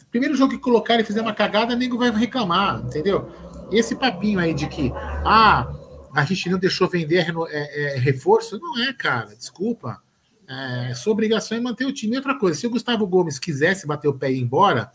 Primeiro 0.09 0.35
jogo 0.35 0.53
que 0.53 0.59
colocar 0.59 0.99
e 0.99 1.03
fizer 1.03 1.21
uma 1.21 1.33
cagada, 1.33 1.75
nego 1.75 1.97
vai 1.97 2.11
reclamar, 2.11 2.81
entendeu? 2.85 3.31
Esse 3.71 3.95
papinho 3.95 4.39
aí 4.39 4.53
de 4.53 4.67
que, 4.67 4.91
ah, 5.25 5.67
a 6.13 6.23
gente 6.23 6.49
não 6.49 6.59
deixou 6.59 6.87
vender 6.87 7.25
é, 7.49 7.95
é, 7.95 7.97
reforço, 7.97 8.59
não 8.59 8.79
é, 8.83 8.93
cara, 8.93 9.35
desculpa. 9.35 10.01
É, 10.47 10.93
sua 10.93 11.13
obrigação 11.13 11.57
é 11.57 11.61
manter 11.61 11.85
o 11.85 11.93
time. 11.93 12.13
E 12.13 12.17
outra 12.17 12.37
coisa, 12.37 12.59
se 12.59 12.67
o 12.67 12.69
Gustavo 12.69 13.07
Gomes 13.07 13.39
quisesse 13.39 13.87
bater 13.87 14.07
o 14.07 14.13
pé 14.13 14.31
e 14.31 14.37
ir 14.37 14.41
embora, 14.41 14.91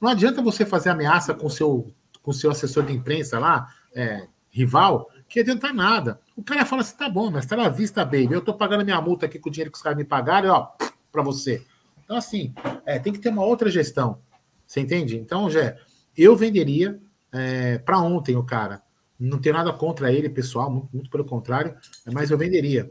não 0.00 0.08
adianta 0.08 0.42
você 0.42 0.66
fazer 0.66 0.90
ameaça 0.90 1.32
com 1.32 1.48
seu, 1.48 1.92
com 2.22 2.32
seu 2.32 2.50
assessor 2.50 2.84
de 2.84 2.92
imprensa 2.92 3.38
lá, 3.38 3.72
é, 3.94 4.26
rival, 4.50 5.10
que 5.28 5.40
adianta 5.40 5.72
nada. 5.72 6.20
O 6.38 6.42
cara 6.44 6.64
fala 6.64 6.82
assim: 6.82 6.96
tá 6.96 7.10
bom, 7.10 7.32
mas 7.32 7.46
tá 7.46 7.56
na 7.56 7.68
vista, 7.68 8.04
baby. 8.04 8.28
Eu 8.30 8.40
tô 8.40 8.54
pagando 8.54 8.84
minha 8.84 9.00
multa 9.02 9.26
aqui 9.26 9.40
com 9.40 9.48
o 9.48 9.52
dinheiro 9.52 9.72
que 9.72 9.76
os 9.76 9.82
caras 9.82 9.98
me 9.98 10.04
pagaram, 10.04 10.50
ó, 10.50 10.68
para 11.10 11.20
você. 11.20 11.66
Então, 12.04 12.16
assim, 12.16 12.54
é, 12.86 12.96
tem 12.96 13.12
que 13.12 13.18
ter 13.18 13.30
uma 13.30 13.44
outra 13.44 13.68
gestão. 13.68 14.20
Você 14.64 14.78
entende? 14.78 15.16
Então, 15.16 15.50
já 15.50 15.76
eu 16.16 16.36
venderia 16.36 17.00
é, 17.32 17.78
para 17.78 17.98
ontem 17.98 18.36
o 18.36 18.44
cara. 18.44 18.80
Não 19.18 19.40
tenho 19.40 19.56
nada 19.56 19.72
contra 19.72 20.12
ele, 20.12 20.28
pessoal, 20.28 20.70
muito, 20.70 20.88
muito 20.92 21.10
pelo 21.10 21.24
contrário, 21.24 21.74
mas 22.12 22.30
eu 22.30 22.38
venderia. 22.38 22.88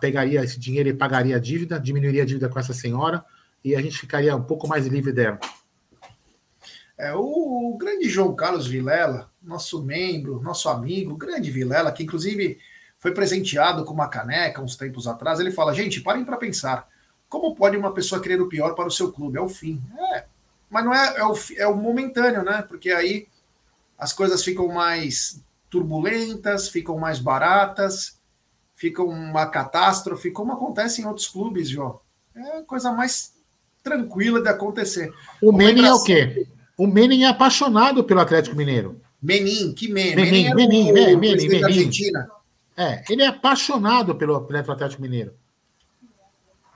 Pegaria 0.00 0.42
esse 0.42 0.58
dinheiro 0.58 0.88
e 0.88 0.94
pagaria 0.94 1.36
a 1.36 1.38
dívida, 1.38 1.78
diminuiria 1.78 2.22
a 2.22 2.26
dívida 2.26 2.48
com 2.48 2.58
essa 2.58 2.72
senhora 2.72 3.22
e 3.62 3.76
a 3.76 3.82
gente 3.82 3.98
ficaria 3.98 4.34
um 4.34 4.44
pouco 4.44 4.66
mais 4.66 4.86
livre 4.86 5.12
dela. 5.12 5.38
É, 6.96 7.12
o, 7.12 7.74
o 7.74 7.76
grande 7.76 8.08
João 8.08 8.34
Carlos 8.34 8.66
Vilela, 8.66 9.30
nosso 9.42 9.84
membro, 9.84 10.40
nosso 10.40 10.70
amigo, 10.70 11.14
grande 11.18 11.50
Vilela, 11.50 11.92
que 11.92 12.02
inclusive 12.02 12.58
foi 12.98 13.12
presenteado 13.12 13.84
com 13.84 13.94
uma 13.94 14.08
caneca 14.08 14.60
uns 14.60 14.76
tempos 14.76 15.06
atrás, 15.06 15.40
ele 15.40 15.50
fala: 15.50 15.74
gente, 15.74 16.00
parem 16.00 16.24
para 16.24 16.36
pensar. 16.36 16.88
Como 17.28 17.54
pode 17.54 17.76
uma 17.76 17.92
pessoa 17.92 18.20
querer 18.20 18.40
o 18.40 18.48
pior 18.48 18.74
para 18.74 18.88
o 18.88 18.90
seu 18.90 19.12
clube? 19.12 19.38
É 19.38 19.40
o 19.40 19.48
fim. 19.48 19.82
É, 20.14 20.24
mas 20.70 20.84
não 20.84 20.94
é, 20.94 21.18
é 21.18 21.24
o, 21.24 21.34
é 21.56 21.66
o 21.66 21.76
momentâneo, 21.76 22.42
né? 22.42 22.62
Porque 22.62 22.90
aí 22.90 23.26
as 23.98 24.12
coisas 24.12 24.42
ficam 24.42 24.68
mais 24.68 25.42
turbulentas, 25.68 26.68
ficam 26.68 26.98
mais 26.98 27.18
baratas, 27.18 28.18
ficam 28.74 29.06
uma 29.06 29.46
catástrofe, 29.46 30.30
como 30.30 30.52
acontece 30.52 31.02
em 31.02 31.04
outros 31.04 31.28
clubes, 31.28 31.68
João. 31.68 32.00
É 32.34 32.58
a 32.58 32.62
coisa 32.62 32.90
mais 32.92 33.34
tranquila 33.82 34.40
de 34.40 34.48
acontecer. 34.48 35.12
O 35.42 35.52
Menem 35.52 35.86
é 35.86 35.92
o 35.92 36.02
quê? 36.02 36.46
O 36.76 36.86
Menem 36.86 37.24
é 37.24 37.28
apaixonado 37.28 38.04
pelo 38.04 38.20
Atlético 38.20 38.56
Mineiro. 38.56 39.00
Menin, 39.20 39.74
que 39.74 39.92
Menin? 39.92 40.14
Menin, 40.14 40.54
Menin, 40.54 40.92
Menin, 40.92 41.16
Menin, 41.16 41.48
Menin. 41.48 41.64
Argentina. 41.64 42.28
É, 42.78 43.02
ele 43.10 43.22
é 43.22 43.26
apaixonado 43.26 44.14
pelo, 44.14 44.40
pelo 44.42 44.58
Atlético 44.58 45.02
Mineiro. 45.02 45.34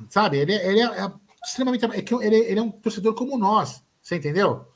Sabe? 0.08 0.36
Ele, 0.38 0.52
ele 0.52 0.80
é, 0.80 0.84
é 0.84 1.12
extremamente. 1.44 1.84
É 1.84 2.02
que 2.02 2.12
ele, 2.12 2.34
ele 2.34 2.58
é 2.58 2.62
um 2.62 2.72
torcedor 2.72 3.14
como 3.14 3.38
nós. 3.38 3.84
Você 4.02 4.16
entendeu? 4.16 4.66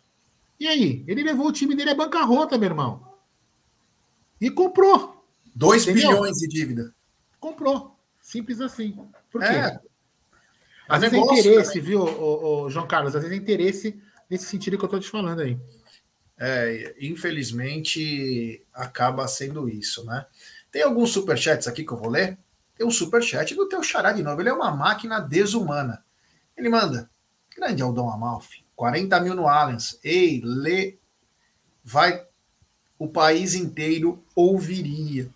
E 0.61 0.69
aí? 0.69 1.05
Ele 1.05 1.25
levou 1.25 1.49
o 1.49 1.53
time 1.53 1.75
dele 1.75 1.91
à 1.91 1.95
bancarrota, 1.97 2.57
meu 2.57 2.69
irmão. 2.69 3.05
E 4.41 4.49
comprou. 4.49 5.27
2 5.53 5.87
bilhões 5.87 6.37
de 6.37 6.47
dívida. 6.47 6.95
Comprou. 7.41 7.97
Simples 8.21 8.61
assim. 8.61 8.97
Por 9.29 9.41
quê? 9.41 9.49
É. 9.49 9.81
Às 10.89 11.01
vezes 11.01 11.19
é 11.19 11.21
interesse, 11.21 11.81
viu, 11.81 12.03
o, 12.03 12.65
o, 12.65 12.71
João 12.71 12.87
Carlos? 12.87 13.17
Às 13.17 13.23
vezes 13.23 13.37
é 13.37 13.41
interesse 13.43 14.01
nesse 14.31 14.45
sentido 14.45 14.79
que 14.79 14.85
eu 14.85 14.87
estou 14.87 15.01
te 15.01 15.11
falando 15.11 15.41
aí. 15.41 15.59
É, 16.39 16.95
infelizmente 17.01 18.63
acaba 18.73 19.27
sendo 19.27 19.69
isso, 19.69 20.05
né? 20.05 20.27
Tem 20.77 20.83
alguns 20.83 21.11
superchats 21.11 21.67
aqui 21.67 21.83
que 21.83 21.91
eu 21.91 21.97
vou 21.97 22.11
ler. 22.11 22.37
Tem 22.77 22.87
um 22.87 22.91
superchat 22.91 23.55
do 23.55 23.67
teu 23.67 23.83
xará 23.83 24.13
de 24.13 24.23
novo. 24.23 24.43
Ele 24.43 24.51
é 24.51 24.53
uma 24.53 24.71
máquina 24.71 25.19
desumana. 25.19 26.05
Ele 26.55 26.69
manda. 26.69 27.09
Grande 27.57 27.83
Aldão 27.83 28.13
Amalfi. 28.13 28.63
40 28.77 29.19
mil 29.21 29.35
no 29.35 29.49
Allianz. 29.49 29.99
Ei, 30.05 30.43
lê. 30.45 30.99
Vai. 31.83 32.27
O 32.99 33.09
país 33.09 33.55
inteiro 33.55 34.23
ouviria. 34.35 35.31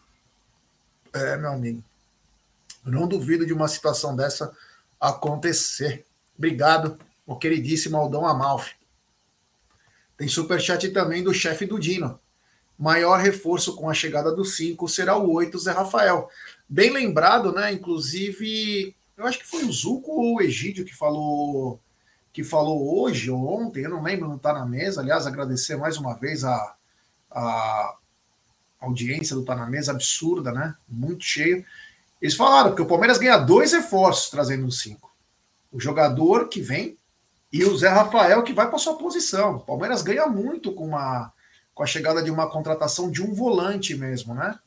É, 1.11 1.38
meu 1.38 1.53
amigo. 1.53 1.82
Não 2.84 3.09
duvido 3.09 3.47
de 3.47 3.55
uma 3.55 3.66
situação 3.66 4.14
dessa 4.14 4.55
acontecer. 5.01 6.05
Obrigado, 6.36 6.99
o 7.24 7.34
queridíssimo 7.34 7.97
Aldão 7.97 8.26
Amalfi. 8.26 8.74
Tem 10.18 10.28
superchat 10.28 10.86
também 10.91 11.24
do 11.24 11.32
chefe 11.32 11.64
do 11.64 11.80
Dino. 11.80 12.20
Maior 12.81 13.20
reforço 13.20 13.76
com 13.76 13.91
a 13.91 13.95
chegada 13.95 14.35
do 14.35 14.43
5 14.43 14.89
será 14.89 15.14
o 15.14 15.31
8, 15.31 15.59
Zé 15.59 15.70
Rafael. 15.70 16.31
Bem 16.66 16.91
lembrado, 16.91 17.53
né? 17.53 17.70
Inclusive, 17.70 18.97
eu 19.18 19.26
acho 19.26 19.39
que 19.39 19.47
foi 19.47 19.64
o 19.64 19.72
Zuco 19.72 20.12
ou 20.12 20.37
o 20.37 20.41
Egídio 20.41 20.87
que 20.87 20.97
falou 20.97 21.78
que 22.33 22.43
falou 22.45 23.03
hoje 23.03 23.28
ou 23.28 23.45
ontem, 23.45 23.83
eu 23.83 23.91
não 23.91 24.03
lembro, 24.03 24.28
não 24.28 24.37
está 24.37 24.53
na 24.53 24.64
mesa. 24.64 25.01
Aliás, 25.01 25.26
agradecer 25.26 25.76
mais 25.76 25.99
uma 25.99 26.14
vez 26.14 26.45
a, 26.45 26.74
a 27.31 27.97
audiência 28.81 29.37
do 29.37 29.45
Tá 29.45 29.55
na 29.55 29.66
Mesa, 29.66 29.93
absurda, 29.93 30.53
né? 30.53 30.74
Muito 30.89 31.24
cheio. 31.24 31.64
Eles 32.22 32.35
falaram 32.35 32.74
que 32.74 32.81
o 32.81 32.87
Palmeiras 32.87 33.18
ganha 33.18 33.37
dois 33.37 33.72
reforços 33.72 34.31
trazendo 34.31 34.66
o 34.66 34.72
5. 34.72 35.11
O 35.70 35.81
jogador 35.81 36.49
que 36.49 36.61
vem 36.61 36.97
e 37.53 37.64
o 37.64 37.76
Zé 37.76 37.89
Rafael 37.89 38.43
que 38.43 38.53
vai 38.53 38.68
para 38.68 38.78
sua 38.78 38.97
posição. 38.97 39.57
O 39.57 39.61
Palmeiras 39.61 40.03
ganha 40.03 40.26
muito 40.26 40.72
com, 40.72 40.87
uma, 40.87 41.33
com 41.74 41.82
a 41.82 41.86
chegada 41.86 42.22
de 42.22 42.30
uma 42.30 42.50
contratação 42.50 43.10
de 43.10 43.22
um 43.22 43.32
volante 43.32 43.94
mesmo, 43.94 44.34
né? 44.34 44.58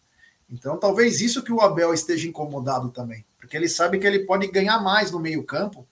Então, 0.50 0.78
talvez 0.78 1.22
isso 1.22 1.44
que 1.44 1.52
o 1.52 1.62
Abel 1.62 1.94
esteja 1.94 2.28
incomodado 2.28 2.90
também, 2.90 3.26
porque 3.40 3.58
ele 3.58 3.68
sabe 3.68 3.98
que 3.98 4.06
ele 4.06 4.26
pode 4.26 4.48
ganhar 4.48 4.80
mais 4.82 5.12
no 5.12 5.20
meio-campo 5.20 5.88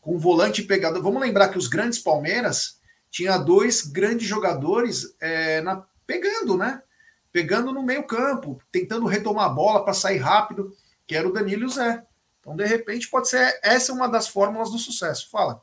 com 0.00 0.16
um 0.16 0.18
volante 0.18 0.62
pegador. 0.62 1.02
Vamos 1.02 1.22
lembrar 1.22 1.48
que 1.48 1.58
os 1.58 1.68
grandes 1.68 1.98
Palmeiras 1.98 2.80
tinha 3.10 3.38
dois 3.38 3.82
grandes 3.82 4.26
jogadores 4.26 5.14
é, 5.20 5.60
na, 5.60 5.84
pegando, 6.06 6.56
né? 6.56 6.82
Pegando 7.30 7.72
no 7.72 7.82
meio-campo, 7.82 8.60
tentando 8.70 9.06
retomar 9.06 9.46
a 9.46 9.54
bola 9.54 9.84
para 9.84 9.94
sair 9.94 10.18
rápido, 10.18 10.76
que 11.06 11.16
era 11.16 11.26
o 11.26 11.32
Danilo 11.32 11.62
e 11.62 11.66
o 11.66 11.70
Zé. 11.70 12.04
Então, 12.40 12.56
de 12.56 12.66
repente, 12.66 13.08
pode 13.08 13.28
ser 13.28 13.58
essa 13.62 13.92
uma 13.92 14.08
das 14.08 14.28
fórmulas 14.28 14.70
do 14.70 14.78
sucesso. 14.78 15.30
Fala. 15.30 15.62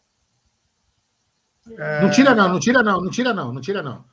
É... 1.77 2.01
Não 2.01 2.09
tira, 2.09 2.33
não, 2.33 2.49
não 2.49 2.59
tira, 2.59 2.81
não, 2.81 3.01
não 3.01 3.11
tira, 3.11 3.33
não, 3.33 3.53
não 3.53 3.61
tira, 3.61 3.83
não. 3.83 4.05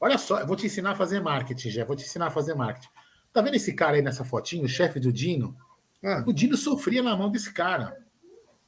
Olha 0.00 0.18
só, 0.18 0.40
eu 0.40 0.46
vou 0.46 0.56
te 0.56 0.66
ensinar 0.66 0.92
a 0.92 0.94
fazer 0.94 1.20
marketing, 1.20 1.70
já. 1.70 1.84
Vou 1.84 1.96
te 1.96 2.04
ensinar 2.04 2.26
a 2.26 2.30
fazer 2.30 2.54
marketing. 2.54 2.88
Tá 3.32 3.40
vendo 3.40 3.54
esse 3.54 3.72
cara 3.72 3.96
aí 3.96 4.02
nessa 4.02 4.24
fotinho, 4.24 4.64
o 4.64 4.68
chefe 4.68 5.00
do 5.00 5.12
Dino? 5.12 5.56
Ah. 6.04 6.22
O 6.26 6.32
Dino 6.32 6.56
sofria 6.56 7.02
na 7.02 7.16
mão 7.16 7.30
desse 7.30 7.52
cara. 7.52 7.96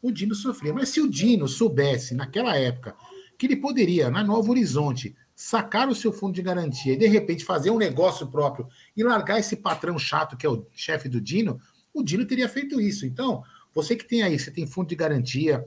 O 0.03 0.11
Dino 0.11 0.35
sofria. 0.35 0.73
Mas 0.73 0.89
se 0.89 1.01
o 1.01 1.09
Dino 1.09 1.47
soubesse, 1.47 2.15
naquela 2.15 2.57
época, 2.57 2.97
que 3.39 3.47
ele 3.47 3.57
poderia, 3.57 4.11
na 4.11 4.25
Nova 4.25 4.51
Horizonte, 4.51 5.15
sacar 5.35 5.89
o 5.89 5.95
seu 5.95 6.13
fundo 6.13 6.35
de 6.35 6.43
garantia 6.43 6.95
e, 6.95 6.97
de 6.97 7.07
repente, 7.07 7.45
fazer 7.45 7.71
um 7.71 7.77
negócio 7.77 8.27
próprio 8.27 8.67
e 8.97 9.05
largar 9.05 9.39
esse 9.39 9.57
patrão 9.57 9.99
chato 9.99 10.37
que 10.37 10.47
é 10.47 10.49
o 10.49 10.67
chefe 10.73 11.09
do 11.09 11.21
Dino, 11.21 11.61
o 11.93 12.03
Dino 12.03 12.27
teria 12.27 12.49
feito 12.49 12.81
isso. 12.81 13.05
Então, 13.05 13.43
você 13.75 13.95
que 13.95 14.05
tem 14.05 14.23
aí, 14.23 14.39
você 14.39 14.51
tem 14.51 14.67
fundo 14.67 14.89
de 14.89 14.97
garantia, 14.97 15.67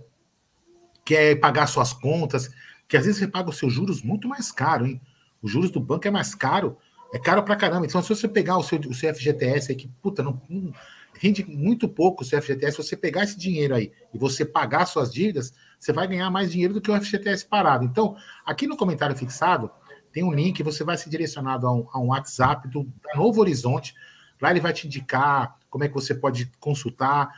quer 1.05 1.39
pagar 1.39 1.67
suas 1.67 1.93
contas, 1.93 2.49
que 2.87 2.97
às 2.97 3.05
vezes 3.05 3.19
você 3.19 3.27
paga 3.27 3.49
os 3.49 3.57
seus 3.57 3.71
juros 3.71 4.01
muito 4.01 4.27
mais 4.27 4.51
caro, 4.51 4.87
hein? 4.87 4.99
Os 5.41 5.51
juros 5.51 5.71
do 5.71 5.79
banco 5.79 6.07
é 6.07 6.11
mais 6.11 6.35
caro, 6.35 6.77
é 7.13 7.19
caro 7.19 7.43
pra 7.43 7.55
caramba. 7.55 7.85
Então, 7.85 8.01
se 8.01 8.09
você 8.09 8.27
pegar 8.27 8.57
o 8.57 8.63
seu, 8.63 8.79
o 8.79 8.93
seu 8.93 9.13
FGTS 9.13 9.71
aí, 9.71 9.75
que, 9.75 9.87
puta, 10.01 10.21
não, 10.21 10.41
não 10.49 10.73
rende 11.13 11.43
muito 11.45 11.87
pouco 11.87 12.23
o 12.23 12.25
seu 12.25 12.41
FGTS, 12.41 12.77
se 12.77 12.83
você 12.83 12.95
pegar 12.95 13.23
esse 13.23 13.37
dinheiro 13.37 13.75
aí 13.75 13.91
e 14.13 14.17
você 14.17 14.45
pagar 14.45 14.85
suas 14.85 15.11
dívidas, 15.11 15.53
você 15.79 15.91
vai 15.91 16.07
ganhar 16.07 16.29
mais 16.29 16.51
dinheiro 16.51 16.73
do 16.73 16.81
que 16.81 16.91
o 16.91 17.01
FGTS 17.01 17.45
parado. 17.45 17.85
Então, 17.85 18.15
aqui 18.45 18.67
no 18.67 18.77
comentário 18.77 19.15
fixado, 19.15 19.71
tem 20.11 20.23
um 20.23 20.33
link, 20.33 20.61
você 20.63 20.83
vai 20.83 20.97
ser 20.97 21.09
direcionado 21.09 21.67
a 21.67 21.73
um, 21.73 21.87
a 21.91 21.99
um 21.99 22.07
WhatsApp 22.07 22.67
do, 22.67 22.83
da 22.83 23.15
Novo 23.15 23.41
Horizonte. 23.41 23.93
Lá 24.41 24.51
ele 24.51 24.59
vai 24.59 24.73
te 24.73 24.87
indicar 24.87 25.57
como 25.69 25.83
é 25.83 25.87
que 25.87 25.93
você 25.93 26.13
pode 26.15 26.51
consultar 26.59 27.29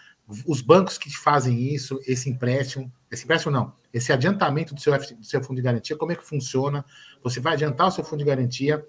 os 0.46 0.62
bancos 0.62 0.98
que 0.98 1.10
fazem 1.16 1.74
isso, 1.74 2.00
esse 2.08 2.30
empréstimo, 2.30 2.92
esse 3.12 3.26
empréstimo 3.26 3.52
não, 3.52 3.74
esse 3.94 4.14
adiantamento 4.14 4.74
do 4.74 4.80
seu, 4.80 4.98
do 4.98 5.26
seu 5.26 5.44
fundo 5.44 5.58
de 5.58 5.62
garantia, 5.62 5.98
como 5.98 6.12
é 6.12 6.16
que 6.16 6.24
funciona? 6.24 6.86
Você 7.22 7.40
vai 7.40 7.54
adiantar 7.54 7.88
o 7.88 7.92
seu 7.92 8.04
fundo 8.04 8.20
de 8.20 8.26
garantia, 8.26 8.86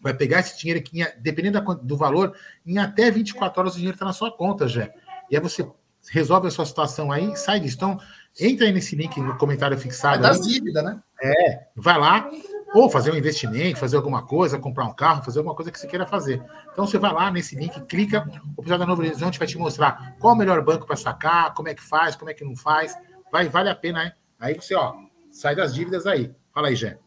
vai 0.00 0.12
pegar 0.12 0.40
esse 0.40 0.58
dinheiro 0.58 0.78
aqui, 0.78 1.02
dependendo 1.18 1.74
do 1.76 1.96
valor, 1.96 2.36
em 2.66 2.78
até 2.78 3.10
24 3.10 3.58
horas 3.58 3.72
o 3.72 3.76
dinheiro 3.76 3.94
está 3.94 4.04
na 4.04 4.12
sua 4.12 4.30
conta, 4.30 4.68
já. 4.68 4.90
E 5.30 5.36
aí 5.36 5.42
você 5.42 5.66
resolve 6.10 6.48
a 6.48 6.50
sua 6.50 6.66
situação 6.66 7.10
aí, 7.10 7.34
sai 7.36 7.60
disso. 7.60 7.76
Então, 7.76 7.98
entra 8.38 8.66
aí 8.66 8.72
nesse 8.72 8.94
link 8.94 9.18
no 9.20 9.38
comentário 9.38 9.78
fixado. 9.78 10.18
É 10.18 10.28
das 10.28 10.40
dívidas, 10.42 10.84
né? 10.84 11.00
É, 11.22 11.68
vai 11.74 11.98
lá, 11.98 12.28
ou 12.74 12.90
fazer 12.90 13.12
um 13.12 13.16
investimento, 13.16 13.78
fazer 13.78 13.96
alguma 13.96 14.26
coisa, 14.26 14.58
comprar 14.58 14.84
um 14.84 14.92
carro, 14.92 15.22
fazer 15.22 15.38
alguma 15.38 15.54
coisa 15.54 15.70
que 15.70 15.78
você 15.78 15.86
queira 15.86 16.04
fazer. 16.04 16.42
Então 16.72 16.86
você 16.86 16.98
vai 16.98 17.12
lá 17.12 17.30
nesse 17.30 17.54
link, 17.54 17.80
clica, 17.86 18.28
o 18.56 18.62
pessoal 18.62 18.80
da 18.80 18.86
Novo 18.86 19.00
Horizonte 19.00 19.38
vai 19.38 19.46
te 19.46 19.56
mostrar 19.56 20.16
qual 20.18 20.34
o 20.34 20.36
melhor 20.36 20.62
banco 20.62 20.86
para 20.86 20.96
sacar, 20.96 21.54
como 21.54 21.68
é 21.68 21.74
que 21.74 21.82
faz, 21.82 22.16
como 22.16 22.30
é 22.30 22.34
que 22.34 22.44
não 22.44 22.56
faz. 22.56 22.94
Vai, 23.34 23.48
vale 23.48 23.68
a 23.68 23.74
pena, 23.74 24.04
hein? 24.04 24.12
Aí 24.38 24.54
você, 24.54 24.76
ó, 24.76 24.94
sai 25.28 25.56
das 25.56 25.74
dívidas 25.74 26.06
aí. 26.06 26.32
Fala 26.54 26.68
aí, 26.68 26.76
Gé. 26.76 27.00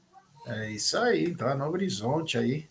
É 0.46 0.72
isso 0.72 0.98
aí, 0.98 1.34
tá? 1.34 1.56
Novo 1.56 1.72
Horizonte 1.72 2.38
aí. 2.38 2.68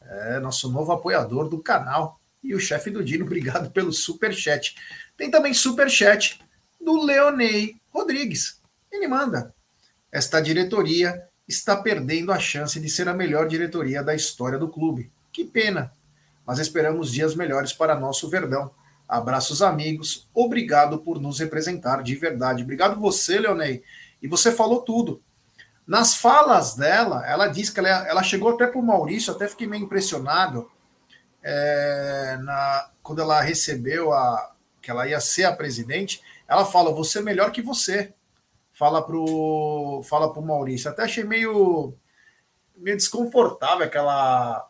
É 0.00 0.40
nosso 0.40 0.72
novo 0.72 0.90
apoiador 0.90 1.50
do 1.50 1.62
canal. 1.62 2.18
E 2.42 2.54
o 2.54 2.58
chefe 2.58 2.90
do 2.90 3.04
Dino, 3.04 3.26
obrigado 3.26 3.70
pelo 3.72 3.92
super 3.92 4.32
chat. 4.32 4.74
Tem 5.18 5.30
também 5.30 5.52
super 5.52 5.90
chat 5.90 6.40
do 6.80 7.04
Leonei 7.04 7.76
Rodrigues. 7.90 8.58
Ele 8.90 9.06
manda: 9.06 9.54
Esta 10.10 10.40
diretoria 10.40 11.28
está 11.46 11.76
perdendo 11.76 12.32
a 12.32 12.38
chance 12.38 12.80
de 12.80 12.88
ser 12.88 13.06
a 13.06 13.12
melhor 13.12 13.48
diretoria 13.48 14.02
da 14.02 14.14
história 14.14 14.58
do 14.58 14.66
clube. 14.66 15.12
Que 15.30 15.44
pena, 15.44 15.92
mas 16.46 16.58
esperamos 16.58 17.12
dias 17.12 17.34
melhores 17.34 17.70
para 17.70 18.00
nosso 18.00 18.30
Verdão. 18.30 18.70
Abraços, 19.08 19.62
amigos. 19.62 20.28
Obrigado 20.34 20.98
por 20.98 21.20
nos 21.20 21.40
representar 21.40 22.02
de 22.02 22.14
verdade. 22.14 22.62
Obrigado 22.62 23.00
você, 23.00 23.38
Leonei. 23.38 23.82
E 24.20 24.28
você 24.28 24.52
falou 24.52 24.82
tudo. 24.82 25.22
Nas 25.86 26.14
falas 26.14 26.74
dela, 26.74 27.26
ela 27.26 27.48
disse 27.48 27.72
que 27.72 27.80
ela, 27.80 28.06
ela 28.06 28.22
chegou 28.22 28.50
até 28.50 28.66
para 28.66 28.78
o 28.78 28.82
Maurício, 28.82 29.32
até 29.32 29.48
fiquei 29.48 29.66
meio 29.66 29.84
impressionado 29.84 30.70
é, 31.42 32.36
na, 32.42 32.90
quando 33.02 33.22
ela 33.22 33.40
recebeu 33.40 34.12
a 34.12 34.52
que 34.82 34.90
ela 34.90 35.08
ia 35.08 35.18
ser 35.20 35.44
a 35.44 35.56
presidente. 35.56 36.20
Ela 36.46 36.66
fala: 36.66 36.92
"Você 36.92 37.20
é 37.20 37.22
melhor 37.22 37.50
que 37.50 37.62
você" 37.62 38.12
fala 38.78 39.04
pro 39.04 40.02
fala 40.04 40.32
pro 40.32 40.40
Maurício. 40.40 40.88
Até 40.88 41.02
achei 41.02 41.24
meio 41.24 41.94
meio 42.76 42.96
desconfortável 42.96 43.84
aquela 43.84 44.67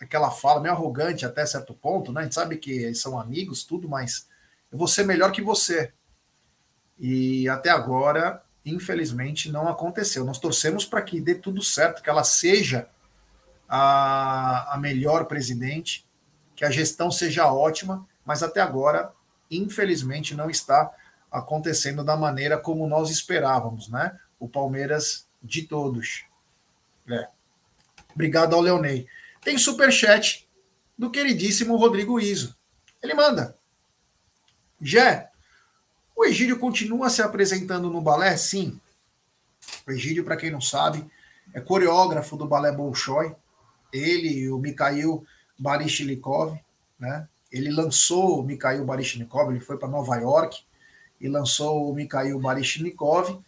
aquela 0.00 0.30
fala, 0.30 0.60
meio 0.60 0.74
arrogante 0.74 1.26
até 1.26 1.44
certo 1.44 1.74
ponto, 1.74 2.12
né? 2.12 2.20
A 2.20 2.24
gente 2.24 2.34
sabe 2.34 2.56
que 2.56 2.94
são 2.94 3.18
amigos, 3.18 3.64
tudo, 3.64 3.88
mas 3.88 4.28
eu 4.70 4.78
vou 4.78 4.88
ser 4.88 5.04
melhor 5.04 5.32
que 5.32 5.42
você. 5.42 5.92
E 6.98 7.48
até 7.48 7.70
agora, 7.70 8.42
infelizmente, 8.64 9.50
não 9.50 9.68
aconteceu. 9.68 10.24
Nós 10.24 10.38
torcemos 10.38 10.84
para 10.84 11.02
que 11.02 11.20
dê 11.20 11.34
tudo 11.34 11.62
certo, 11.62 12.02
que 12.02 12.10
ela 12.10 12.24
seja 12.24 12.88
a, 13.68 14.74
a 14.74 14.78
melhor 14.78 15.26
presidente, 15.26 16.06
que 16.54 16.64
a 16.64 16.70
gestão 16.70 17.10
seja 17.10 17.52
ótima, 17.52 18.06
mas 18.24 18.42
até 18.42 18.60
agora, 18.60 19.12
infelizmente, 19.50 20.34
não 20.34 20.50
está 20.50 20.92
acontecendo 21.30 22.02
da 22.02 22.16
maneira 22.16 22.56
como 22.58 22.86
nós 22.86 23.10
esperávamos, 23.10 23.88
né? 23.88 24.18
O 24.38 24.48
Palmeiras 24.48 25.26
de 25.42 25.62
todos. 25.62 26.24
É. 27.08 27.28
Obrigado 28.14 28.54
ao 28.54 28.60
Leonei. 28.60 29.06
Tem 29.42 29.56
super 29.56 29.92
chat 29.92 30.48
do 30.96 31.10
queridíssimo 31.10 31.76
Rodrigo 31.76 32.18
Iso. 32.20 32.56
Ele 33.02 33.14
manda: 33.14 33.56
Jé, 34.80 35.30
o 36.16 36.24
Egídio 36.24 36.58
continua 36.58 37.08
se 37.10 37.22
apresentando 37.22 37.90
no 37.90 38.00
balé? 38.00 38.36
Sim. 38.36 38.80
O 39.86 39.92
Egídio, 39.92 40.24
para 40.24 40.36
quem 40.36 40.50
não 40.50 40.60
sabe, 40.60 41.08
é 41.54 41.60
coreógrafo 41.60 42.36
do 42.36 42.46
balé 42.46 42.72
Bolshoi. 42.72 43.34
Ele 43.92 44.28
e 44.28 44.50
o 44.50 44.58
Mikhail 44.58 45.24
Baryshnikov, 45.58 46.58
né? 46.98 47.28
Ele 47.50 47.70
lançou 47.70 48.40
o 48.40 48.42
Mikhail 48.42 48.84
Baryshnikov, 48.84 49.50
ele 49.50 49.60
foi 49.60 49.78
para 49.78 49.88
Nova 49.88 50.16
York 50.16 50.62
e 51.20 51.28
lançou 51.28 51.90
o 51.90 51.94
Mikhail 51.94 52.38
Baryshnikov. 52.38 53.40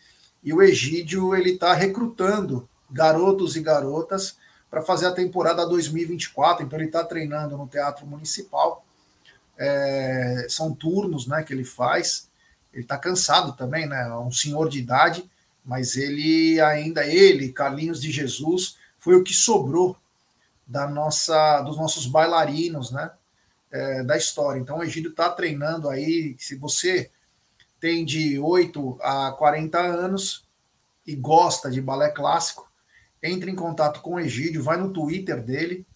E 0.43 0.53
o 0.53 0.63
Egídio 0.63 1.35
ele 1.35 1.51
está 1.51 1.75
recrutando 1.75 2.69
garotos 2.91 3.57
e 3.57 3.61
garotas 3.61 4.37
para 4.71 4.83
fazer 4.83 5.07
a 5.07 5.13
temporada 5.13 5.67
2024. 5.67 6.65
Então 6.65 6.79
ele 6.79 6.87
está 6.87 7.05
treinando 7.05 7.57
no 7.57 7.67
Teatro 7.67 8.07
Municipal. 8.07 8.85
É, 9.59 10.47
são 10.49 10.73
turnos, 10.73 11.27
né, 11.27 11.43
que 11.43 11.53
ele 11.53 11.65
faz. 11.65 12.31
ele 12.73 12.85
está 12.85 12.97
cansado 12.97 13.53
também, 13.53 13.87
né? 13.87 14.09
É 14.09 14.15
um 14.15 14.31
senhor 14.31 14.69
de 14.69 14.79
idade, 14.79 15.29
mas 15.65 15.97
ele 15.97 16.61
ainda, 16.61 17.05
ele, 17.05 17.53
Carlinhos 17.53 18.01
de 18.01 18.11
Jesus, 18.11 18.77
foi 18.99 19.17
o 19.17 19.25
que 19.25 19.35
sobrou 19.35 19.97
da 20.67 20.89
nossa, 20.89 21.61
dos 21.63 21.77
nossos 21.77 22.07
bailarinos, 22.07 22.93
né? 22.93 23.11
É, 23.73 24.03
da 24.03 24.17
história. 24.17 24.61
Então 24.61 24.79
o 24.79 24.85
Egídio 24.85 25.11
está 25.11 25.29
treinando 25.31 25.89
aí. 25.89 26.37
Se 26.39 26.55
você 26.55 27.11
tem 27.81 28.05
de 28.05 28.39
8 28.39 28.99
a 29.01 29.33
40 29.33 29.79
anos 29.79 30.45
e 31.07 31.15
gosta 31.17 31.71
de 31.71 31.81
balé 31.81 32.11
clássico, 32.11 32.70
entre 33.23 33.51
em 33.51 33.55
contato 33.55 34.01
com 34.01 34.15
o 34.15 34.21
Egídio, 34.21 34.63
vai 34.63 34.77
no 34.77 34.93
Twitter 34.93 35.43
dele, 35.43 35.87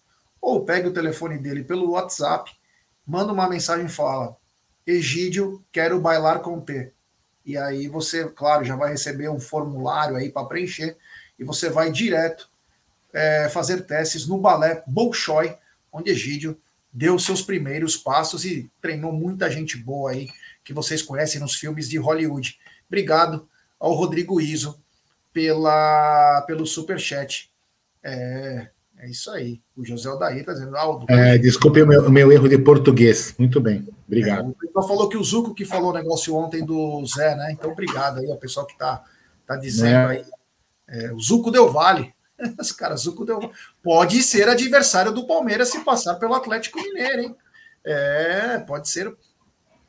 ou 0.40 0.64
pegue 0.64 0.88
o 0.88 0.92
telefone 0.92 1.38
dele 1.38 1.64
pelo 1.64 1.92
WhatsApp, 1.92 2.52
manda 3.06 3.32
uma 3.32 3.48
mensagem 3.48 3.86
e 3.86 3.90
fala: 3.90 4.36
Egídio, 4.86 5.64
quero 5.72 6.00
bailar 6.00 6.40
com 6.40 6.60
T. 6.60 6.92
E 7.44 7.56
aí 7.56 7.88
você, 7.88 8.24
claro, 8.28 8.64
já 8.64 8.76
vai 8.76 8.90
receber 8.90 9.28
um 9.28 9.40
formulário 9.40 10.16
aí 10.16 10.30
para 10.30 10.46
preencher 10.46 10.96
e 11.38 11.44
você 11.44 11.68
vai 11.68 11.90
direto 11.90 12.48
é, 13.12 13.48
fazer 13.48 13.82
testes 13.82 14.26
no 14.26 14.38
balé 14.38 14.82
Bolshoi, 14.86 15.56
onde 15.92 16.10
Egídio 16.10 16.58
deu 16.92 17.18
seus 17.18 17.42
primeiros 17.42 17.96
passos 17.96 18.44
e 18.44 18.70
treinou 18.80 19.12
muita 19.12 19.50
gente 19.50 19.76
boa 19.76 20.12
aí 20.12 20.28
que 20.62 20.72
vocês 20.72 21.02
conhecem 21.02 21.40
nos 21.40 21.54
filmes 21.54 21.88
de 21.88 21.98
Hollywood. 21.98 22.58
Obrigado 22.86 23.48
ao 23.78 23.92
Rodrigo 23.92 24.40
Iso 24.40 24.80
pela, 25.34 26.42
pelo 26.46 26.64
super 26.64 26.98
chat. 26.98 27.50
É, 28.02 28.68
é 28.98 29.10
isso 29.10 29.30
aí. 29.30 29.60
O 29.76 29.84
José 29.84 30.08
Aldair 30.08 30.38
está 30.38 30.52
dizendo. 30.52 30.76
Aldo, 30.76 31.04
é, 31.10 31.36
desculpe 31.36 31.82
o 31.82 31.86
meu, 31.86 32.08
meu, 32.08 32.32
erro 32.32 32.48
de 32.48 32.56
português. 32.56 33.34
Muito 33.36 33.60
bem, 33.60 33.86
obrigado. 34.06 34.46
É, 34.46 34.48
o 34.48 34.54
pessoal 34.54 34.88
falou 34.88 35.08
que 35.08 35.16
o 35.16 35.24
Zuco 35.24 35.52
que 35.52 35.64
falou 35.64 35.90
o 35.90 35.94
negócio 35.94 36.34
ontem 36.34 36.64
do 36.64 37.04
Zé, 37.04 37.34
né? 37.34 37.52
Então, 37.52 37.72
obrigado 37.72 38.20
aí 38.20 38.30
ao 38.30 38.38
pessoal 38.38 38.64
que 38.64 38.72
está 38.74 39.02
tá 39.46 39.56
dizendo 39.56 40.12
é. 40.12 40.16
aí. 40.16 40.24
É, 40.86 41.12
o 41.12 41.20
Zuco 41.20 41.50
deu 41.50 41.70
vale. 41.70 42.14
Os 42.58 42.72
caras, 42.72 43.02
Zuco 43.02 43.24
deu 43.24 43.50
Pode 43.82 44.22
ser 44.22 44.48
adversário 44.48 45.12
do 45.12 45.26
Palmeiras 45.26 45.68
se 45.68 45.80
passar 45.80 46.14
pelo 46.16 46.34
Atlético 46.34 46.80
Mineiro, 46.80 47.22
hein? 47.22 47.36
É, 47.84 48.58
pode 48.60 48.88
ser. 48.88 49.14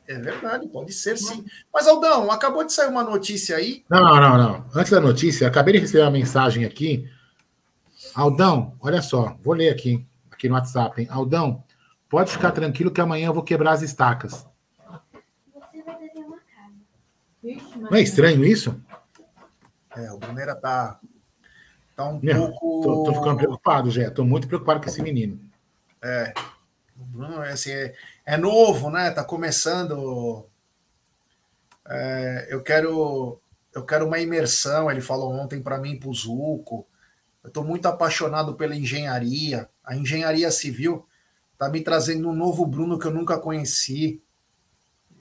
É 0.08 0.18
verdade, 0.18 0.68
pode 0.68 0.92
ser 0.92 1.16
sim. 1.16 1.44
Mas, 1.72 1.86
Aldão, 1.86 2.30
acabou 2.30 2.64
de 2.64 2.72
sair 2.72 2.88
uma 2.88 3.02
notícia 3.02 3.56
aí. 3.56 3.84
Não, 3.90 4.20
não, 4.20 4.38
não. 4.38 4.66
Antes 4.74 4.92
da 4.92 5.00
notícia, 5.00 5.48
acabei 5.48 5.74
de 5.74 5.80
receber 5.80 6.02
uma 6.02 6.10
mensagem 6.10 6.64
aqui 6.64 7.10
Aldão, 8.16 8.74
olha 8.80 9.02
só, 9.02 9.36
vou 9.42 9.52
ler 9.52 9.68
aqui, 9.68 10.06
aqui 10.30 10.48
no 10.48 10.54
WhatsApp, 10.54 11.02
hein? 11.02 11.06
Aldão, 11.10 11.62
pode 12.08 12.32
ficar 12.32 12.50
tranquilo 12.50 12.90
que 12.90 12.98
amanhã 12.98 13.26
eu 13.26 13.34
vou 13.34 13.42
quebrar 13.42 13.72
as 13.72 13.82
estacas. 13.82 14.46
Você 15.52 15.82
vai 15.82 15.96
ter 15.96 16.20
uma 16.20 16.38
casa. 16.38 17.76
Não 17.78 17.94
é 17.94 18.00
estranho 18.00 18.42
isso? 18.42 18.80
É, 19.94 20.10
o 20.10 20.16
Bruneira 20.16 20.54
tá, 20.54 20.98
tá 21.94 22.08
um 22.08 22.18
Meu, 22.22 22.52
pouco. 22.52 22.80
Tô, 22.82 23.04
tô, 23.04 23.14
ficando 23.14 23.36
preocupado, 23.36 23.90
já. 23.90 24.10
Tô 24.10 24.24
muito 24.24 24.48
preocupado 24.48 24.80
com 24.80 24.88
esse 24.88 25.02
menino. 25.02 25.38
É. 26.02 26.32
O 26.98 27.04
Bruno 27.04 27.40
assim, 27.42 27.70
é, 27.70 27.94
é 28.24 28.36
novo, 28.36 28.90
né? 28.90 29.10
Tá 29.10 29.22
começando. 29.22 30.46
É, 31.88 32.48
eu 32.50 32.62
quero 32.62 33.40
eu 33.74 33.84
quero 33.84 34.06
uma 34.06 34.18
imersão. 34.18 34.90
Ele 34.90 35.00
falou 35.00 35.32
ontem 35.32 35.62
para 35.62 35.78
mim, 35.78 35.98
pro 35.98 36.12
Zuco. 36.14 36.86
Eu 37.44 37.48
estou 37.48 37.62
muito 37.62 37.86
apaixonado 37.86 38.54
pela 38.54 38.74
engenharia. 38.74 39.68
A 39.84 39.94
engenharia 39.94 40.50
civil 40.50 41.06
está 41.52 41.68
me 41.68 41.82
trazendo 41.82 42.28
um 42.28 42.34
novo 42.34 42.66
Bruno 42.66 42.98
que 42.98 43.06
eu 43.06 43.12
nunca 43.12 43.38
conheci. 43.38 44.22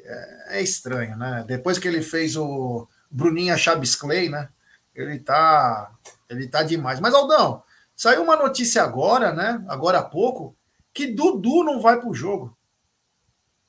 É, 0.02 0.58
é 0.58 0.62
estranho, 0.62 1.18
né? 1.18 1.44
Depois 1.46 1.78
que 1.78 1.88
ele 1.88 2.02
fez 2.02 2.38
o 2.38 2.88
Bruninha 3.12 3.58
Chaves 3.58 3.96
Clay, 3.96 4.30
né? 4.30 4.50
Ele 4.96 5.20
tá, 5.20 5.92
ele 6.30 6.48
tá 6.48 6.64
demais. 6.64 7.02
Mas 7.02 7.14
Aldão, 7.14 7.62
saiu 7.96 8.24
uma 8.24 8.38
notícia 8.38 8.84
agora, 8.84 9.34
né? 9.34 9.64
Agora 9.68 10.00
há 10.00 10.04
pouco, 10.04 10.56
que 10.96 11.08
Dudu 11.08 11.62
não 11.66 11.82
vai 11.82 12.00
para 12.00 12.10
o 12.10 12.14
jogo. 12.14 12.58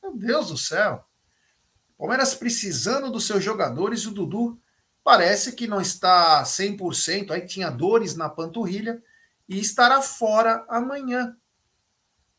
Meu 0.00 0.16
Deus 0.16 0.48
do 0.48 0.56
céu. 0.56 1.04
Palmeiras 1.98 2.36
precisando 2.36 3.10
dos 3.10 3.26
seus 3.26 3.42
jogadores 3.42 4.02
e 4.02 4.08
o 4.08 4.12
Dudu 4.12 4.56
parece 5.02 5.52
que 5.52 5.66
não 5.66 5.80
está 5.80 6.44
100%, 6.44 7.32
aí 7.32 7.44
tinha 7.44 7.68
dores 7.68 8.14
na 8.14 8.28
panturrilha 8.28 9.02
e 9.48 9.58
estará 9.58 10.00
fora 10.00 10.64
amanhã. 10.68 11.36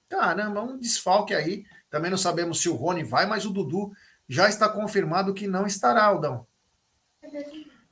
Caramba, 0.08 0.62
um 0.62 0.80
desfalque 0.80 1.36
aí. 1.36 1.66
Também 1.90 2.10
não 2.10 2.18
sabemos 2.18 2.62
se 2.62 2.70
o 2.70 2.76
Rony 2.76 3.04
vai, 3.04 3.26
mas 3.26 3.46
o 3.46 3.52
Dudu 3.52 3.92
já 4.28 4.48
está 4.48 4.70
confirmado 4.70 5.34
que 5.34 5.48
não 5.48 5.68
estará, 5.68 6.06
Aldão. 6.06 6.48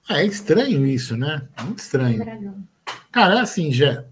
É 0.09 0.23
estranho 0.23 0.85
isso, 0.85 1.17
né? 1.17 1.45
Muito 1.61 1.79
estranho. 1.79 2.65
Cara, 3.11 3.35
é 3.35 3.41
assim, 3.41 3.69
já. 3.71 4.05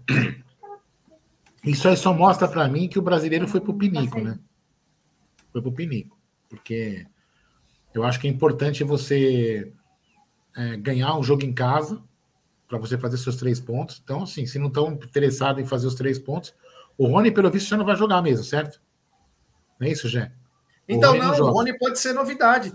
Isso 1.64 1.88
aí 1.88 1.96
só 1.96 2.12
mostra 2.12 2.46
para 2.46 2.68
mim 2.68 2.88
que 2.88 2.98
o 2.98 3.02
brasileiro 3.02 3.48
foi 3.48 3.60
pro 3.60 3.74
pinico, 3.74 4.20
né? 4.20 4.38
Foi 5.52 5.62
pro 5.62 5.72
pinico. 5.72 6.18
Porque 6.48 7.06
eu 7.94 8.04
acho 8.04 8.20
que 8.20 8.26
é 8.26 8.30
importante 8.30 8.84
você 8.84 9.72
é, 10.56 10.76
ganhar 10.76 11.16
um 11.16 11.22
jogo 11.22 11.42
em 11.42 11.54
casa 11.54 12.02
para 12.68 12.78
você 12.78 12.98
fazer 12.98 13.16
seus 13.16 13.36
três 13.36 13.60
pontos. 13.60 14.00
Então, 14.02 14.24
assim, 14.24 14.46
se 14.46 14.58
não 14.58 14.68
estão 14.68 14.92
interessados 14.92 15.62
em 15.62 15.66
fazer 15.66 15.86
os 15.86 15.94
três 15.94 16.18
pontos, 16.18 16.54
o 16.98 17.06
Rony, 17.06 17.30
pelo 17.30 17.50
visto, 17.50 17.68
já 17.68 17.76
não 17.76 17.84
vai 17.84 17.96
jogar 17.96 18.20
mesmo, 18.20 18.44
certo? 18.44 18.80
Não 19.78 19.86
é 19.86 19.90
isso, 19.90 20.08
Jé? 20.08 20.32
Então, 20.88 21.14
o 21.14 21.18
não, 21.18 21.38
não 21.38 21.46
o 21.46 21.50
Rony 21.50 21.76
pode 21.78 21.98
ser 21.98 22.12
novidade. 22.12 22.72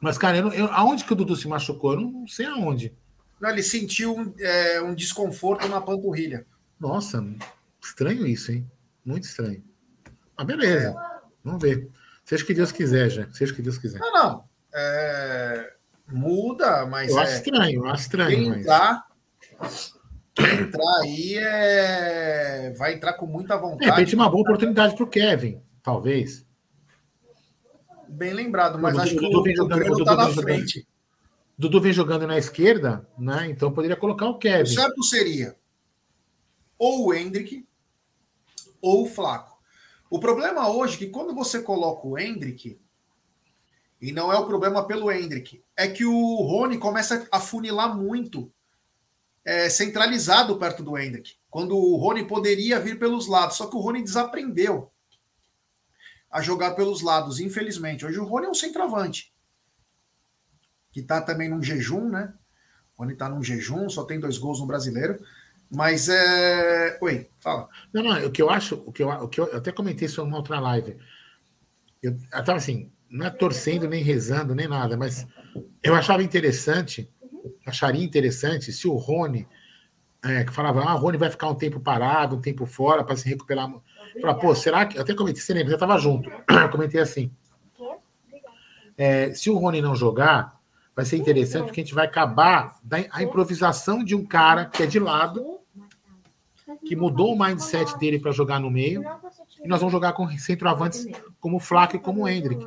Mas, 0.00 0.16
cara, 0.16 0.36
eu, 0.36 0.52
eu, 0.52 0.66
aonde 0.72 1.04
que 1.04 1.12
o 1.12 1.16
Dudu 1.16 1.34
se 1.34 1.48
machucou? 1.48 1.94
Eu 1.94 2.00
não 2.00 2.26
sei 2.26 2.46
aonde. 2.46 2.94
Não, 3.40 3.50
ele 3.50 3.62
sentiu 3.62 4.16
um, 4.16 4.34
é, 4.38 4.80
um 4.82 4.94
desconforto 4.94 5.66
na 5.66 5.80
panturrilha. 5.80 6.46
Nossa, 6.78 7.24
estranho 7.84 8.26
isso, 8.26 8.52
hein? 8.52 8.70
Muito 9.04 9.24
estranho. 9.24 9.62
Mas 10.36 10.46
beleza, 10.46 10.94
vamos 11.42 11.62
ver. 11.62 11.88
Seja 12.24 12.42
o 12.42 12.46
que 12.46 12.54
Deus 12.54 12.72
quiser, 12.72 13.10
já. 13.10 13.30
Seja 13.32 13.52
o 13.52 13.56
que 13.56 13.62
Deus 13.62 13.78
quiser. 13.78 13.98
Não, 13.98 14.12
não. 14.12 14.44
É... 14.74 15.72
Muda, 16.08 16.86
mas. 16.86 17.10
Eu 17.10 17.18
acho 17.18 17.32
é, 17.32 17.36
estranho, 17.36 17.84
eu 17.84 17.86
acho 17.86 18.02
estranho. 18.02 18.36
Quem 18.36 18.60
entrar, 18.60 19.06
quem 20.34 20.60
entrar 20.60 21.00
aí 21.02 21.38
é, 21.38 22.74
vai 22.76 22.94
entrar 22.94 23.14
com 23.14 23.26
muita 23.26 23.56
vontade. 23.56 23.80
De 23.80 23.86
repente, 23.86 24.14
uma 24.14 24.28
boa 24.28 24.42
oportunidade 24.42 24.94
para 24.94 25.04
o 25.04 25.08
Kevin, 25.08 25.62
talvez. 25.82 26.46
Bem 28.08 28.32
lembrado, 28.32 28.78
mas 28.78 28.98
acho 28.98 29.16
que 29.16 29.24
o 29.24 29.28
Dudu 29.28 29.42
vem 29.42 29.56
jogando, 29.56 29.98
está 29.98 30.16
na 30.16 30.28
frente. 30.30 30.86
Dudu 31.56 31.80
vem 31.80 31.92
jogando 31.92 32.26
na 32.26 32.36
esquerda, 32.36 33.08
né? 33.18 33.46
Então 33.48 33.72
poderia 33.72 33.96
colocar 33.96 34.26
o 34.26 34.38
Kevin. 34.38 34.62
O 34.70 34.74
certo 34.74 35.02
seria 35.02 35.56
ou 36.78 37.06
o 37.06 37.14
Hendrick 37.14 37.66
ou 38.84 39.04
o 39.04 39.06
Flaco. 39.06 39.58
O 40.10 40.20
problema 40.20 40.68
hoje 40.68 40.96
é 40.96 40.98
que 40.98 41.06
quando 41.08 41.34
você 41.34 41.62
coloca 41.62 42.06
o 42.06 42.18
Hendrick, 42.18 42.78
e 44.00 44.12
não 44.12 44.30
é 44.30 44.36
o 44.36 44.46
problema 44.46 44.86
pelo 44.86 45.10
Hendrick, 45.10 45.64
é 45.74 45.88
que 45.88 46.04
o 46.04 46.36
Rony 46.42 46.76
começa 46.76 47.26
a 47.32 47.40
funilar 47.40 47.96
muito 47.96 48.52
é, 49.42 49.70
centralizado 49.70 50.58
perto 50.58 50.82
do 50.82 50.98
Hendrick, 50.98 51.36
quando 51.48 51.74
o 51.76 51.96
Rony 51.96 52.26
poderia 52.26 52.78
vir 52.78 52.98
pelos 52.98 53.26
lados, 53.26 53.56
só 53.56 53.66
que 53.66 53.76
o 53.76 53.80
Rony 53.80 54.02
desaprendeu 54.02 54.90
a 56.30 56.42
jogar 56.42 56.72
pelos 56.72 57.00
lados, 57.00 57.40
infelizmente. 57.40 58.04
Hoje 58.04 58.18
o 58.18 58.24
Rony 58.24 58.46
é 58.46 58.50
um 58.50 58.54
centroavante, 58.54 59.32
que 60.92 61.00
está 61.00 61.22
também 61.22 61.48
num 61.48 61.62
jejum, 61.62 62.08
né? 62.10 62.34
O 62.96 63.02
Rony 63.02 63.14
está 63.14 63.28
num 63.28 63.42
jejum, 63.42 63.88
só 63.88 64.04
tem 64.04 64.20
dois 64.20 64.36
gols 64.36 64.60
no 64.60 64.66
brasileiro. 64.66 65.24
Mas 65.74 66.08
é. 66.08 66.98
Oi, 67.00 67.28
fala. 67.40 67.68
Não, 67.92 68.02
não, 68.02 68.26
o 68.26 68.30
que 68.30 68.40
eu 68.40 68.50
acho, 68.50 68.82
o 68.86 68.92
que 68.92 69.02
eu, 69.02 69.08
o 69.08 69.28
que 69.28 69.40
eu, 69.40 69.46
eu 69.46 69.58
até 69.58 69.72
comentei 69.72 70.06
isso 70.06 70.24
numa 70.24 70.36
outra 70.36 70.60
live. 70.60 70.96
Eu, 72.02 72.12
eu 72.12 72.44
tava 72.44 72.58
assim, 72.58 72.90
não 73.10 73.26
é 73.26 73.30
torcendo, 73.30 73.88
nem 73.88 74.02
rezando, 74.02 74.54
nem 74.54 74.68
nada, 74.68 74.96
mas 74.96 75.26
eu 75.82 75.94
achava 75.94 76.22
interessante, 76.22 77.10
acharia 77.66 78.04
interessante 78.04 78.72
se 78.72 78.88
o 78.88 78.94
Rony, 78.94 79.46
é, 80.22 80.44
que 80.44 80.52
falava, 80.52 80.82
ah, 80.82 80.94
o 80.94 80.98
Rony 80.98 81.18
vai 81.18 81.30
ficar 81.30 81.48
um 81.48 81.54
tempo 81.54 81.80
parado, 81.80 82.36
um 82.36 82.40
tempo 82.40 82.66
fora 82.66 83.04
para 83.04 83.16
se 83.16 83.28
recuperar. 83.28 83.70
Falar, 84.20 84.34
pô, 84.34 84.54
será 84.54 84.86
que. 84.86 84.96
Eu 84.96 85.02
até 85.02 85.14
comentei, 85.14 85.42
você 85.42 85.52
lembra, 85.52 85.70
você 85.70 85.74
estava 85.74 85.98
junto. 85.98 86.30
Eu 86.48 86.70
comentei 86.70 87.00
assim. 87.00 87.30
É, 88.96 89.32
se 89.32 89.50
o 89.50 89.58
Rony 89.58 89.82
não 89.82 89.94
jogar, 89.94 90.60
vai 90.94 91.04
ser 91.04 91.16
interessante 91.16 91.64
porque 91.64 91.80
a 91.80 91.84
gente 91.84 91.94
vai 91.94 92.06
acabar 92.06 92.78
da, 92.82 92.98
a 93.10 93.22
improvisação 93.22 94.04
de 94.04 94.14
um 94.14 94.24
cara 94.24 94.66
que 94.66 94.82
é 94.82 94.86
de 94.86 95.00
lado, 95.00 95.53
que 96.84 96.96
mudou 96.96 97.34
o 97.34 97.38
mindset 97.38 97.98
dele 97.98 98.18
para 98.18 98.32
jogar 98.32 98.58
no 98.58 98.70
meio, 98.70 99.02
e 99.62 99.68
nós 99.68 99.80
vamos 99.80 99.92
jogar 99.92 100.12
com 100.12 100.28
centroavantes 100.38 101.06
como 101.40 101.58
Flaco 101.58 101.96
e 101.96 101.98
como 101.98 102.28
Hendrick 102.28 102.66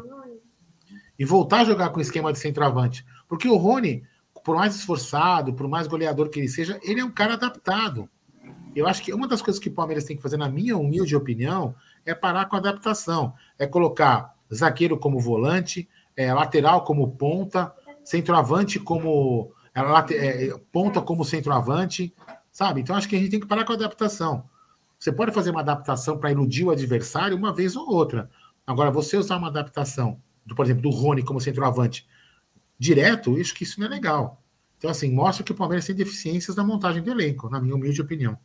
e 1.17 1.25
voltar 1.25 1.61
a 1.61 1.65
jogar 1.65 1.89
com 1.89 1.99
o 1.99 2.01
esquema 2.01 2.31
de 2.31 2.39
centroavante. 2.39 3.05
Porque 3.27 3.47
o 3.47 3.57
Rony, 3.57 4.03
por 4.43 4.55
mais 4.55 4.75
esforçado, 4.75 5.53
por 5.53 5.67
mais 5.67 5.87
goleador 5.87 6.29
que 6.29 6.39
ele 6.39 6.47
seja, 6.47 6.79
ele 6.83 6.99
é 6.99 7.05
um 7.05 7.11
cara 7.11 7.33
adaptado. 7.33 8.09
Eu 8.75 8.87
acho 8.87 9.01
que 9.01 9.13
uma 9.13 9.27
das 9.27 9.41
coisas 9.41 9.59
que 9.59 9.69
o 9.69 9.73
Palmeiras 9.73 10.03
tem 10.03 10.15
que 10.15 10.21
fazer, 10.21 10.37
na 10.37 10.47
minha 10.47 10.77
humilde 10.77 11.15
opinião, 11.15 11.73
é 12.05 12.13
parar 12.13 12.45
com 12.45 12.55
a 12.55 12.59
adaptação. 12.59 13.33
É 13.57 13.65
colocar 13.65 14.35
zagueiro 14.53 14.97
como 14.97 15.19
volante, 15.19 15.89
é, 16.15 16.31
lateral 16.31 16.83
como 16.83 17.11
ponta, 17.11 17.73
centroavante 18.03 18.79
como 18.79 19.51
é, 19.73 20.45
é, 20.47 20.57
ponta 20.71 21.01
como 21.01 21.25
centroavante, 21.25 22.13
sabe? 22.58 22.82
Então 22.82 22.95
acho 22.95 23.08
que 23.08 23.16
a 23.16 23.20
gente 23.20 23.30
tem 23.30 23.39
que 23.39 23.45
parar 23.45 23.64
com 23.66 23.72
a 23.72 23.76
adaptação. 23.76 24.49
Você 24.97 25.12
pode 25.12 25.32
fazer 25.32 25.51
uma 25.51 25.60
adaptação 25.60 26.18
para 26.18 26.32
iludir 26.32 26.64
o 26.64 26.72
adversário 26.72 27.38
uma 27.38 27.53
vez 27.53 27.76
ou 27.76 27.88
outra. 27.88 28.32
Agora, 28.66 28.89
você 28.89 29.16
usar 29.16 29.38
uma 29.38 29.49
adaptação, 29.49 30.20
do, 30.43 30.55
por 30.55 30.66
exemplo, 30.66 30.82
do 30.82 30.89
Rony 30.89 31.24
como 31.24 31.39
centroavante 31.39 32.08
direto, 32.80 33.39
acho 33.39 33.53
que 33.53 33.64
isso 33.64 33.80
não 33.80 33.86
é 33.86 33.91
legal. 33.91 34.41
Então, 34.76 34.89
assim, 34.89 35.12
mostra 35.12 35.43
que 35.43 35.51
o 35.51 35.55
Palmeiras 35.55 35.86
tem 35.86 35.95
deficiências 35.95 36.55
na 36.55 36.64
montagem 36.64 37.03
do 37.03 37.12
elenco, 37.12 37.47
na 37.47 37.62
minha 37.62 37.76
humilde 37.76 38.01
opinião. 38.01 38.36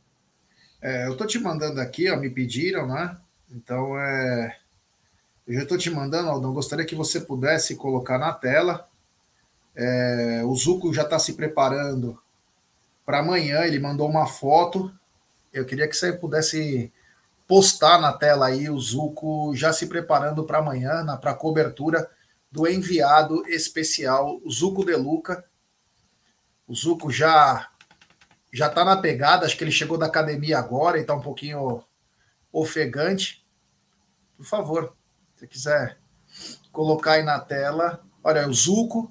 É, 0.83 1.09
eu 1.09 1.17
tô 1.17 1.25
te 1.25 1.39
mandando 1.39 1.81
aqui, 1.81 2.11
ó, 2.11 2.17
me 2.19 2.29
pediram, 2.29 2.87
né? 2.89 3.17
Então, 3.51 3.99
é, 3.99 4.59
eu 5.47 5.55
já 5.55 5.63
estou 5.63 5.79
te 5.79 5.89
mandando, 5.89 6.29
Aldão. 6.29 6.53
Gostaria 6.53 6.85
que 6.85 6.95
você 6.95 7.19
pudesse 7.19 7.77
colocar 7.77 8.19
na 8.19 8.31
tela. 8.35 8.87
É, 9.75 10.43
o 10.45 10.55
Zuco 10.55 10.93
já 10.93 11.03
está 11.03 11.19
se 11.19 11.33
preparando 11.33 12.21
para 13.05 13.18
amanhã. 13.18 13.62
Ele 13.62 13.78
mandou 13.78 14.09
uma 14.09 14.26
foto. 14.26 14.92
Eu 15.53 15.64
queria 15.64 15.88
que 15.88 15.96
você 15.96 16.12
pudesse 16.12 16.92
postar 17.46 18.00
na 18.00 18.12
tela 18.12 18.46
aí 18.46 18.70
o 18.70 18.78
Zuco 18.78 19.55
já 19.55 19.72
se 19.72 19.86
preparando 19.86 20.44
para 20.44 20.59
amanhã, 20.59 21.05
para 21.20 21.32
a 21.32 21.36
cobertura 21.36 22.09
do 22.50 22.66
enviado 22.66 23.46
especial 23.46 24.40
Zuco 24.50 24.84
De 24.84 24.94
Luca. 24.94 25.44
O 26.66 26.74
Zuco 26.74 27.11
já 27.11 27.68
já 28.53 28.66
está 28.66 28.84
na 28.84 28.98
pegada, 28.98 29.46
acho 29.46 29.57
que 29.57 29.64
ele 29.64 29.70
chegou 29.70 29.96
da 29.96 30.07
academia 30.07 30.59
agora 30.59 30.98
e 30.98 31.00
está 31.00 31.14
um 31.14 31.22
pouquinho 31.22 31.82
ofegante. 32.53 33.42
Por 34.36 34.44
favor, 34.44 34.94
se 35.36 35.46
quiser 35.46 35.98
colocar 36.70 37.12
aí 37.12 37.22
na 37.22 37.40
tela. 37.40 38.05
Olha, 38.22 38.46
o 38.46 38.53
Zuco, 38.53 39.11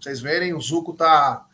vocês 0.00 0.20
verem, 0.20 0.54
o 0.54 0.60
Zuco 0.60 0.92
tá. 0.92 1.46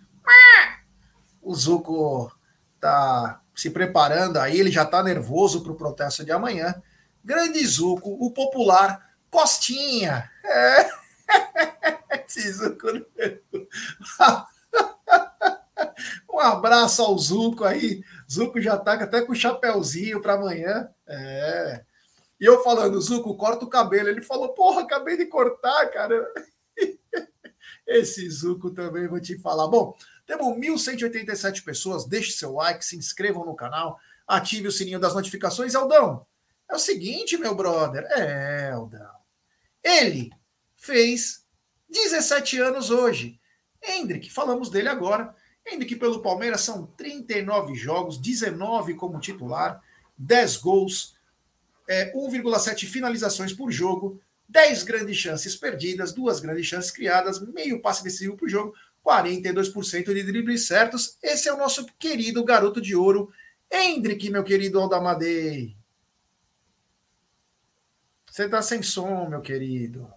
O 1.46 1.54
Zuco 1.54 2.32
tá 2.80 3.40
se 3.54 3.70
preparando 3.70 4.38
aí, 4.38 4.58
ele 4.58 4.72
já 4.72 4.84
tá 4.84 5.00
nervoso 5.00 5.62
para 5.62 5.70
o 5.70 5.76
protesto 5.76 6.24
de 6.24 6.32
amanhã. 6.32 6.74
Grande 7.24 7.64
Zuco, 7.64 8.16
o 8.20 8.32
popular 8.32 9.14
Costinha. 9.30 10.28
É. 10.44 10.90
Esse 12.26 12.50
Zuco. 12.52 12.88
Um 16.28 16.40
abraço 16.40 17.00
ao 17.00 17.16
Zuco 17.16 17.64
aí. 17.64 18.02
Zuco 18.30 18.60
já 18.60 18.76
tá 18.76 18.94
até 18.94 19.22
com 19.22 19.32
o 19.32 19.36
chapéuzinho 19.36 20.20
para 20.20 20.34
amanhã. 20.34 20.88
É. 21.06 21.84
E 22.40 22.44
eu 22.44 22.62
falando, 22.62 23.00
Zuco, 23.00 23.36
corta 23.36 23.64
o 23.64 23.70
cabelo. 23.70 24.08
Ele 24.08 24.20
falou, 24.20 24.48
porra, 24.48 24.82
acabei 24.82 25.16
de 25.16 25.26
cortar, 25.26 25.86
cara. 25.90 26.26
Esse 27.86 28.28
Zuco 28.28 28.70
também 28.70 29.06
vou 29.06 29.20
te 29.20 29.38
falar. 29.38 29.68
Bom, 29.68 29.96
temos 30.26 30.56
1.187 30.56 31.64
pessoas. 31.64 32.04
Deixe 32.04 32.32
seu 32.32 32.52
like, 32.54 32.84
se 32.84 32.96
inscrevam 32.96 33.44
no 33.44 33.54
canal, 33.54 33.98
ative 34.26 34.68
o 34.68 34.72
sininho 34.72 34.98
das 34.98 35.14
notificações. 35.14 35.74
Aldão, 35.74 36.26
é 36.68 36.74
o 36.74 36.78
seguinte, 36.78 37.38
meu 37.38 37.54
brother. 37.54 38.04
É, 38.10 38.70
Aldão. 38.70 39.14
Ele 39.82 40.30
fez 40.76 41.44
17 41.88 42.58
anos 42.58 42.90
hoje. 42.90 43.40
Hendrick, 43.82 44.30
falamos 44.30 44.68
dele 44.68 44.88
agora. 44.88 45.34
Hendrick 45.64 45.96
pelo 45.96 46.22
Palmeiras 46.22 46.60
são 46.60 46.86
39 46.86 47.74
jogos, 47.74 48.18
19 48.20 48.94
como 48.94 49.18
titular, 49.18 49.82
10 50.16 50.56
gols, 50.58 51.16
é, 51.88 52.12
1,7 52.12 52.86
finalizações 52.86 53.52
por 53.52 53.70
jogo, 53.70 54.20
10 54.48 54.84
grandes 54.84 55.16
chances 55.16 55.56
perdidas, 55.56 56.12
duas 56.12 56.38
grandes 56.38 56.66
chances 56.66 56.90
criadas, 56.90 57.40
meio 57.52 57.82
passe 57.82 58.04
decisivo 58.04 58.36
por 58.36 58.48
jogo, 58.48 58.74
42% 59.06 60.12
de 60.12 60.22
dribles 60.24 60.66
certos. 60.66 61.16
Esse 61.22 61.48
é 61.48 61.54
o 61.54 61.56
nosso 61.56 61.86
querido 61.98 62.44
garoto 62.44 62.80
de 62.80 62.96
ouro, 62.96 63.30
Hendrick, 63.70 64.28
meu 64.30 64.42
querido 64.42 64.80
Aldamadei. 64.80 65.76
Você 68.28 68.48
tá 68.48 68.60
sem 68.60 68.82
som, 68.82 69.28
meu 69.28 69.40
querido. 69.40 70.08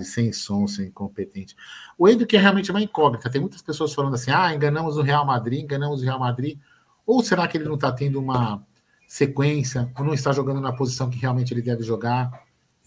Sem 0.00 0.32
som, 0.32 0.66
sem 0.66 0.86
incompetente. 0.86 1.54
O 1.98 2.08
Hendrick 2.08 2.34
é 2.34 2.40
realmente 2.40 2.70
uma 2.70 2.82
incógnita. 2.82 3.30
Tem 3.30 3.40
muitas 3.40 3.62
pessoas 3.62 3.94
falando 3.94 4.14
assim: 4.14 4.30
ah, 4.30 4.52
enganamos 4.52 4.96
o 4.96 5.02
Real 5.02 5.24
Madrid, 5.24 5.62
enganamos 5.62 6.00
o 6.00 6.04
Real 6.04 6.18
Madrid. 6.18 6.58
Ou 7.06 7.22
será 7.22 7.46
que 7.46 7.56
ele 7.56 7.66
não 7.66 7.74
está 7.74 7.92
tendo 7.92 8.18
uma 8.18 8.66
sequência, 9.06 9.92
ou 9.96 10.04
não 10.04 10.14
está 10.14 10.32
jogando 10.32 10.60
na 10.60 10.72
posição 10.72 11.10
que 11.10 11.18
realmente 11.18 11.52
ele 11.52 11.60
deve 11.60 11.82
jogar, 11.82 12.44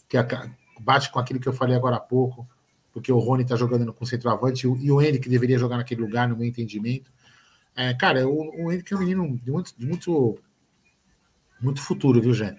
que 0.09 0.17
bate 0.81 1.11
com 1.11 1.19
aquilo 1.19 1.39
que 1.39 1.47
eu 1.47 1.53
falei 1.53 1.75
agora 1.75 1.97
há 1.97 1.99
pouco, 1.99 2.49
porque 2.95 3.11
o 3.11 3.19
Rony 3.19 3.43
está 3.43 3.57
jogando 3.57 3.91
com 3.91 4.05
centroavante 4.05 4.65
e 4.65 4.89
o 4.89 5.01
Henrique 5.01 5.27
deveria 5.27 5.59
jogar 5.59 5.75
naquele 5.75 5.99
lugar, 5.99 6.29
no 6.29 6.37
meu 6.37 6.47
entendimento. 6.47 7.11
É, 7.75 7.93
cara, 7.93 8.25
o, 8.25 8.63
o 8.63 8.71
Henrique 8.71 8.93
é 8.93 8.95
um 8.95 9.01
menino 9.01 9.37
de 9.43 9.51
muito, 9.51 9.73
de 9.77 9.85
muito, 9.85 10.39
muito 11.59 11.81
futuro, 11.81 12.21
viu, 12.21 12.33
Jé? 12.33 12.55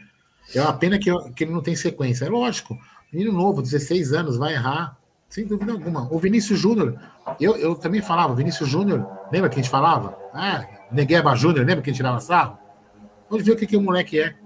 É 0.54 0.60
uma 0.60 0.74
pena 0.74 0.98
que, 0.98 1.10
que 1.32 1.44
ele 1.44 1.54
não 1.54 1.62
tem 1.62 1.74
sequência. 1.74 2.26
É 2.26 2.28
lógico, 2.28 2.78
menino 3.10 3.32
novo, 3.32 3.62
16 3.62 4.12
anos, 4.12 4.36
vai 4.36 4.52
errar, 4.52 5.00
sem 5.26 5.46
dúvida 5.46 5.72
alguma. 5.72 6.06
O 6.12 6.18
Vinícius 6.18 6.60
Júnior, 6.60 7.00
eu, 7.40 7.56
eu 7.56 7.74
também 7.74 8.02
falava, 8.02 8.34
Vinícius 8.34 8.68
Júnior, 8.68 9.08
lembra 9.32 9.48
que 9.48 9.58
a 9.58 9.62
gente 9.62 9.70
falava? 9.70 10.18
Ah, 10.34 10.66
Negueba 10.92 11.34
Júnior, 11.34 11.64
lembra 11.64 11.80
que 11.80 11.88
a 11.88 11.92
gente 11.94 11.96
tirava 11.96 12.20
sarro? 12.20 12.58
Vamos 13.30 13.42
ver 13.42 13.52
o 13.52 13.56
que, 13.56 13.66
que 13.66 13.76
o 13.78 13.80
moleque 13.80 14.20
é. 14.20 14.36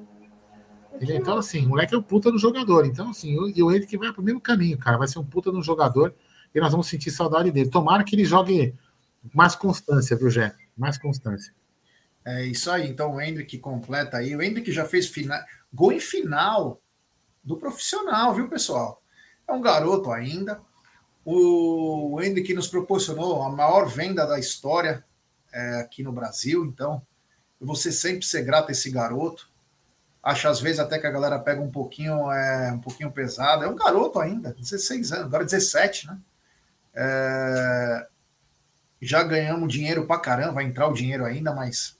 Então, 1.00 1.38
assim, 1.38 1.64
o 1.64 1.70
moleque 1.70 1.94
é 1.94 1.98
um 1.98 2.02
puta 2.02 2.30
do 2.30 2.38
jogador. 2.38 2.84
Então, 2.84 3.10
assim, 3.10 3.34
e 3.54 3.62
o 3.62 3.72
ele 3.72 3.86
que 3.86 3.96
vai 3.96 4.12
pro 4.12 4.22
mesmo 4.22 4.40
caminho, 4.40 4.76
cara. 4.76 4.98
Vai 4.98 5.08
ser 5.08 5.18
um 5.18 5.24
puta 5.24 5.50
do 5.50 5.62
jogador 5.62 6.14
e 6.54 6.60
nós 6.60 6.72
vamos 6.72 6.88
sentir 6.88 7.10
saudade 7.10 7.50
dele. 7.50 7.70
Tomara 7.70 8.04
que 8.04 8.14
ele 8.14 8.24
jogue 8.24 8.74
mais 9.34 9.54
constância, 9.54 10.16
viu, 10.16 10.30
Jé? 10.30 10.54
Mais 10.76 10.98
constância. 10.98 11.54
É 12.24 12.44
isso 12.44 12.70
aí. 12.70 12.88
Então, 12.88 13.14
o 13.14 13.20
Hendrick 13.20 13.58
completa 13.58 14.18
aí. 14.18 14.36
O 14.36 14.42
Hendrick 14.42 14.70
já 14.70 14.84
fez 14.84 15.06
final... 15.06 15.40
gol 15.72 15.92
em 15.92 16.00
final 16.00 16.80
do 17.42 17.56
profissional, 17.56 18.34
viu, 18.34 18.48
pessoal? 18.48 19.02
É 19.48 19.52
um 19.52 19.60
garoto 19.62 20.12
ainda. 20.12 20.60
O 21.24 22.20
Hendrick 22.22 22.52
nos 22.54 22.68
proporcionou 22.68 23.42
a 23.42 23.50
maior 23.50 23.88
venda 23.88 24.26
da 24.26 24.38
história 24.38 25.04
é, 25.52 25.80
aqui 25.80 26.02
no 26.02 26.12
Brasil. 26.12 26.64
Então, 26.64 27.00
você 27.60 27.90
sempre 27.90 28.24
ser 28.24 28.42
grato 28.42 28.68
a 28.68 28.72
esse 28.72 28.90
garoto. 28.90 29.49
Acho 30.22 30.48
às 30.48 30.60
vezes 30.60 30.78
até 30.78 30.98
que 30.98 31.06
a 31.06 31.10
galera 31.10 31.38
pega 31.38 31.60
um 31.60 31.70
pouquinho, 31.70 32.30
é, 32.30 32.72
um 32.72 32.78
pouquinho 32.78 33.10
pesado. 33.10 33.64
É 33.64 33.68
um 33.68 33.74
garoto 33.74 34.18
ainda, 34.20 34.52
16 34.52 35.12
anos, 35.12 35.24
agora 35.26 35.44
17, 35.44 36.06
né? 36.06 36.18
É, 36.94 38.06
já 39.00 39.22
ganhamos 39.22 39.72
dinheiro 39.72 40.06
pra 40.06 40.18
caramba, 40.18 40.52
vai 40.52 40.64
entrar 40.64 40.88
o 40.88 40.92
dinheiro 40.92 41.24
ainda, 41.24 41.54
mas 41.54 41.98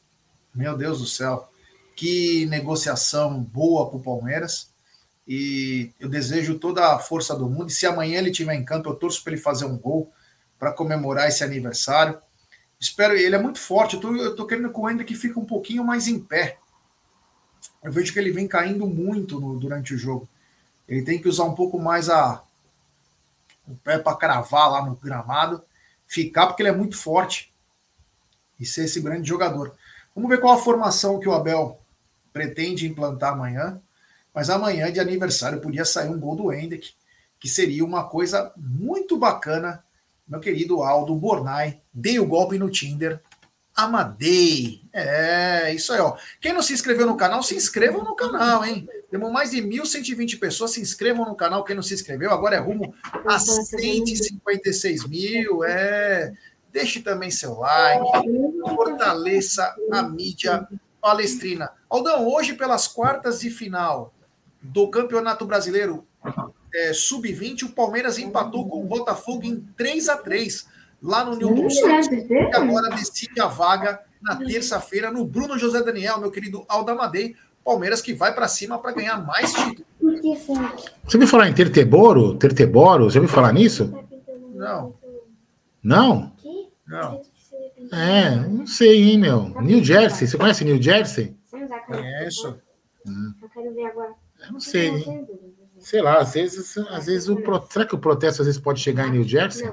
meu 0.55 0.77
Deus 0.77 0.99
do 0.99 1.07
céu, 1.07 1.49
que 1.97 2.47
negociação 2.47 3.43
boa 3.43 3.89
pro 3.89 4.01
Palmeiras. 4.01 4.71
E 5.27 5.93
eu 6.01 6.09
desejo 6.09 6.59
toda 6.59 6.95
a 6.95 6.99
força 6.99 7.37
do 7.37 7.49
mundo. 7.49 7.69
E 7.69 7.73
se 7.73 7.87
amanhã 7.87 8.19
ele 8.19 8.33
tiver 8.33 8.55
em 8.55 8.65
campo, 8.65 8.89
eu 8.89 8.97
torço 8.97 9.23
para 9.23 9.33
ele 9.33 9.41
fazer 9.41 9.65
um 9.65 9.79
gol 9.79 10.13
para 10.59 10.73
comemorar 10.73 11.29
esse 11.29 11.45
aniversário. 11.45 12.21
Espero, 12.81 13.15
ele 13.15 13.37
é 13.37 13.39
muito 13.39 13.61
forte. 13.61 13.95
Eu 13.95 14.01
tô, 14.01 14.17
eu 14.17 14.35
tô 14.35 14.47
querendo 14.47 14.73
que 14.73 14.81
o 14.81 14.91
Hendrick 14.91 15.15
fique 15.15 15.39
um 15.39 15.45
pouquinho 15.45 15.85
mais 15.85 16.09
em 16.09 16.19
pé. 16.19 16.59
Eu 17.83 17.93
vejo 17.93 18.13
que 18.13 18.19
ele 18.19 18.31
vem 18.31 18.47
caindo 18.47 18.87
muito 18.87 19.41
no, 19.41 19.59
durante 19.59 19.95
o 19.95 19.99
jogo. 19.99 20.29
Ele 20.89 21.03
tem 21.03 21.21
que 21.21 21.29
usar 21.29 21.45
um 21.45 21.55
pouco 21.55 21.79
mais 21.79 22.09
a, 22.09 22.43
o 23.67 23.75
pé 23.77 23.99
para 23.99 24.17
cravar 24.17 24.71
lá 24.71 24.85
no 24.85 24.97
gramado, 24.97 25.63
ficar, 26.07 26.47
porque 26.47 26.63
ele 26.63 26.71
é 26.71 26.77
muito 26.77 26.99
forte 26.99 27.53
e 28.59 28.67
ser 28.67 28.85
esse 28.85 29.01
grande 29.01 29.29
jogador. 29.29 29.75
Vamos 30.15 30.29
ver 30.29 30.41
qual 30.41 30.55
a 30.55 30.63
formação 30.63 31.19
que 31.21 31.29
o 31.29 31.33
Abel 31.33 31.81
pretende 32.33 32.87
implantar 32.87 33.33
amanhã. 33.33 33.81
Mas 34.35 34.51
amanhã, 34.51 34.93
de 34.93 35.01
aniversário, 35.01 35.61
podia 35.61 35.85
sair 35.85 36.09
um 36.09 36.19
gol 36.19 36.37
do 36.37 36.53
Hendrick, 36.53 36.93
que 37.39 37.49
seria 37.49 37.85
uma 37.85 38.05
coisa 38.05 38.53
muito 38.57 39.17
bacana 39.19 39.83
meu 40.31 40.39
querido 40.39 40.81
Aldo 40.85 41.13
Bornai, 41.17 41.81
dei 41.93 42.21
o 42.21 42.27
golpe 42.27 42.57
no 42.57 42.71
Tinder. 42.71 43.21
Amadei. 43.85 44.83
É, 44.93 45.73
isso 45.75 45.93
aí, 45.93 46.01
ó. 46.01 46.17
Quem 46.41 46.53
não 46.53 46.63
se 46.63 46.73
inscreveu 46.73 47.07
no 47.07 47.17
canal, 47.17 47.43
se 47.43 47.55
inscrevam 47.55 48.03
no 48.03 48.15
canal, 48.15 48.65
hein? 48.65 48.89
Temos 49.11 49.33
mais 49.33 49.51
de 49.51 49.63
1.120 49.63 50.39
pessoas, 50.39 50.73
se 50.73 50.81
inscrevam 50.81 51.27
no 51.27 51.35
canal. 51.35 51.65
Quem 51.65 51.77
não 51.77 51.83
se 51.83 51.95
inscreveu, 51.95 52.31
agora 52.31 52.57
é 52.57 52.59
rumo 52.59 52.95
a 53.27 53.39
156 53.39 55.07
mil. 55.07 55.65
É. 55.65 56.33
Deixe 56.73 57.01
também 57.01 57.31
seu 57.31 57.55
like, 57.59 58.29
fortaleça 58.77 59.75
a 59.91 60.03
mídia 60.03 60.69
palestrina. 61.01 61.73
Aldão, 61.89 62.29
hoje, 62.29 62.55
pelas 62.55 62.87
quartas 62.87 63.41
de 63.41 63.51
final 63.51 64.15
do 64.63 64.89
Campeonato 64.89 65.45
Brasileiro, 65.45 66.07
é, 66.73 66.93
sub-20, 66.93 67.65
o 67.65 67.73
Palmeiras 67.73 68.19
empatou 68.19 68.69
com 68.69 68.83
o 68.83 68.87
Botafogo 68.87 69.45
em 69.45 69.61
3 69.77 70.09
a 70.09 70.17
3 70.17 70.67
lá 71.03 71.25
no 71.25 71.37
Newton 71.37 71.71
Santos. 71.71 72.09
E 72.09 72.51
agora 72.55 72.91
decide 72.91 73.41
a 73.41 73.47
vaga 73.47 74.01
na 74.23 74.37
terça-feira 74.37 75.11
no 75.11 75.25
Bruno 75.25 75.59
José 75.59 75.83
Daniel, 75.83 76.21
meu 76.21 76.31
querido 76.31 76.65
Aldamadei. 76.69 77.35
Palmeiras 77.65 78.01
que 78.01 78.15
vai 78.15 78.35
para 78.35 78.49
cima 78.49 78.79
para 78.79 78.93
ganhar 78.93 79.25
mais 79.25 79.53
títulos. 79.53 79.85
Você 81.05 81.17
ouviu 81.17 81.29
falar 81.29 81.49
em 81.49 81.55
Terteboro? 81.55 82.35
Terteboro? 82.37 83.11
Já 83.11 83.21
ouviu 83.21 83.33
falar 83.33 83.53
nisso? 83.53 83.93
Não. 84.55 84.95
Não? 85.83 86.33
Não. 86.87 87.23
É, 87.93 88.37
não 88.37 88.67
sei, 88.67 89.11
hein, 89.11 89.19
meu. 89.19 89.51
New 89.61 89.83
Jersey, 89.83 90.27
você 90.27 90.37
conhece 90.37 90.65
New 90.65 90.81
Jersey? 90.81 91.37
Conheço. 91.87 92.59
Hum. 93.07 93.35
Eu 94.47 94.53
não 94.53 94.61
sei, 94.61 94.89
hein? 94.89 95.27
Sei 95.79 96.03
lá, 96.03 96.19
às 96.19 96.35
vezes, 96.35 96.77
às 96.91 97.07
vezes 97.07 97.29
o 97.29 97.37
pro... 97.37 97.67
será 97.71 97.87
que 97.87 97.95
o 97.95 97.99
protesto 97.99 98.43
às 98.43 98.47
vezes 98.47 98.61
pode 98.61 98.81
chegar 98.81 99.09
em 99.09 99.13
New 99.13 99.25
Jersey? 99.25 99.71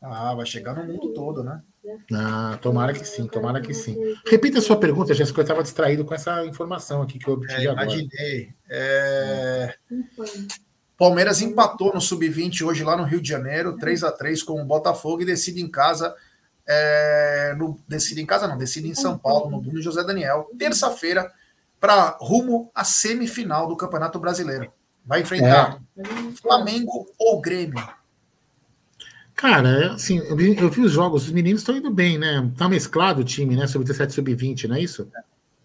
Ah, 0.00 0.34
vai 0.34 0.46
chegar 0.46 0.74
no 0.74 0.84
mundo 0.84 1.12
todo, 1.12 1.42
né? 1.42 1.62
Ah, 2.12 2.58
tomara 2.60 2.92
que 2.92 3.04
sim, 3.04 3.26
tomara 3.26 3.60
que 3.60 3.72
sim. 3.72 3.96
Repita 4.26 4.58
a 4.58 4.62
sua 4.62 4.76
pergunta, 4.78 5.14
Jéssica, 5.14 5.40
eu 5.40 5.42
estava 5.42 5.62
distraído 5.62 6.04
com 6.04 6.14
essa 6.14 6.44
informação 6.44 7.02
aqui 7.02 7.18
que 7.18 7.28
eu 7.28 7.34
obtive 7.34 7.66
É, 7.66 7.70
agora. 7.70 7.84
imaginei. 7.84 8.54
É, 8.68 9.74
Palmeiras 10.98 11.40
empatou 11.42 11.92
no 11.94 12.00
Sub-20 12.00 12.62
hoje 12.62 12.82
lá 12.82 12.96
no 12.96 13.04
Rio 13.04 13.20
de 13.20 13.28
Janeiro, 13.28 13.76
3 13.76 14.02
a 14.04 14.12
3 14.12 14.42
com 14.42 14.60
o 14.60 14.64
Botafogo 14.64 15.22
e 15.22 15.26
decide 15.26 15.60
em 15.60 15.70
casa. 15.70 16.14
é, 16.68 17.54
no, 17.56 17.78
decide 17.86 18.20
em 18.20 18.26
casa, 18.26 18.48
não, 18.48 18.58
decide 18.58 18.88
em 18.88 18.94
São 18.94 19.16
Paulo, 19.16 19.50
no 19.50 19.60
Bruno 19.60 19.80
José 19.80 20.02
Daniel, 20.02 20.50
terça-feira, 20.58 21.30
para 21.78 22.16
rumo 22.20 22.70
à 22.74 22.82
semifinal 22.82 23.68
do 23.68 23.76
Campeonato 23.76 24.18
Brasileiro. 24.18 24.72
Vai 25.04 25.20
enfrentar 25.20 25.80
Flamengo 26.42 27.06
ou 27.16 27.40
Grêmio. 27.40 27.78
Cara, 29.36 29.68
é, 29.68 29.86
assim, 29.88 30.18
eu 30.18 30.34
vi, 30.34 30.56
eu 30.56 30.70
vi 30.70 30.80
os 30.80 30.92
jogos, 30.92 31.26
os 31.26 31.30
meninos 31.30 31.60
estão 31.60 31.76
indo 31.76 31.90
bem, 31.90 32.16
né? 32.18 32.50
Tá 32.56 32.66
mesclado 32.70 33.20
o 33.20 33.24
time, 33.24 33.54
né? 33.54 33.66
Sub-17, 33.66 34.10
sub-20, 34.10 34.66
não 34.66 34.76
é 34.76 34.80
isso? 34.80 35.10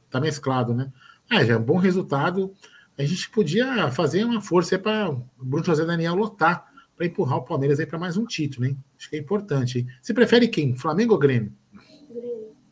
Tá 0.09 0.19
mesclado, 0.19 0.73
né? 0.73 0.91
Ah, 1.29 1.41
já 1.45 1.53
é 1.53 1.57
um 1.57 1.63
bom 1.63 1.77
resultado. 1.77 2.53
A 2.97 3.03
gente 3.03 3.29
podia 3.29 3.89
fazer 3.89 4.25
uma 4.25 4.41
força 4.41 4.75
aí 4.75 4.81
para 4.81 5.09
o 5.09 5.25
Bruno 5.37 5.65
José 5.65 5.85
Daniel 5.85 6.15
lotar, 6.15 6.69
para 6.97 7.05
empurrar 7.05 7.37
o 7.37 7.45
Palmeiras 7.45 7.79
aí 7.79 7.85
para 7.85 7.97
mais 7.97 8.17
um 8.17 8.25
título, 8.25 8.65
hein? 8.65 8.77
Acho 8.99 9.09
que 9.09 9.15
é 9.15 9.19
importante, 9.19 9.79
hein? 9.79 9.87
Você 10.01 10.13
prefere 10.13 10.49
quem? 10.49 10.75
Flamengo 10.75 11.13
ou 11.13 11.19
Grêmio? 11.19 11.53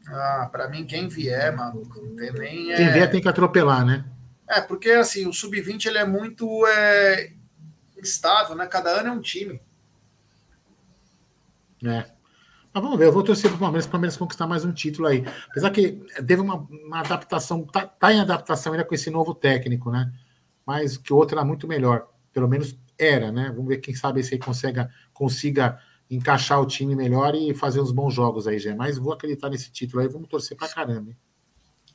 Ah, 0.06 0.50
para 0.52 0.68
mim, 0.68 0.86
quem 0.86 1.08
vier, 1.08 1.56
mano, 1.56 1.82
não 1.96 2.16
tem 2.18 2.34
nem. 2.34 2.76
Quem 2.76 2.86
é- 2.86 2.92
vier 2.92 3.10
tem 3.10 3.22
que 3.22 3.30
atropelar, 3.30 3.86
né? 3.86 4.04
É, 4.50 4.60
porque 4.60 4.90
assim, 4.92 5.26
o 5.26 5.32
Sub-20 5.32 5.86
ele 5.86 6.00
é 6.00 6.06
muito 6.06 6.68
é, 6.68 7.32
instável, 7.98 8.54
né? 8.54 8.68
Cada 8.68 8.90
ano 9.00 9.08
é 9.08 9.12
um 9.12 9.22
time. 9.22 9.62
É. 11.84 12.06
Mas 12.74 12.84
vamos 12.84 13.00
ver, 13.00 13.06
eu 13.08 13.12
vou 13.12 13.24
torcer 13.24 13.50
para 13.50 13.58
o 13.58 13.60
Palmeiras, 13.60 13.86
para 13.86 13.94
Palmeiras 13.94 14.18
conquistar 14.18 14.46
mais 14.46 14.64
um 14.64 14.72
título 14.72 15.08
aí. 15.08 15.26
Apesar 15.50 15.72
que 15.72 16.04
teve 16.16 16.42
uma, 16.42 16.68
uma 16.70 17.00
adaptação, 17.00 17.66
tá, 17.66 17.88
tá 17.88 18.14
em 18.14 18.20
adaptação 18.20 18.74
ainda 18.74 18.86
com 18.86 18.94
esse 18.94 19.10
novo 19.10 19.34
técnico, 19.34 19.90
né? 19.90 20.12
Mas 20.66 20.98
que 20.98 21.12
o 21.12 21.16
outro 21.16 21.38
era 21.38 21.46
muito 21.46 21.68
melhor. 21.68 22.08
Pelo 22.32 22.48
menos 22.48 22.78
era, 22.98 23.32
né? 23.32 23.50
Vamos 23.50 23.68
ver 23.68 23.78
quem 23.78 23.96
sabe 23.96 24.20
esse 24.20 24.36
aí 24.36 24.40
consiga, 24.40 24.90
consiga 25.12 25.80
encaixar 26.10 26.62
o 26.62 26.66
time 26.66 26.96
melhor 26.96 27.34
e 27.34 27.54
fazer 27.56 27.82
uns 27.82 27.92
bons 27.92 28.14
jogos 28.14 28.48
aí, 28.48 28.60
já. 28.60 28.76
Mas 28.76 28.98
vou 28.98 29.14
acreditar 29.14 29.50
nesse 29.50 29.72
título 29.72 30.04
aí, 30.04 30.08
vamos 30.08 30.28
torcer 30.28 30.56
pra 30.56 30.68
caramba. 30.68 31.10
hein? 31.10 31.18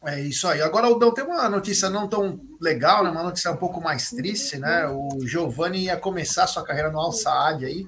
É 0.06 0.20
isso 0.20 0.46
aí. 0.48 0.60
Agora, 0.60 0.86
Aldão, 0.86 1.14
tem 1.14 1.24
uma 1.24 1.48
notícia 1.48 1.88
não 1.88 2.08
tão 2.08 2.40
legal, 2.60 3.04
né? 3.04 3.10
Uma 3.10 3.22
notícia 3.22 3.50
um 3.50 3.56
pouco 3.56 3.80
mais 3.80 4.10
triste, 4.10 4.58
né? 4.58 4.86
O 4.88 5.20
Giovani 5.24 5.84
ia 5.84 5.96
começar 5.96 6.46
sua 6.46 6.64
carreira 6.64 6.90
no 6.90 6.98
Al 6.98 7.12
Saad 7.12 7.64
aí 7.64 7.86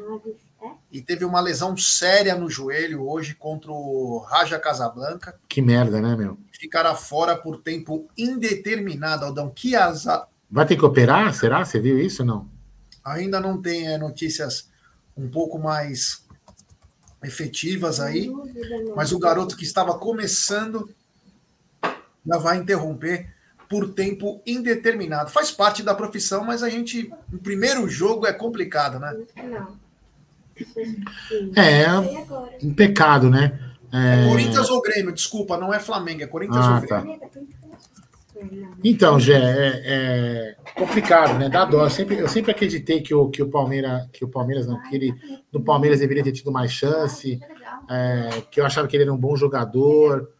e 0.90 1.00
teve 1.00 1.24
uma 1.24 1.40
lesão 1.40 1.76
séria 1.76 2.34
no 2.34 2.48
joelho 2.48 3.08
hoje 3.08 3.34
contra 3.34 3.70
o 3.70 4.18
Raja 4.18 4.58
Casablanca. 4.58 5.38
Que 5.48 5.60
merda, 5.60 6.00
né, 6.00 6.16
meu? 6.16 6.38
Ficará 6.52 6.94
fora 6.94 7.36
por 7.36 7.60
tempo 7.60 8.08
indeterminado, 8.16 9.24
Aldão. 9.24 9.50
Que 9.50 9.74
azar. 9.74 10.28
Vai 10.50 10.66
ter 10.66 10.76
que 10.76 10.84
operar? 10.84 11.34
Será? 11.34 11.64
Você 11.64 11.80
viu 11.80 11.98
isso 11.98 12.22
ou 12.22 12.28
não? 12.28 12.48
Ainda 13.04 13.40
não 13.40 13.60
tem 13.60 13.88
é, 13.88 13.98
notícias 13.98 14.68
um 15.16 15.28
pouco 15.28 15.58
mais 15.58 16.24
efetivas 17.22 17.98
aí, 18.00 18.30
mas 18.94 19.12
o 19.12 19.18
garoto 19.18 19.56
que 19.56 19.64
estava 19.64 19.98
começando 19.98 20.88
já 22.26 22.38
vai 22.38 22.58
interromper 22.58 23.34
por 23.68 23.92
tempo 23.92 24.40
indeterminado. 24.46 25.30
Faz 25.30 25.50
parte 25.50 25.82
da 25.82 25.94
profissão, 25.94 26.44
mas 26.44 26.62
a 26.62 26.68
gente, 26.68 27.12
o 27.32 27.38
primeiro 27.38 27.88
jogo 27.88 28.26
é 28.26 28.32
complicado, 28.32 28.98
né? 28.98 29.16
É, 31.54 31.86
um 32.62 32.74
pecado, 32.74 33.30
né? 33.30 33.58
É... 33.92 34.28
Corinthians 34.28 34.68
ou 34.70 34.82
Grêmio, 34.82 35.12
desculpa, 35.12 35.56
não 35.56 35.72
é 35.72 35.78
Flamengo, 35.78 36.22
é 36.22 36.26
Corinthians 36.26 36.64
Ah, 36.66 36.80
ou 36.80 36.86
Grêmio. 36.86 37.20
tá. 37.20 37.26
Então, 38.84 39.18
Gé, 39.18 39.34
é, 39.34 39.82
é 39.84 40.56
complicado, 40.74 41.38
né? 41.38 41.48
Dá 41.48 41.64
dó. 41.64 41.84
Eu 41.84 41.90
sempre, 41.90 42.18
eu 42.18 42.28
sempre 42.28 42.50
acreditei 42.50 43.00
que 43.00 43.14
o, 43.14 43.30
que 43.30 43.42
o 43.42 43.48
Palmeiras, 43.48 44.06
que 44.12 44.24
o 44.24 44.28
Palmeiras 44.28 44.66
não, 44.66 44.80
que 44.82 44.94
ele, 44.94 45.14
no 45.50 45.62
Palmeiras 45.62 46.00
deveria 46.00 46.22
ter 46.22 46.32
tido 46.32 46.52
mais 46.52 46.70
chance, 46.70 47.40
é, 47.88 48.42
que 48.50 48.60
eu 48.60 48.66
achava 48.66 48.86
que 48.86 48.94
ele 48.94 49.04
era 49.04 49.12
um 49.12 49.16
bom 49.16 49.34
jogador. 49.36 50.30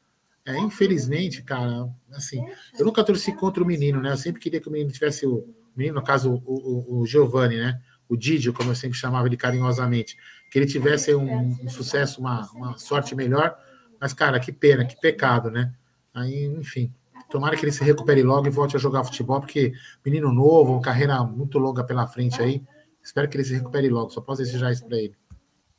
É, 0.45 0.59
infelizmente, 0.59 1.43
cara, 1.43 1.89
assim, 2.13 2.45
eu 2.79 2.85
nunca 2.85 3.03
torci 3.03 3.33
contra 3.33 3.63
o 3.63 3.67
menino, 3.67 4.01
né? 4.01 4.13
Eu 4.13 4.17
sempre 4.17 4.41
queria 4.41 4.61
que 4.61 4.69
o 4.69 4.71
menino 4.71 4.93
tivesse 4.93 5.27
o 5.27 5.49
menino, 5.75 5.97
no 5.97 6.05
caso, 6.05 6.43
o, 6.45 6.99
o, 6.99 7.01
o 7.01 7.07
Giovanni, 7.07 7.57
né? 7.57 7.81
O 8.09 8.17
Didio, 8.17 8.53
como 8.53 8.71
eu 8.71 8.75
sempre 8.75 8.97
chamava 8.97 9.27
ele 9.27 9.37
carinhosamente, 9.37 10.17
que 10.51 10.59
ele 10.59 10.67
tivesse 10.67 11.15
um, 11.15 11.57
um 11.63 11.69
sucesso, 11.69 12.21
uma, 12.21 12.47
uma 12.53 12.79
sorte 12.79 13.15
melhor. 13.15 13.57
Mas, 14.01 14.13
cara, 14.13 14.39
que 14.39 14.53
pena, 14.53 14.85
que 14.85 14.99
pecado, 15.01 15.51
né? 15.51 15.73
Aí, 16.15 16.45
enfim. 16.45 16.93
Tomara 17.31 17.57
que 17.57 17.65
ele 17.65 17.73
se 17.73 17.83
recupere 17.83 18.23
logo 18.23 18.47
e 18.47 18.51
volte 18.51 18.77
a 18.77 18.79
jogar 18.79 19.03
futebol, 19.03 19.41
porque 19.41 19.73
menino 20.05 20.33
novo, 20.33 20.73
uma 20.73 20.81
carreira 20.81 21.23
muito 21.25 21.59
longa 21.59 21.83
pela 21.83 22.07
frente 22.07 22.41
aí. 22.41 22.63
Espero 23.03 23.29
que 23.29 23.37
ele 23.37 23.45
se 23.45 23.55
recupere 23.55 23.89
logo. 23.89 24.11
Só 24.11 24.21
posso 24.21 24.43
desejar 24.43 24.71
isso 24.73 24.87
para 24.87 24.97
ele. 24.97 25.17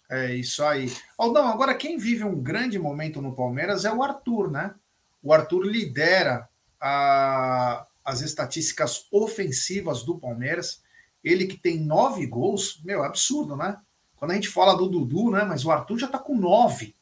É 0.10 0.34
isso 0.34 0.64
aí. 0.64 0.92
Aldão, 1.18 1.48
agora 1.48 1.74
quem 1.76 1.98
vive 1.98 2.24
um 2.24 2.42
grande 2.42 2.78
momento 2.80 3.22
no 3.22 3.36
Palmeiras 3.36 3.86
é 3.86 3.94
o 3.94 4.02
Arthur, 4.04 4.52
né? 4.52 4.74
O 5.22 5.34
Arthur 5.34 5.64
lidera 5.64 6.48
a- 6.80 7.86
as 8.06 8.22
estatísticas 8.22 9.06
ofensivas 9.12 10.04
do 10.04 10.18
Palmeiras. 10.18 10.82
Ele 11.28 11.46
que 11.46 11.58
tem 11.58 11.80
nove 11.80 12.26
gols, 12.26 12.82
meu, 12.84 13.04
é 13.04 13.08
absurdo, 13.08 13.56
né? 13.56 13.78
Quando 14.16 14.32
a 14.32 14.34
gente 14.34 14.50
fala 14.50 14.76
do 14.76 14.88
Dudu, 14.88 15.32
né? 15.32 15.44
Mas 15.44 15.66
o 15.66 15.72
Arthur 15.72 15.98
já 16.00 16.08
tá 16.08 16.18
com 16.18 16.36
nove. 16.36 16.96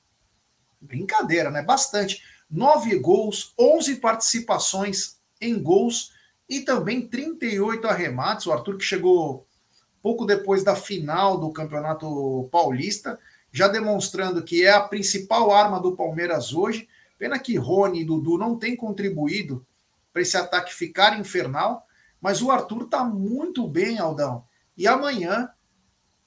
Brincadeira, 0.81 1.49
né? 1.49 1.61
Bastante. 1.61 2.21
Nove 2.49 2.97
gols, 2.99 3.53
11 3.57 3.97
participações 3.97 5.17
em 5.39 5.61
gols 5.61 6.11
e 6.47 6.61
também 6.61 7.07
38 7.07 7.87
arremates. 7.87 8.45
O 8.45 8.51
Arthur 8.51 8.77
que 8.77 8.83
chegou 8.83 9.47
pouco 10.01 10.25
depois 10.25 10.63
da 10.63 10.75
final 10.75 11.37
do 11.37 11.51
Campeonato 11.51 12.47
Paulista, 12.51 13.19
já 13.51 13.67
demonstrando 13.67 14.43
que 14.43 14.63
é 14.63 14.71
a 14.71 14.81
principal 14.81 15.51
arma 15.51 15.79
do 15.79 15.95
Palmeiras 15.95 16.53
hoje. 16.53 16.87
Pena 17.17 17.39
que 17.39 17.55
Rony 17.55 18.01
e 18.01 18.05
Dudu 18.05 18.37
não 18.37 18.57
têm 18.57 18.75
contribuído 18.75 19.65
para 20.11 20.21
esse 20.21 20.37
ataque 20.37 20.73
ficar 20.73 21.19
infernal, 21.19 21.84
mas 22.25 22.41
o 22.41 22.49
Arthur 22.49 22.85
está 22.85 23.03
muito 23.03 23.67
bem, 23.67 23.99
Aldão. 23.99 24.45
E 24.75 24.87
amanhã 24.87 25.47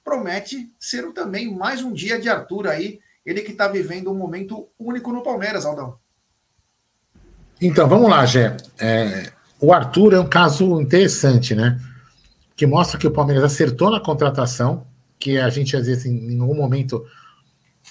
promete 0.01 0.71
ser 0.79 1.11
também 1.11 1.53
mais 1.53 1.83
um 1.83 1.91
dia 1.91 2.17
de 2.17 2.29
Arthur 2.29 2.69
aí, 2.69 3.01
ele 3.25 3.41
que 3.41 3.51
está 3.51 3.67
vivendo 3.67 4.09
um 4.09 4.15
momento 4.15 4.69
único 4.79 5.11
no 5.11 5.21
Palmeiras, 5.21 5.65
Aldão. 5.65 5.99
Então, 7.59 7.85
vamos 7.85 8.09
lá, 8.09 8.25
Gé. 8.25 8.55
É, 8.79 9.29
o 9.59 9.73
Arthur 9.73 10.13
é 10.13 10.19
um 10.21 10.29
caso 10.29 10.79
interessante, 10.79 11.53
né? 11.53 11.77
Que 12.55 12.65
mostra 12.65 12.97
que 12.97 13.05
o 13.05 13.11
Palmeiras 13.11 13.43
acertou 13.43 13.91
na 13.91 13.99
contratação, 13.99 14.87
que 15.19 15.37
a 15.37 15.49
gente, 15.49 15.75
às 15.75 15.85
vezes, 15.85 16.05
em, 16.05 16.39
algum 16.39 16.55
momento, 16.55 17.05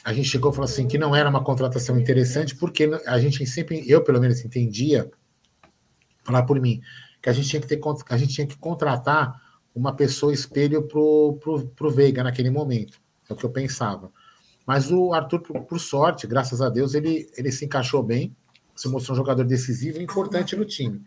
a 0.02 0.14
gente 0.14 0.30
chegou 0.30 0.50
e 0.50 0.54
falou 0.54 0.64
assim 0.64 0.88
que 0.88 0.96
não 0.96 1.14
era 1.14 1.28
uma 1.28 1.44
contratação 1.44 1.98
interessante, 1.98 2.56
porque 2.56 2.88
a 3.06 3.20
gente 3.20 3.44
sempre, 3.46 3.84
eu 3.86 4.02
pelo 4.02 4.18
menos 4.18 4.42
entendia, 4.42 5.10
falar 6.24 6.44
por 6.44 6.58
mim, 6.58 6.80
que 7.28 7.30
a 7.30 7.32
gente 7.32 7.48
tinha 7.48 7.60
que 7.60 7.66
ter 7.68 7.80
a 8.08 8.16
gente 8.16 8.34
tinha 8.34 8.46
que 8.46 8.56
contratar 8.56 9.40
uma 9.74 9.94
pessoa 9.94 10.32
espelho 10.32 10.82
pro, 10.82 11.38
pro 11.76 11.90
Veiga 11.90 12.22
naquele 12.22 12.50
momento. 12.50 12.98
É 13.28 13.32
o 13.32 13.36
que 13.36 13.44
eu 13.44 13.50
pensava. 13.50 14.10
Mas 14.66 14.90
o 14.90 15.12
Arthur, 15.12 15.40
por, 15.40 15.60
por 15.62 15.78
sorte, 15.78 16.26
graças 16.26 16.60
a 16.60 16.68
Deus, 16.68 16.94
ele, 16.94 17.30
ele 17.36 17.52
se 17.52 17.64
encaixou 17.64 18.02
bem, 18.02 18.34
se 18.74 18.88
mostrou 18.88 19.14
um 19.14 19.16
jogador 19.16 19.44
decisivo 19.44 19.98
e 19.98 20.02
importante 20.02 20.56
no 20.56 20.64
time. 20.64 21.04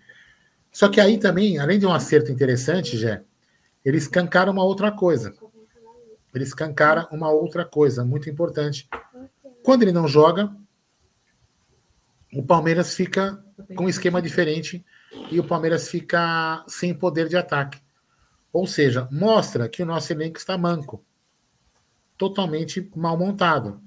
Só 0.71 0.89
que 0.89 1.01
aí 1.01 1.17
também, 1.17 1.57
além 1.57 1.79
de 1.79 1.85
um 1.85 1.93
acerto 1.93 2.31
interessante, 2.31 2.97
Jé, 2.97 3.23
eles 3.83 4.03
escancaram 4.03 4.53
uma 4.53 4.63
outra 4.63 4.91
coisa. 4.91 5.33
Ele 6.33 6.43
escancara 6.43 7.07
uma 7.11 7.29
outra 7.29 7.65
coisa 7.65 8.05
muito 8.05 8.29
importante. 8.29 8.87
Quando 9.63 9.81
ele 9.81 9.91
não 9.91 10.07
joga, 10.07 10.55
o 12.33 12.43
Palmeiras 12.43 12.93
fica 12.93 13.43
com 13.75 13.85
um 13.85 13.89
esquema 13.89 14.21
diferente 14.21 14.85
e 15.29 15.39
o 15.39 15.43
Palmeiras 15.43 15.87
fica 15.87 16.63
sem 16.67 16.93
poder 16.93 17.27
de 17.27 17.37
ataque. 17.37 17.81
Ou 18.51 18.67
seja, 18.67 19.07
mostra 19.11 19.69
que 19.69 19.81
o 19.81 19.85
nosso 19.85 20.11
elenco 20.11 20.37
está 20.37 20.57
manco. 20.57 21.03
Totalmente 22.17 22.89
mal 22.95 23.17
montado. 23.17 23.81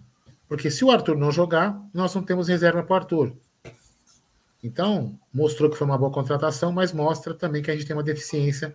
Porque 0.49 0.71
se 0.71 0.85
o 0.85 0.91
Arthur 0.91 1.17
não 1.17 1.31
jogar, 1.31 1.81
nós 1.93 2.15
não 2.15 2.23
temos 2.23 2.49
reserva 2.49 2.83
para 2.83 2.93
o 2.93 2.97
Arthur. 2.97 3.37
Então, 4.63 5.19
mostrou 5.33 5.71
que 5.71 5.77
foi 5.77 5.87
uma 5.87 5.99
boa 5.99 6.11
contratação, 6.11 6.73
mas 6.73 6.93
mostra 6.93 7.35
também 7.35 7.63
que 7.63 7.71
a 7.71 7.75
gente 7.75 7.87
tem 7.87 7.95
uma 7.95 8.03
deficiência, 8.03 8.75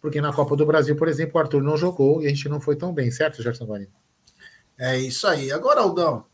porque 0.00 0.20
na 0.20 0.32
Copa 0.32 0.56
do 0.56 0.66
Brasil, 0.66 0.96
por 0.96 1.06
exemplo, 1.06 1.36
o 1.36 1.38
Arthur 1.38 1.62
não 1.62 1.76
jogou 1.76 2.20
e 2.20 2.26
a 2.26 2.28
gente 2.30 2.48
não 2.48 2.60
foi 2.60 2.74
tão 2.74 2.92
bem, 2.92 3.10
certo, 3.12 3.42
Gerson 3.42 3.64
Guarino? 3.64 3.92
É 4.76 4.98
isso 4.98 5.28
aí. 5.28 5.52
Agora, 5.52 5.82
Aldão, 5.82 6.24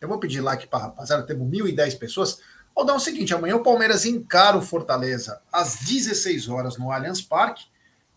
eu 0.00 0.06
vou 0.06 0.18
pedir 0.18 0.40
like 0.40 0.68
para 0.68 0.84
rapaziada, 0.84 1.24
temos 1.24 1.48
1.010 1.48 1.98
pessoas. 1.98 2.40
Aldão, 2.74 2.96
é 2.96 2.98
o 2.98 3.00
seguinte, 3.00 3.32
amanhã 3.32 3.56
o 3.56 3.62
Palmeiras 3.62 4.04
encara 4.04 4.56
o 4.56 4.62
Fortaleza 4.62 5.40
às 5.52 5.76
16 5.76 6.48
horas 6.48 6.76
no 6.76 6.90
Allianz 6.90 7.20
Parque, 7.20 7.66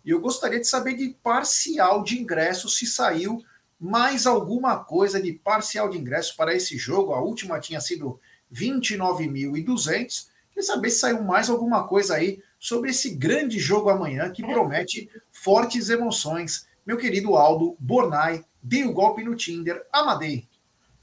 e 0.03 0.09
eu 0.09 0.19
gostaria 0.19 0.59
de 0.59 0.67
saber 0.67 0.95
de 0.95 1.09
parcial 1.21 2.01
de 2.03 2.19
ingresso, 2.19 2.67
se 2.67 2.85
saiu 2.85 3.43
mais 3.79 4.25
alguma 4.25 4.77
coisa 4.77 5.21
de 5.21 5.33
parcial 5.33 5.89
de 5.89 5.97
ingresso 5.97 6.35
para 6.35 6.55
esse 6.55 6.77
jogo. 6.77 7.13
A 7.13 7.21
última 7.21 7.59
tinha 7.59 7.79
sido 7.79 8.19
29.200. 8.51 10.27
Queria 10.49 10.63
saber 10.63 10.89
se 10.89 10.99
saiu 10.99 11.23
mais 11.23 11.49
alguma 11.49 11.87
coisa 11.87 12.15
aí 12.15 12.41
sobre 12.59 12.89
esse 12.89 13.11
grande 13.11 13.59
jogo 13.59 13.89
amanhã 13.89 14.31
que 14.31 14.41
promete 14.41 15.09
fortes 15.31 15.89
emoções. 15.89 16.67
Meu 16.85 16.97
querido 16.97 17.35
Aldo 17.35 17.75
Bornai, 17.79 18.43
dei 18.63 18.85
o 18.85 18.93
golpe 18.93 19.23
no 19.23 19.35
Tinder, 19.35 19.85
Amadei. 19.91 20.47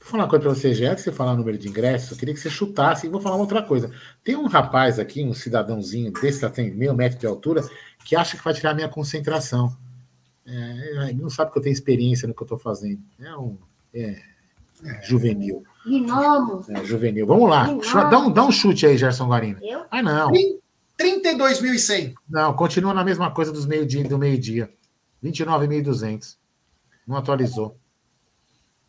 Vou 0.05 0.11
falar 0.11 0.25
uma 0.25 0.29
coisa 0.29 0.43
para 0.43 0.53
você, 0.53 0.71
já 0.71 0.93
que 0.93 1.01
você 1.01 1.11
falar 1.11 1.33
o 1.33 1.37
número 1.37 1.57
de 1.57 1.67
ingressos, 1.67 2.11
eu 2.11 2.17
queria 2.17 2.31
que 2.35 2.39
você 2.39 2.47
chutasse 2.47 3.07
e 3.07 3.09
vou 3.09 3.19
falar 3.19 3.37
uma 3.37 3.41
outra 3.41 3.63
coisa. 3.63 3.89
Tem 4.23 4.35
um 4.35 4.45
rapaz 4.45 4.99
aqui, 4.99 5.23
um 5.23 5.33
cidadãozinho 5.33 6.11
desse, 6.11 6.47
tem 6.51 6.71
meio 6.71 6.93
metro 6.93 7.17
de 7.17 7.25
altura, 7.25 7.67
que 8.03 8.15
acha 8.15 8.37
que 8.37 8.43
vai 8.43 8.53
tirar 8.53 8.69
a 8.69 8.73
minha 8.75 8.87
concentração. 8.87 9.75
É, 10.45 11.09
ele 11.09 11.19
não 11.19 11.29
sabe 11.31 11.51
que 11.51 11.57
eu 11.57 11.61
tenho 11.63 11.73
experiência 11.73 12.27
no 12.27 12.35
que 12.35 12.43
eu 12.43 12.45
estou 12.45 12.59
fazendo. 12.59 13.01
É 13.19 13.35
um 13.35 13.57
é, 13.91 14.21
é, 14.85 15.01
juvenil. 15.01 15.63
Gnomo. 15.83 16.63
É, 16.69 16.85
juvenil. 16.85 17.25
Vamos 17.25 17.49
lá. 17.49 17.65
Dá 18.07 18.19
um, 18.19 18.31
dá 18.31 18.45
um 18.45 18.51
chute 18.51 18.85
aí, 18.85 18.99
Gerson 18.99 19.27
Guarino. 19.27 19.57
Eu? 19.63 19.85
Ah, 19.89 20.03
não. 20.03 20.31
32.100. 20.99 22.13
Não, 22.29 22.53
continua 22.53 22.93
na 22.93 23.03
mesma 23.03 23.31
coisa 23.31 23.51
dos 23.51 23.65
meio 23.65 23.87
-dia, 23.87 24.07
do 24.07 24.19
meio-dia. 24.19 24.71
29.200. 25.23 26.37
Não 27.07 27.17
atualizou. 27.17 27.75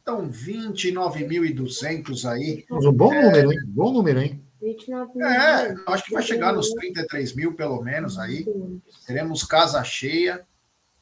Então, 0.09 0.31
29.200 0.31 2.31
aí. 2.31 2.65
Um 2.71 2.93
bom 2.93 3.13
é... 3.13 3.25
número, 3.25 3.51
hein? 3.51 3.59
Bom 3.67 3.93
número, 3.93 4.21
hein? 4.21 4.41
29 4.63 5.21
é, 5.21 5.75
acho 5.89 6.05
que 6.05 6.15
vai 6.15 6.23
chegar 6.23 6.53
nos 6.53 6.71
33 6.71 7.35
mil, 7.35 7.55
pelo 7.55 7.83
menos, 7.83 8.17
aí. 8.17 8.47
Teremos 9.05 9.43
casa 9.43 9.83
cheia. 9.83 10.47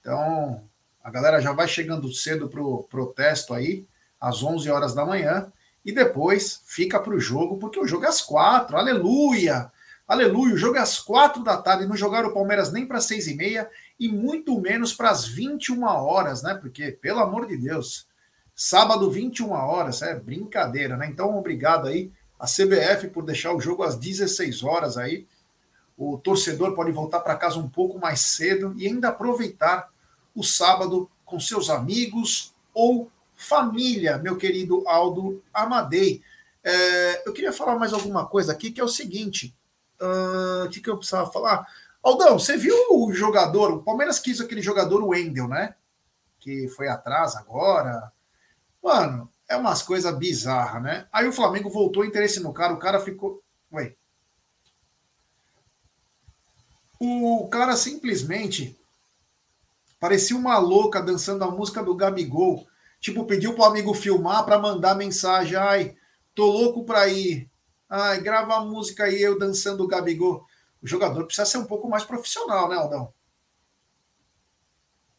Então, 0.00 0.64
a 1.02 1.11
galera 1.11 1.38
já 1.38 1.52
vai 1.52 1.68
chegando 1.68 2.11
cedo 2.11 2.48
para 2.48 2.62
o 2.62 2.84
protesto 2.84 3.52
aí, 3.52 3.86
às 4.18 4.42
11 4.42 4.70
horas 4.70 4.94
da 4.94 5.05
manhã 5.05 5.52
e 5.84 5.92
depois 5.92 6.62
fica 6.64 6.98
para 6.98 7.14
o 7.14 7.20
jogo, 7.20 7.59
porque 7.59 7.78
o 7.78 7.86
jogo 7.86 8.07
é 8.07 8.09
às 8.09 8.22
quatro. 8.22 8.78
Aleluia! 8.78 9.70
Aleluia! 10.09 10.55
O 10.55 10.59
jogo 10.59 10.78
é 10.78 10.80
às 10.80 10.98
quatro 10.98 11.44
da 11.44 11.59
tarde. 11.59 11.86
Não 11.86 11.94
jogaram 11.94 12.30
o 12.30 12.34
Palmeiras 12.34 12.72
nem 12.72 12.86
para 12.86 13.02
seis 13.02 13.26
e 13.26 13.34
meia 13.34 13.68
e 14.00 14.09
muito 14.09 14.59
menos 14.59 14.94
para 14.94 15.11
as 15.11 15.26
21 15.26 15.84
horas, 15.84 16.42
né? 16.42 16.55
Porque, 16.55 16.90
pelo 16.90 17.20
amor 17.20 17.46
de 17.46 17.59
Deus, 17.59 18.09
sábado, 18.55 19.11
21 19.11 19.50
horas, 19.50 20.02
é 20.02 20.14
brincadeira, 20.14 20.96
né? 20.96 21.07
Então, 21.07 21.36
obrigado 21.36 21.88
aí 21.88 22.12
a 22.38 22.46
CBF 22.46 23.09
por 23.09 23.24
deixar 23.24 23.52
o 23.55 23.61
jogo 23.61 23.82
às 23.82 23.96
16 23.96 24.62
horas 24.62 24.96
aí. 24.96 25.26
O 25.96 26.18
torcedor 26.18 26.74
pode 26.74 26.92
voltar 26.92 27.20
para 27.20 27.36
casa 27.36 27.59
um 27.59 27.68
pouco 27.68 27.98
mais 27.98 28.20
cedo 28.20 28.74
e 28.76 28.86
ainda 28.86 29.09
aproveitar 29.09 29.88
o 30.34 30.42
sábado 30.42 31.09
com 31.24 31.38
seus 31.38 31.70
amigos 31.70 32.55
ou 32.72 33.11
família, 33.36 34.18
meu 34.18 34.36
querido 34.36 34.86
Aldo 34.86 35.42
Amadei. 35.52 36.22
É, 36.62 37.28
eu 37.28 37.32
queria 37.32 37.52
falar 37.52 37.78
mais 37.78 37.92
alguma 37.92 38.26
coisa 38.26 38.52
aqui, 38.52 38.70
que 38.70 38.80
é 38.80 38.84
o 38.84 38.88
seguinte: 38.88 39.55
uh, 40.00 40.64
o 40.64 40.68
que, 40.70 40.80
que 40.80 40.90
eu 40.90 40.96
precisava 40.96 41.30
falar? 41.30 41.66
Aldão, 42.02 42.38
você 42.38 42.57
viu 42.57 42.74
o 42.90 43.12
jogador? 43.12 43.70
O 43.72 43.82
Palmeiras 43.82 44.18
quis 44.18 44.40
aquele 44.40 44.61
jogador, 44.61 45.02
o 45.02 45.09
Wendel, 45.09 45.48
né? 45.48 45.74
Que 46.38 46.68
foi 46.68 46.88
atrás 46.88 47.36
agora. 47.36 48.12
Mano, 48.85 49.30
é 49.49 49.57
umas 49.57 49.82
coisas 49.82 50.16
bizarras, 50.16 50.82
né? 50.82 51.09
Aí 51.11 51.26
o 51.26 51.32
Flamengo 51.32 51.70
voltou 51.70 52.05
interesse 52.05 52.39
no 52.39 52.53
cara, 52.53 52.74
o 52.74 52.78
cara 52.78 53.01
ficou. 53.01 53.43
Ué. 53.72 53.95
O 57.01 57.49
cara 57.49 57.74
simplesmente 57.76 58.78
parecia 59.99 60.37
uma 60.37 60.59
louca 60.59 61.03
dançando 61.03 61.43
a 61.43 61.51
música 61.51 61.82
do 61.82 61.97
Gabigol 61.97 62.66
Tipo, 63.05 63.26
pediu 63.26 63.53
pro 63.53 63.64
amigo 63.64 63.93
filmar 63.93 64.47
para 64.47 64.59
mandar 64.59 64.95
mensagem. 64.95 65.59
Ai, 65.59 65.95
tô 66.35 66.47
louco 66.47 66.87
para 66.87 67.07
ir. 67.07 67.51
Ai, 67.87 68.18
grava 68.22 68.55
a 68.55 68.64
música 68.64 69.05
aí, 69.05 69.20
eu 69.20 69.39
dançando 69.39 69.85
o 69.85 69.87
Gabigol. 69.87 70.43
O 70.82 70.87
jogador 70.87 71.26
precisa 71.26 71.45
ser 71.45 71.59
um 71.59 71.66
pouco 71.66 71.87
mais 71.87 72.03
profissional, 72.03 72.66
né, 72.66 72.76
Aldão? 72.76 73.12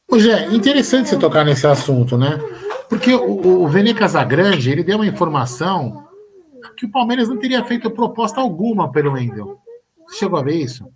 Hoje 0.08 0.32
é 0.32 0.52
interessante 0.52 1.10
você 1.10 1.20
tocar 1.20 1.46
nesse 1.46 1.68
assunto, 1.68 2.18
né? 2.18 2.40
Porque 2.90 3.14
o, 3.14 3.64
o 3.64 3.68
Vene 3.68 3.94
Casagrande, 3.94 4.70
ele 4.70 4.84
deu 4.84 4.98
uma 4.98 5.08
informação 5.08 6.08
que 6.78 6.86
o 6.86 6.92
Palmeiras 6.92 7.30
não 7.30 7.38
teria 7.38 7.64
feito 7.64 7.90
proposta 7.92 8.42
alguma 8.42 8.92
pelo 8.92 9.14
Wendel. 9.14 9.60
Você 10.08 10.18
chegou 10.18 10.40
a 10.40 10.44
ver 10.44 10.56
isso? 10.56 10.92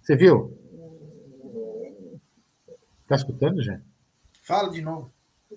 Você 0.00 0.16
viu? 0.16 0.56
Tá 3.06 3.16
escutando, 3.16 3.62
gente? 3.62 3.82
Fala 4.42 4.70
de 4.70 4.82
novo. 4.82 5.12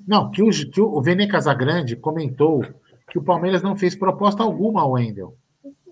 Não, 0.08 0.32
que 0.32 0.42
o, 0.42 0.50
que 0.50 0.82
o 0.82 1.02
Vene 1.02 1.28
Casagrande 1.28 1.96
comentou 1.96 2.64
que 3.10 3.18
o 3.18 3.24
Palmeiras 3.24 3.62
não 3.62 3.76
fez 3.76 3.96
proposta 3.96 4.42
alguma 4.42 4.82
ao 4.82 4.92
Wendel. 4.94 5.38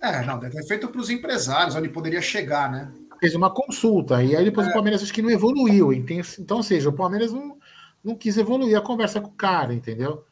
É, 0.01 0.25
não, 0.25 0.39
deve 0.39 0.55
ter 0.55 0.67
feito 0.67 0.87
para 0.87 0.99
os 0.99 1.09
empresários, 1.09 1.75
onde 1.75 1.87
poderia 1.87 2.21
chegar, 2.21 2.71
né? 2.71 2.91
Fez 3.21 3.35
uma 3.35 3.49
consulta, 3.49 4.21
e 4.21 4.35
aí 4.35 4.43
depois 4.43 4.67
é. 4.67 4.69
o 4.69 4.73
Palmeiras 4.73 5.01
acho 5.01 5.13
que 5.13 5.21
não 5.21 5.29
evoluiu. 5.29 5.93
Então, 5.93 6.57
ou 6.57 6.63
seja, 6.63 6.89
o 6.89 6.93
Palmeiras 6.93 7.31
não, 7.31 7.57
não 8.03 8.15
quis 8.15 8.35
evoluir 8.37 8.77
a 8.77 8.81
conversa 8.81 9.21
com 9.21 9.29
o 9.29 9.33
cara, 9.33 9.73
entendeu? 9.73 10.25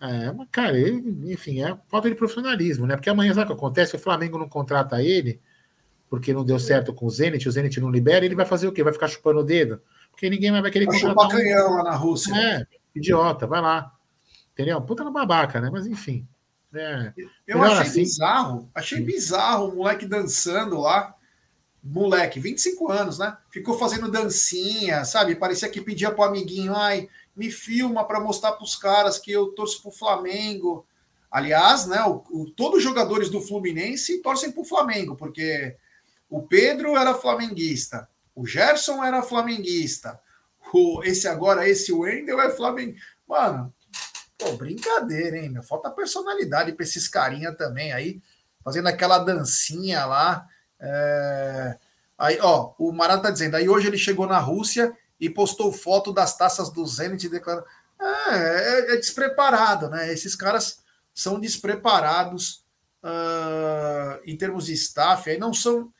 É, 0.00 0.30
mas, 0.30 0.46
cara, 0.52 0.78
ele, 0.78 1.32
enfim, 1.32 1.62
é 1.62 1.76
falta 1.88 2.08
de 2.08 2.14
profissionalismo, 2.14 2.86
né? 2.86 2.94
Porque 2.94 3.08
amanhã, 3.08 3.32
sabe 3.32 3.46
o 3.46 3.48
que 3.48 3.60
acontece? 3.60 3.96
O 3.96 3.98
Flamengo 3.98 4.38
não 4.38 4.48
contrata 4.48 5.02
ele, 5.02 5.40
porque 6.08 6.34
não 6.34 6.44
deu 6.44 6.58
certo 6.58 6.92
com 6.92 7.06
o 7.06 7.10
Zenit, 7.10 7.48
o 7.48 7.52
Zenit 7.52 7.80
não 7.80 7.90
libera, 7.90 8.24
ele 8.24 8.34
vai 8.34 8.44
fazer 8.44 8.68
o 8.68 8.72
quê? 8.72 8.84
Vai 8.84 8.92
ficar 8.92 9.08
chupando 9.08 9.40
o 9.40 9.44
dedo? 9.44 9.80
porque 10.14 10.30
ninguém 10.30 10.50
mais 10.50 10.62
vai 10.62 10.70
querer 10.70 10.86
Vai 10.86 11.00
contratar. 11.00 11.26
Um... 11.26 11.30
canhão 11.30 11.74
lá 11.74 11.82
na 11.82 11.96
Rússia. 11.96 12.34
É, 12.34 12.66
idiota, 12.94 13.46
vai 13.46 13.60
lá. 13.60 13.92
Entendeu? 14.52 14.80
Puta 14.80 15.04
no 15.04 15.12
babaca, 15.12 15.60
né? 15.60 15.68
Mas 15.70 15.86
enfim. 15.86 16.26
É, 16.72 17.12
eu 17.46 17.62
achei 17.62 17.82
assim. 17.82 18.00
bizarro, 18.00 18.70
achei 18.74 19.00
bizarro 19.00 19.68
o 19.68 19.76
moleque 19.76 20.06
dançando 20.06 20.80
lá. 20.80 21.14
Moleque, 21.86 22.40
25 22.40 22.90
anos, 22.90 23.18
né? 23.18 23.36
Ficou 23.50 23.78
fazendo 23.78 24.10
dancinha, 24.10 25.04
sabe? 25.04 25.36
Parecia 25.36 25.68
que 25.68 25.82
pedia 25.82 26.10
pro 26.10 26.24
amiguinho, 26.24 26.74
ai, 26.74 27.10
me 27.36 27.50
filma 27.50 28.06
para 28.06 28.20
mostrar 28.20 28.52
pros 28.52 28.74
caras 28.74 29.18
que 29.18 29.30
eu 29.30 29.48
torço 29.48 29.82
pro 29.82 29.90
Flamengo. 29.90 30.86
Aliás, 31.30 31.86
né, 31.86 32.02
o, 32.04 32.24
o, 32.30 32.50
todos 32.50 32.78
os 32.78 32.82
jogadores 32.82 33.28
do 33.28 33.40
Fluminense 33.40 34.22
torcem 34.22 34.50
pro 34.50 34.64
Flamengo, 34.64 35.14
porque 35.14 35.76
o 36.30 36.40
Pedro 36.42 36.96
era 36.96 37.12
flamenguista, 37.12 38.08
o 38.34 38.46
Gerson 38.46 39.04
era 39.04 39.22
flamenguista. 39.22 40.18
O, 40.72 41.02
esse 41.04 41.28
agora, 41.28 41.68
esse 41.68 41.92
Wendel 41.92 42.40
é 42.40 42.50
flamengo. 42.50 42.96
Mano, 43.28 43.72
pô, 44.38 44.52
brincadeira, 44.52 45.36
hein? 45.36 45.50
Meu? 45.50 45.62
Falta 45.62 45.90
personalidade 45.90 46.72
para 46.72 46.84
esses 46.84 47.06
carinha 47.08 47.52
também 47.52 47.92
aí, 47.92 48.22
fazendo 48.64 48.88
aquela 48.88 49.18
dancinha 49.18 50.06
lá. 50.06 50.48
É... 50.80 51.78
Aí, 52.18 52.38
ó, 52.40 52.72
o 52.78 52.92
Marat 52.92 53.22
tá 53.22 53.30
dizendo, 53.30 53.56
aí 53.56 53.68
hoje 53.68 53.88
ele 53.88 53.98
chegou 53.98 54.26
na 54.26 54.38
Rússia 54.38 54.96
e 55.18 55.28
postou 55.28 55.72
foto 55.72 56.12
das 56.12 56.36
taças 56.36 56.70
do 56.70 56.86
Zenit 56.86 57.26
e 57.26 57.30
declarou. 57.30 57.64
É, 58.00 58.34
é, 58.34 58.94
é 58.94 58.96
despreparado, 58.96 59.88
né? 59.88 60.12
Esses 60.12 60.34
caras 60.34 60.82
são 61.14 61.38
despreparados 61.40 62.64
uh, 63.02 64.20
em 64.24 64.36
termos 64.36 64.66
de 64.66 64.72
staff, 64.72 65.30
aí 65.30 65.38
não 65.38 65.54
são 65.54 65.92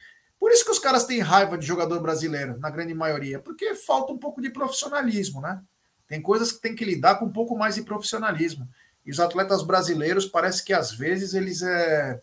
por 0.45 0.53
isso 0.53 0.63
que 0.63 0.71
os 0.71 0.79
caras 0.79 1.07
têm 1.07 1.21
raiva 1.21 1.57
de 1.57 1.65
jogador 1.65 1.99
brasileiro, 2.01 2.59
na 2.59 2.69
grande 2.69 2.93
maioria, 2.93 3.39
porque 3.39 3.75
falta 3.75 4.13
um 4.13 4.19
pouco 4.19 4.43
de 4.43 4.51
profissionalismo, 4.51 5.41
né? 5.41 5.63
Tem 6.07 6.21
coisas 6.21 6.53
que 6.53 6.61
tem 6.61 6.75
que 6.75 6.85
lidar 6.85 7.15
com 7.15 7.25
um 7.25 7.33
pouco 7.33 7.57
mais 7.57 7.77
de 7.77 7.83
profissionalismo. 7.83 8.69
E 9.07 9.11
os 9.11 9.21
atletas 9.21 9.63
brasileiros 9.63 10.27
parece 10.27 10.63
que 10.63 10.75
às 10.75 10.93
vezes 10.93 11.33
eles 11.33 11.63
é, 11.63 12.21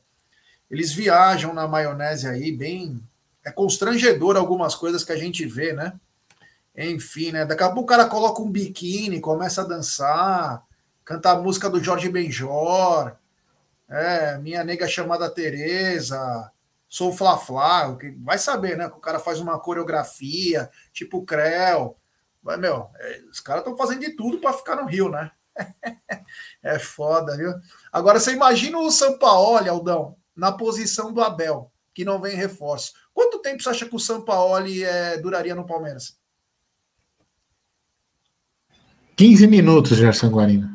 eles 0.71 0.93
viajam 0.93 1.53
na 1.53 1.67
maionese 1.67 2.27
aí, 2.27 2.51
bem 2.51 3.03
é 3.43 3.51
constrangedor 3.51 4.37
algumas 4.37 4.75
coisas 4.75 5.03
que 5.03 5.11
a 5.11 5.17
gente 5.17 5.45
vê, 5.45 5.73
né? 5.73 5.93
Enfim, 6.75 7.31
né? 7.31 7.45
Daqui 7.45 7.63
a 7.63 7.67
pouco 7.67 7.81
o 7.81 7.85
cara 7.85 8.05
coloca 8.05 8.41
um 8.41 8.49
biquíni, 8.49 9.19
começa 9.19 9.61
a 9.61 9.67
dançar, 9.67 10.63
canta 11.03 11.31
a 11.31 11.35
música 11.35 11.69
do 11.69 11.83
Jorge 11.83 12.07
Benjor, 12.09 13.13
é, 13.89 14.37
minha 14.37 14.63
nega 14.63 14.87
chamada 14.87 15.29
Teresa, 15.29 16.51
sou 16.87 17.11
Fla-Fla, 17.11 17.97
vai 18.19 18.37
saber, 18.37 18.77
né? 18.77 18.87
O 18.87 18.99
cara 18.99 19.19
faz 19.19 19.39
uma 19.39 19.59
coreografia, 19.59 20.69
tipo 20.93 21.25
Creu. 21.25 21.97
Mas, 22.41 22.59
meu, 22.59 22.89
é, 22.95 23.21
os 23.29 23.39
caras 23.39 23.63
estão 23.63 23.75
fazendo 23.75 24.01
de 24.01 24.11
tudo 24.15 24.39
para 24.39 24.53
ficar 24.53 24.75
no 24.75 24.85
Rio, 24.85 25.09
né? 25.09 25.31
é 26.63 26.79
foda, 26.79 27.35
viu? 27.35 27.53
Agora 27.91 28.19
você 28.19 28.31
imagina 28.31 28.79
o 28.79 28.89
Sampaoli, 28.89 29.67
Aldão, 29.67 30.15
na 30.35 30.51
posição 30.51 31.13
do 31.13 31.21
Abel, 31.21 31.71
que 31.93 32.05
não 32.05 32.19
vem 32.19 32.35
reforço. 32.35 32.93
Quanto 33.13 33.39
tempo 33.39 33.61
você 33.61 33.69
acha 33.69 33.85
que 33.85 33.95
o 33.95 33.99
Sampaoli 33.99 34.83
é, 34.83 35.17
duraria 35.17 35.55
no 35.55 35.65
Palmeiras? 35.65 36.17
15 39.15 39.47
minutos, 39.47 39.97
Gerson 39.97 40.29
Guarino. 40.29 40.69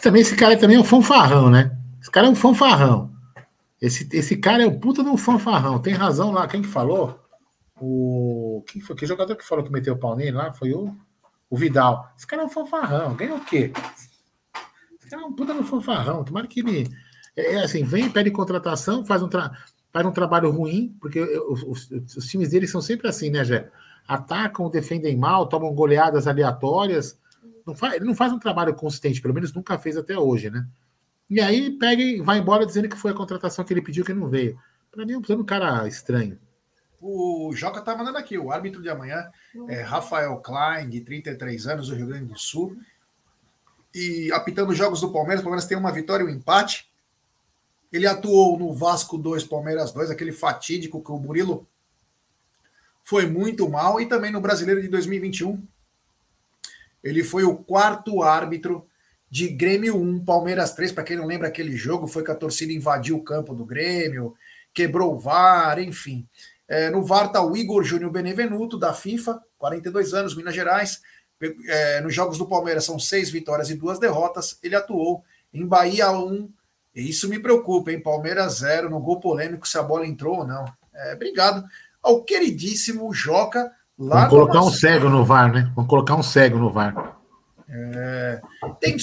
Também 0.00 0.22
esse 0.22 0.36
cara 0.36 0.56
também 0.56 0.76
é 0.76 0.80
um 0.80 0.84
fanfarrão, 0.84 1.50
né? 1.50 1.76
Esse 2.00 2.10
cara 2.10 2.26
é 2.26 2.30
um 2.30 2.34
fanfarrão. 2.34 3.10
Esse, 3.80 4.08
esse 4.12 4.36
cara 4.36 4.62
é 4.62 4.66
o 4.66 4.78
puta 4.78 5.02
de 5.02 5.08
um 5.08 5.16
fanfarrão. 5.16 5.78
Tem 5.78 5.94
razão 5.94 6.30
lá. 6.30 6.46
Quem 6.46 6.62
que 6.62 6.68
falou? 6.68 7.18
O. 7.80 8.62
Quem 8.68 8.80
foi? 8.80 8.94
Que 8.94 9.06
jogador 9.06 9.34
que 9.36 9.44
falou 9.44 9.64
que 9.64 9.72
meteu 9.72 9.94
o 9.94 9.98
pau 9.98 10.14
nele 10.14 10.32
lá? 10.32 10.52
Foi 10.52 10.72
o, 10.72 10.94
o 11.48 11.56
Vidal. 11.56 12.12
Esse 12.16 12.26
cara 12.26 12.42
é 12.42 12.44
um 12.44 12.50
fanfarrão. 12.50 13.14
Ganha 13.14 13.34
o 13.34 13.44
quê? 13.44 13.72
Esse 14.98 15.08
cara 15.10 15.22
é 15.22 15.24
um 15.24 15.32
puta 15.32 15.54
de 15.54 15.60
um 15.60 15.64
fanfarrão. 15.64 16.24
Tomara 16.24 16.46
que 16.46 16.60
ele. 16.60 16.88
É, 17.40 17.54
é 17.54 17.64
assim, 17.64 17.84
vem, 17.84 18.10
pede 18.10 18.30
contratação, 18.30 19.04
faz 19.04 19.22
um, 19.22 19.28
tra... 19.28 19.52
faz 19.92 20.06
um 20.06 20.12
trabalho 20.12 20.50
ruim, 20.50 20.96
porque 21.00 21.20
os, 21.20 21.90
os, 21.90 22.26
times 22.26 22.50
dele 22.50 22.66
são 22.66 22.80
sempre 22.80 23.08
assim, 23.08 23.30
né, 23.30 23.44
Jé? 23.44 23.70
Atacam, 24.06 24.68
defendem 24.68 25.16
mal, 25.16 25.46
tomam 25.46 25.74
goleadas 25.74 26.26
aleatórias. 26.26 27.18
Não 27.66 27.74
faz, 27.74 27.94
ele 27.94 28.04
não 28.04 28.14
faz 28.14 28.32
um 28.32 28.38
trabalho 28.38 28.74
consistente, 28.74 29.20
pelo 29.20 29.34
menos 29.34 29.52
nunca 29.52 29.78
fez 29.78 29.96
até 29.96 30.18
hoje, 30.18 30.50
né? 30.50 30.66
E 31.28 31.40
aí 31.40 31.70
pega 31.70 32.02
e 32.02 32.20
vai 32.20 32.38
embora 32.38 32.66
dizendo 32.66 32.88
que 32.88 32.96
foi 32.96 33.12
a 33.12 33.14
contratação 33.14 33.64
que 33.64 33.72
ele 33.72 33.82
pediu 33.82 34.04
que 34.04 34.12
não 34.12 34.28
veio. 34.28 34.58
Para 34.90 35.06
mim 35.06 35.12
é 35.12 35.34
um 35.34 35.44
cara 35.44 35.86
estranho. 35.86 36.38
O 37.00 37.52
Joca 37.54 37.80
tá 37.80 37.96
mandando 37.96 38.18
aqui, 38.18 38.36
o 38.36 38.50
árbitro 38.50 38.82
de 38.82 38.90
amanhã 38.90 39.30
é 39.68 39.80
Rafael 39.80 40.36
Klein, 40.38 40.88
de 40.88 41.00
33 41.00 41.66
anos, 41.66 41.88
do 41.88 41.94
Rio 41.94 42.08
Grande 42.08 42.26
do 42.26 42.38
Sul. 42.38 42.76
E 43.94 44.30
apitando 44.32 44.70
os 44.70 44.76
jogos 44.76 45.00
do 45.00 45.12
Palmeiras, 45.12 45.40
o 45.40 45.44
Palmeiras 45.44 45.66
tem 45.66 45.78
uma 45.78 45.92
vitória 45.92 46.24
e 46.24 46.26
um 46.26 46.30
empate. 46.30 46.89
Ele 47.92 48.06
atuou 48.06 48.58
no 48.58 48.72
Vasco 48.72 49.18
2, 49.18 49.44
Palmeiras 49.44 49.92
2, 49.92 50.10
aquele 50.10 50.32
fatídico 50.32 51.02
que 51.02 51.10
o 51.10 51.18
Murilo 51.18 51.66
foi 53.02 53.26
muito 53.26 53.68
mal, 53.68 54.00
e 54.00 54.06
também 54.06 54.30
no 54.30 54.40
Brasileiro 54.40 54.80
de 54.80 54.88
2021. 54.88 55.60
Ele 57.02 57.24
foi 57.24 57.44
o 57.44 57.56
quarto 57.56 58.22
árbitro 58.22 58.86
de 59.30 59.48
Grêmio 59.48 59.96
1, 59.96 60.24
Palmeiras 60.24 60.72
3. 60.74 60.92
Para 60.92 61.04
quem 61.04 61.16
não 61.16 61.26
lembra 61.26 61.48
aquele 61.48 61.76
jogo, 61.76 62.06
foi 62.06 62.24
que 62.24 62.30
a 62.30 62.34
torcida 62.34 62.72
invadiu 62.72 63.16
o 63.16 63.22
campo 63.22 63.54
do 63.54 63.64
Grêmio, 63.64 64.34
quebrou 64.74 65.14
o 65.14 65.18
VAR, 65.18 65.78
enfim. 65.78 66.26
É, 66.68 66.90
no 66.90 67.02
VAR 67.02 67.26
está 67.26 67.42
o 67.42 67.56
Igor 67.56 67.82
Júnior 67.82 68.10
Benevenuto, 68.12 68.78
da 68.78 68.92
FIFA, 68.92 69.42
42 69.58 70.14
anos, 70.14 70.36
Minas 70.36 70.54
Gerais. 70.54 71.00
É, 71.66 72.00
nos 72.00 72.14
jogos 72.14 72.38
do 72.38 72.46
Palmeiras 72.46 72.84
são 72.84 72.98
seis 72.98 73.30
vitórias 73.30 73.70
e 73.70 73.74
duas 73.74 73.98
derrotas. 73.98 74.58
Ele 74.62 74.76
atuou 74.76 75.24
em 75.52 75.66
Bahia 75.66 76.10
1. 76.12 76.48
E 76.94 77.08
isso 77.08 77.28
me 77.28 77.38
preocupa, 77.38 77.92
hein? 77.92 78.02
Palmeiras 78.02 78.58
0, 78.58 78.90
no 78.90 79.00
gol 79.00 79.20
polêmico, 79.20 79.68
se 79.68 79.78
a 79.78 79.82
bola 79.82 80.06
entrou 80.06 80.38
ou 80.38 80.46
não. 80.46 80.64
É, 80.94 81.14
obrigado 81.14 81.64
ao 82.02 82.24
queridíssimo 82.24 83.12
Joca. 83.12 83.72
Lá 83.98 84.26
Vamos 84.26 84.30
colocar 84.30 84.60
um 84.62 84.70
cego 84.70 85.08
no 85.08 85.24
VAR, 85.24 85.52
né? 85.52 85.70
Vamos 85.74 85.88
colocar 85.88 86.14
um 86.14 86.22
cego 86.22 86.58
no 86.58 86.70
VAR. 86.70 87.18
É, 87.68 88.40
tem 88.80 88.98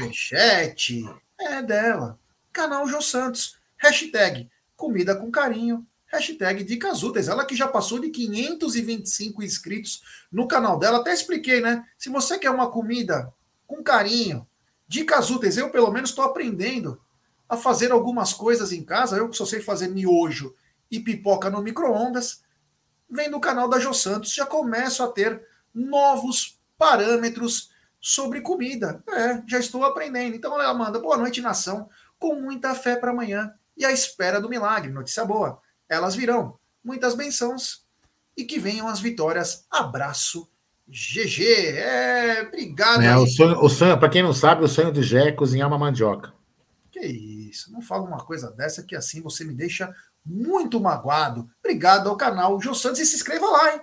superchat. 0.00 1.04
É 1.38 1.62
dela. 1.62 2.18
Canal 2.52 2.86
Jô 2.86 3.02
Santos. 3.02 3.56
Hashtag 3.76 4.48
comida 4.76 5.14
com 5.14 5.30
carinho. 5.30 5.86
Hashtag 6.06 6.64
Dicas 6.64 7.02
Úteis. 7.02 7.28
Ela 7.28 7.44
que 7.44 7.54
já 7.54 7.68
passou 7.68 7.98
de 7.98 8.10
525 8.10 9.42
inscritos 9.42 10.02
no 10.30 10.48
canal 10.48 10.78
dela. 10.78 10.98
Até 10.98 11.12
expliquei, 11.12 11.60
né? 11.60 11.84
Se 11.98 12.08
você 12.08 12.38
quer 12.38 12.50
uma 12.50 12.70
comida 12.70 13.32
com 13.66 13.82
carinho, 13.82 14.46
dicas 14.90 15.30
úteis. 15.30 15.56
Eu, 15.56 15.70
pelo 15.70 15.92
menos, 15.92 16.10
estou 16.10 16.24
aprendendo 16.24 17.00
a 17.48 17.56
fazer 17.56 17.92
algumas 17.92 18.32
coisas 18.32 18.72
em 18.72 18.84
casa. 18.84 19.16
Eu 19.16 19.28
que 19.28 19.36
só 19.36 19.46
sei 19.46 19.60
fazer 19.60 19.86
miojo 19.86 20.52
e 20.90 20.98
pipoca 20.98 21.48
no 21.48 21.62
micro-ondas. 21.62 22.42
Vem 23.08 23.30
do 23.30 23.38
canal 23.38 23.68
da 23.68 23.78
Jô 23.78 23.94
Santos, 23.94 24.34
já 24.34 24.44
começo 24.44 25.02
a 25.04 25.08
ter 25.08 25.46
novos 25.72 26.60
parâmetros 26.76 27.70
sobre 28.00 28.40
comida. 28.40 29.02
É, 29.08 29.42
já 29.46 29.60
estou 29.60 29.84
aprendendo. 29.84 30.34
Então 30.34 30.60
ela 30.60 30.74
manda 30.74 30.98
boa 30.98 31.16
noite, 31.16 31.40
nação, 31.40 31.88
com 32.18 32.34
muita 32.34 32.74
fé 32.74 32.96
para 32.96 33.12
amanhã 33.12 33.54
e 33.76 33.84
a 33.84 33.92
espera 33.92 34.40
do 34.40 34.48
milagre. 34.48 34.90
Notícia 34.90 35.24
boa. 35.24 35.60
Elas 35.88 36.16
virão. 36.16 36.58
Muitas 36.82 37.14
bençãos 37.14 37.86
e 38.36 38.44
que 38.44 38.58
venham 38.58 38.88
as 38.88 38.98
vitórias. 38.98 39.66
Abraço. 39.70 40.50
GG. 40.90 41.44
É, 41.76 42.42
obrigado. 42.42 43.02
É, 43.02 43.16
o 43.16 43.26
sonho, 43.26 43.64
o 43.64 43.68
sonho 43.68 43.98
para 43.98 44.08
quem 44.08 44.22
não 44.22 44.32
sabe, 44.32 44.64
o 44.64 44.68
sonho 44.68 44.92
do 44.92 45.02
Gé 45.02 45.28
é 45.28 45.32
cozinhar 45.32 45.68
uma 45.68 45.78
mandioca. 45.78 46.34
Que 46.90 47.00
isso, 47.00 47.72
não 47.72 47.80
fala 47.80 48.02
uma 48.02 48.24
coisa 48.24 48.50
dessa 48.50 48.82
que 48.82 48.96
assim 48.96 49.22
você 49.22 49.44
me 49.44 49.54
deixa 49.54 49.94
muito 50.26 50.80
magoado. 50.80 51.48
Obrigado 51.60 52.08
ao 52.08 52.16
canal 52.16 52.60
Jô 52.60 52.74
Santos 52.74 53.00
e 53.00 53.06
se 53.06 53.16
inscreva 53.16 53.46
lá, 53.46 53.74
hein? 53.74 53.80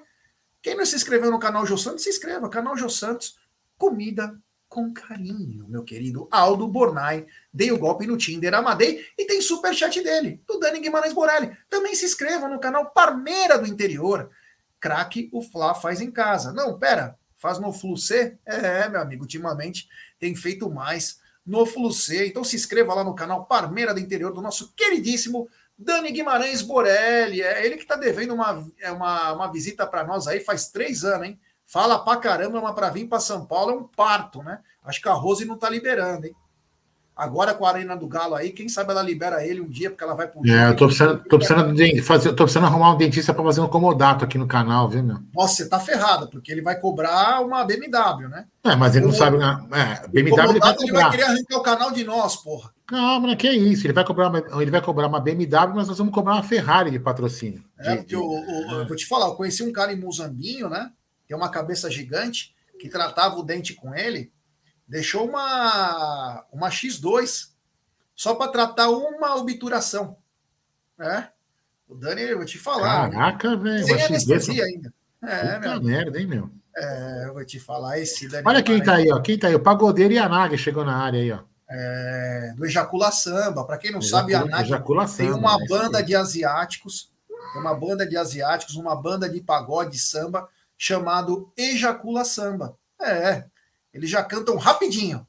Quem 0.61 0.75
não 0.75 0.85
se 0.85 0.95
inscreveu 0.95 1.31
no 1.31 1.39
canal 1.39 1.65
Jô 1.65 1.77
Santos, 1.77 2.03
se 2.03 2.09
inscreva. 2.09 2.49
Canal 2.49 2.75
Jô 2.75 2.89
Santos, 2.89 3.37
comida 3.77 4.37
com 4.67 4.91
carinho, 4.91 5.65
meu 5.69 5.83
querido 5.83 6.27
Aldo 6.29 6.67
Bornai. 6.67 7.25
Dei 7.53 7.71
o 7.71 7.79
golpe 7.79 8.05
no 8.05 8.17
Tinder, 8.17 8.53
amadei 8.53 9.05
e 9.17 9.25
tem 9.25 9.41
super 9.41 9.73
chat 9.73 10.01
dele, 10.03 10.41
do 10.45 10.59
Dani 10.59 10.79
Guimarães 10.79 11.13
Borelli. 11.13 11.55
Também 11.69 11.95
se 11.95 12.05
inscreva 12.05 12.49
no 12.49 12.59
canal 12.59 12.89
Parmeira 12.91 13.57
do 13.57 13.65
Interior. 13.65 14.29
Craque 14.79 15.29
o 15.31 15.41
Flá 15.41 15.73
faz 15.73 16.01
em 16.01 16.11
casa. 16.11 16.53
Não, 16.53 16.77
pera, 16.77 17.17
faz 17.37 17.59
no 17.59 17.71
Flu 17.71 17.97
C? 17.97 18.37
É, 18.45 18.87
meu 18.89 19.01
amigo, 19.01 19.23
ultimamente 19.23 19.87
tem 20.19 20.35
feito 20.35 20.69
mais 20.69 21.19
no 21.45 21.65
Flu 21.65 21.91
C. 21.91 22.27
Então 22.27 22.43
se 22.43 22.55
inscreva 22.55 22.93
lá 22.93 23.03
no 23.03 23.15
canal 23.15 23.45
Parmeira 23.45 23.93
do 23.93 23.99
Interior 23.99 24.33
do 24.33 24.41
nosso 24.41 24.73
queridíssimo 24.75 25.47
Dani 25.77 26.11
Guimarães 26.11 26.63
Borelli, 26.63 27.43
é 27.43 27.63
ele 27.63 27.75
que 27.75 27.83
está 27.83 27.95
devendo 27.95 28.33
uma, 28.33 28.67
é 28.79 28.91
uma, 28.91 29.33
uma 29.33 29.51
visita 29.51 29.85
para 29.85 30.03
nós 30.03 30.27
aí 30.27 30.39
faz 30.39 30.69
três 30.69 31.03
anos, 31.03 31.27
hein? 31.27 31.39
Fala 31.67 32.03
pra 32.03 32.17
caramba, 32.17 32.59
mas 32.59 32.73
para 32.73 32.89
vir 32.89 33.07
para 33.07 33.19
São 33.19 33.45
Paulo 33.45 33.71
é 33.71 33.75
um 33.75 33.83
parto, 33.83 34.41
né? 34.41 34.59
Acho 34.83 35.01
que 35.01 35.09
a 35.09 35.13
Rose 35.13 35.45
não 35.45 35.53
está 35.53 35.69
liberando, 35.69 36.25
hein? 36.25 36.35
Agora 37.17 37.55
com 37.55 37.65
a 37.65 37.69
Arena 37.69 37.95
do 37.97 38.07
Galo 38.07 38.35
aí, 38.35 38.51
quem 38.51 38.69
sabe 38.69 38.91
ela 38.91 39.01
libera 39.01 39.43
ele 39.43 39.59
um 39.59 39.67
dia, 39.67 39.89
porque 39.89 40.03
ela 40.03 40.13
vai 40.13 40.27
pro. 40.27 40.45
É, 40.47 40.69
eu 40.69 40.75
tô 40.75 40.85
precisando, 40.85 41.23
tô 41.23 41.37
precisando, 41.39 41.73
de 41.73 41.99
fazer, 42.03 42.29
tô 42.33 42.43
precisando 42.43 42.67
arrumar 42.67 42.93
um 42.93 42.97
dentista 42.97 43.33
para 43.33 43.43
fazer 43.43 43.59
um 43.59 43.67
comodato 43.67 44.23
aqui 44.23 44.37
no 44.37 44.47
canal, 44.47 44.87
viu, 44.87 45.01
meu? 45.01 45.17
Nossa, 45.33 45.55
você 45.55 45.67
tá 45.67 45.79
ferrado, 45.79 46.29
porque 46.29 46.51
ele 46.51 46.61
vai 46.61 46.79
cobrar 46.79 47.41
uma 47.41 47.63
BMW, 47.63 48.29
né? 48.29 48.45
É, 48.63 48.75
mas 48.75 48.95
ele 48.95 49.05
o, 49.05 49.07
não 49.07 49.15
sabe. 49.15 49.37
Né? 49.37 49.67
É, 49.71 50.07
BMW 50.09 50.49
ele 50.51 50.59
vai, 50.59 50.75
ele 50.79 50.91
vai 50.91 51.09
querer 51.09 51.23
arrancar 51.23 51.57
o 51.57 51.63
canal 51.63 51.91
de 51.91 52.03
nós, 52.03 52.35
porra. 52.35 52.71
Não, 52.91 53.19
mas 53.19 53.35
que 53.35 53.47
é 53.47 53.53
isso. 53.53 53.87
Ele 53.87 53.93
vai 53.93 54.05
cobrar 54.05 54.29
uma, 54.29 54.61
ele 54.61 54.71
vai 54.71 54.81
cobrar 54.81 55.07
uma 55.07 55.19
BMW, 55.19 55.73
mas 55.73 55.87
nós 55.87 55.97
vamos 55.97 56.13
cobrar 56.13 56.33
uma 56.33 56.43
Ferrari 56.43 56.91
de 56.91 56.99
patrocínio. 56.99 57.63
É, 57.79 57.95
porque 57.95 58.15
eu, 58.15 58.21
eu, 58.21 58.87
vou 58.87 58.95
te 58.95 59.07
falar, 59.07 59.25
eu 59.25 59.35
conheci 59.35 59.63
um 59.63 59.73
cara 59.73 59.91
em 59.91 59.99
Muzambinho, 59.99 60.69
né? 60.69 60.91
Tem 61.27 61.35
uma 61.35 61.49
cabeça 61.49 61.89
gigante 61.89 62.55
que 62.79 62.89
tratava 62.89 63.35
o 63.37 63.43
dente 63.43 63.73
com 63.73 63.95
ele, 63.95 64.31
deixou 64.87 65.27
uma, 65.27 66.45
uma 66.51 66.69
X2 66.69 67.49
só 68.15 68.35
para 68.35 68.51
tratar 68.51 68.89
uma 68.89 69.35
obturação. 69.35 70.17
É. 70.99 71.27
O 71.87 71.95
Dani, 71.95 72.21
eu 72.21 72.37
vou 72.37 72.45
te 72.45 72.57
falar. 72.57 73.09
Caraca, 73.09 73.55
velho. 73.55 73.85
Sem 73.85 74.01
anestesia 74.03 74.63
ainda. 74.63 74.93
É, 75.23 75.55
Puta 75.55 75.69
meu. 75.69 75.83
merda, 75.83 76.19
hein, 76.19 76.27
meu? 76.27 76.49
É, 76.75 77.25
eu 77.27 77.33
vou 77.33 77.45
te 77.45 77.59
falar. 77.59 77.99
Esse 77.99 78.27
Dani 78.27 78.43
Olha 78.45 78.63
quem 78.63 78.83
tá 78.83 78.95
aí, 78.95 79.11
ó. 79.11 79.19
Quem 79.21 79.37
tá 79.37 79.47
aí? 79.47 79.55
O 79.55 79.59
Pagodeiro 79.59 80.13
e 80.13 80.17
a 80.17 80.27
Naga 80.27 80.57
chegou 80.57 80.83
na 80.83 80.95
área 80.95 81.19
aí, 81.19 81.31
ó 81.31 81.39
é, 81.69 82.53
do 82.55 82.65
Ejacula 82.65 83.11
Samba. 83.11 83.65
Para 83.65 83.77
quem 83.77 83.91
não 83.91 83.99
Ejacula, 83.99 84.21
sabe, 84.21 84.35
a 84.35 84.45
NAC 84.45 85.17
tem 85.17 85.31
uma 85.31 85.57
banda 85.67 86.01
de 86.01 86.15
asiáticos, 86.15 87.11
uma 87.55 87.73
banda 87.73 88.07
de 88.07 88.17
asiáticos, 88.17 88.75
uma 88.75 88.95
banda 88.95 89.29
de 89.29 89.41
pagode 89.41 89.99
samba 89.99 90.47
chamado 90.77 91.51
Ejacula 91.57 92.23
Samba. 92.23 92.77
É, 93.01 93.45
eles 93.97 94.09
já 94.09 94.23
cantam 94.23 94.55
rapidinho 94.57 95.27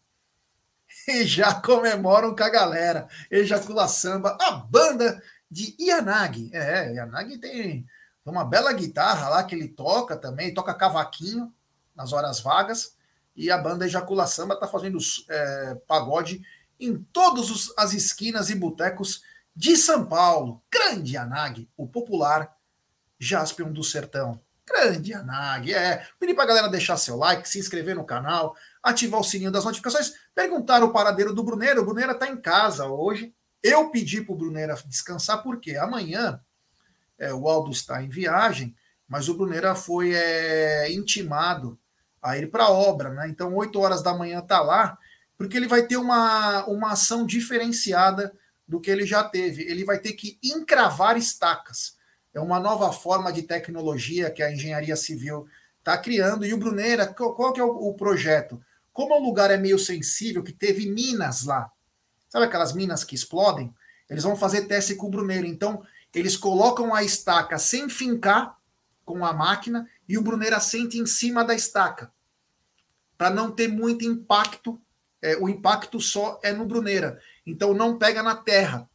e 1.09 1.25
já 1.25 1.55
comemoram 1.55 2.37
com 2.37 2.43
a 2.43 2.51
galera. 2.51 3.09
Ejacula 3.31 3.89
Samba, 3.89 4.37
a 4.41 4.53
banda 4.53 5.23
de 5.51 5.75
Yanagi. 5.81 6.51
É, 6.53 6.93
Yanagi 6.93 7.39
tem 7.39 7.87
uma 8.25 8.45
bela 8.45 8.73
guitarra 8.73 9.29
lá 9.31 9.45
que 9.45 9.55
ele 9.55 9.69
toca 9.69 10.17
também, 10.17 10.53
toca 10.53 10.75
cavaquinho 10.75 11.53
nas 11.97 12.13
horas 12.13 12.41
vagas 12.41 12.95
e 13.35 13.51
a 13.51 13.57
banda 13.57 13.87
Ejacula 13.87 14.27
Samba 14.27 14.55
está 14.55 14.69
fazendo 14.69 14.99
é, 15.29 15.75
pagode 15.87 16.43
em 16.79 16.97
todas 17.13 17.73
as 17.77 17.93
esquinas 17.95 18.51
e 18.51 18.55
botecos 18.55 19.23
de 19.57 19.77
São 19.77 20.05
Paulo. 20.05 20.63
Grande 20.71 21.17
Anag, 21.17 21.69
o 21.77 21.87
popular 21.87 22.55
Jaspion 23.19 23.73
do 23.73 23.83
Sertão. 23.83 24.41
Grande 24.69 25.15
Anag, 25.15 25.73
é. 25.73 26.07
Pedir 26.19 26.35
para 26.35 26.45
a 26.45 26.47
galera 26.49 26.69
deixar 26.69 26.97
seu 26.97 27.17
like, 27.17 27.49
se 27.49 27.59
inscrever 27.59 27.97
no 27.97 28.05
canal, 28.05 28.55
ativar 28.83 29.21
o 29.21 29.25
sininho 29.25 29.51
das 29.51 29.65
notificações, 29.65 30.13
perguntar 30.35 30.83
o 30.83 30.93
paradeiro 30.93 31.35
do 31.35 31.43
Bruneiro. 31.43 31.83
O 31.83 31.85
Bruneira 31.85 32.13
está 32.13 32.29
em 32.29 32.37
casa 32.37 32.87
hoje. 32.87 33.35
Eu 33.63 33.91
pedi 33.91 34.21
para 34.21 34.35
o 34.35 34.39
Bruneira 34.39 34.77
descansar, 34.87 35.43
porque 35.43 35.77
amanhã 35.77 36.41
é, 37.19 37.33
o 37.35 37.49
Aldo 37.49 37.71
está 37.71 38.03
em 38.03 38.09
viagem, 38.09 38.75
mas 39.09 39.29
o 39.29 39.35
Bruneira 39.35 39.75
foi 39.75 40.13
é, 40.15 40.93
intimado 40.93 41.79
a 42.23 42.37
ir 42.37 42.51
para 42.51 42.71
obra, 42.71 43.11
né? 43.11 43.29
Então, 43.29 43.55
8 43.55 43.79
horas 43.81 44.03
da 44.03 44.15
manhã 44.15 44.41
tá 44.41 44.61
lá, 44.61 44.99
porque 45.37 45.57
ele 45.57 45.67
vai 45.67 45.87
ter 45.87 45.97
uma, 45.97 46.65
uma 46.67 46.93
ação 46.93 47.25
diferenciada 47.25 48.33
do 48.67 48.81
que 48.81 48.91
ele 48.91 49.07
já 49.07 49.25
teve. 49.25 49.63
Ele 49.63 49.85
vai 49.85 49.99
ter 49.99 50.13
que 50.13 50.39
encravar 50.43 51.17
estacas. 51.17 51.97
É 52.35 52.41
uma 52.41 52.61
nova 52.61 52.93
forma 52.93 53.33
de 53.33 53.43
tecnologia 53.43 54.31
que 54.31 54.43
a 54.43 54.53
engenharia 54.53 54.97
civil 54.97 55.47
está 55.79 55.97
criando. 55.97 56.45
E 56.45 56.53
o 56.53 56.59
Bruneira, 56.59 57.07
qual, 57.07 57.53
que 57.53 57.61
é 57.61 57.65
o, 57.65 57.71
o 57.71 57.95
projeto? 57.95 58.61
Como 58.93 59.15
o 59.15 59.23
lugar 59.23 59.51
é 59.51 59.57
meio 59.57 59.79
sensível, 59.79 60.43
que 60.43 60.53
teve 60.53 60.91
minas 60.91 61.45
lá, 61.45 61.71
sabe 62.29 62.45
aquelas 62.45 62.73
minas 62.73 63.05
que 63.05 63.15
explodem? 63.15 63.73
Eles 64.09 64.25
vão 64.25 64.37
fazer 64.37 64.63
teste 64.63 64.95
com 64.95 65.07
o 65.07 65.11
Bruneiro. 65.11 65.47
Então, 65.47 65.83
eles 66.15 66.37
colocam 66.37 66.95
a 66.95 67.03
estaca 67.03 67.59
sem 67.59 67.89
fincar 67.89 68.57
com 69.05 69.25
a 69.25 69.33
máquina 69.33 69.89
e 70.09 70.19
o 70.19 70.23
Bruneiro 70.23 70.57
assente 70.57 70.99
em 70.99 71.07
cima 71.07 71.45
da 71.45 71.55
estaca, 71.55 72.13
para 73.17 73.31
não 73.31 73.51
ter 73.51 73.69
muito 73.69 74.05
impacto. 74.05 74.81
É, 75.21 75.37
o 75.37 75.49
impacto 75.49 76.01
só 76.01 76.39
é 76.43 76.53
no 76.53 76.67
Bruneira. 76.67 77.21
Então, 77.47 77.75
não 77.75 77.99
pega 77.99 78.23
na 78.23 78.37
terra. 78.37 78.89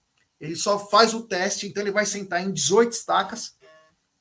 Ele 0.44 0.58
só 0.58 0.78
faz 0.78 1.14
o 1.14 1.22
teste, 1.22 1.66
então 1.66 1.82
ele 1.82 1.90
vai 1.90 2.06
sentar 2.06 2.44
em 2.44 2.52
18 2.52 2.92
estacas. 2.92 3.56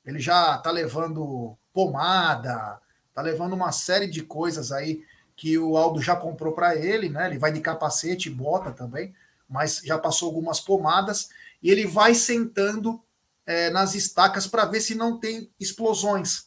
Ele 0.07 0.21
já 0.21 0.55
está 0.55 0.71
levando 0.71 1.59
pomada, 1.73 2.81
está 3.09 3.21
levando 3.21 3.55
uma 3.55 3.73
série 3.73 4.07
de 4.07 4.23
coisas 4.23 4.71
aí 4.71 5.03
que 5.35 5.59
o 5.59 5.77
Aldo 5.77 6.01
já 6.01 6.15
comprou 6.15 6.53
para 6.53 6.77
ele, 6.77 7.09
né? 7.09 7.27
Ele 7.27 7.41
vai 7.41 7.51
de 7.51 7.61
capacete 7.61 8.29
e 8.29 8.33
bota 8.33 8.71
também, 8.71 9.13
mas 9.49 9.81
já 9.85 9.99
passou 9.99 10.29
algumas 10.29 10.61
pomadas 10.61 11.29
e 11.61 11.69
ele 11.69 11.89
vai 11.89 12.15
sentando 12.15 13.03
é, 13.45 13.69
nas 13.71 13.97
estacas 13.97 14.47
para 14.47 14.65
ver 14.65 14.81
se 14.81 14.95
não 14.95 15.19
tem 15.19 15.51
explosões. 15.59 16.47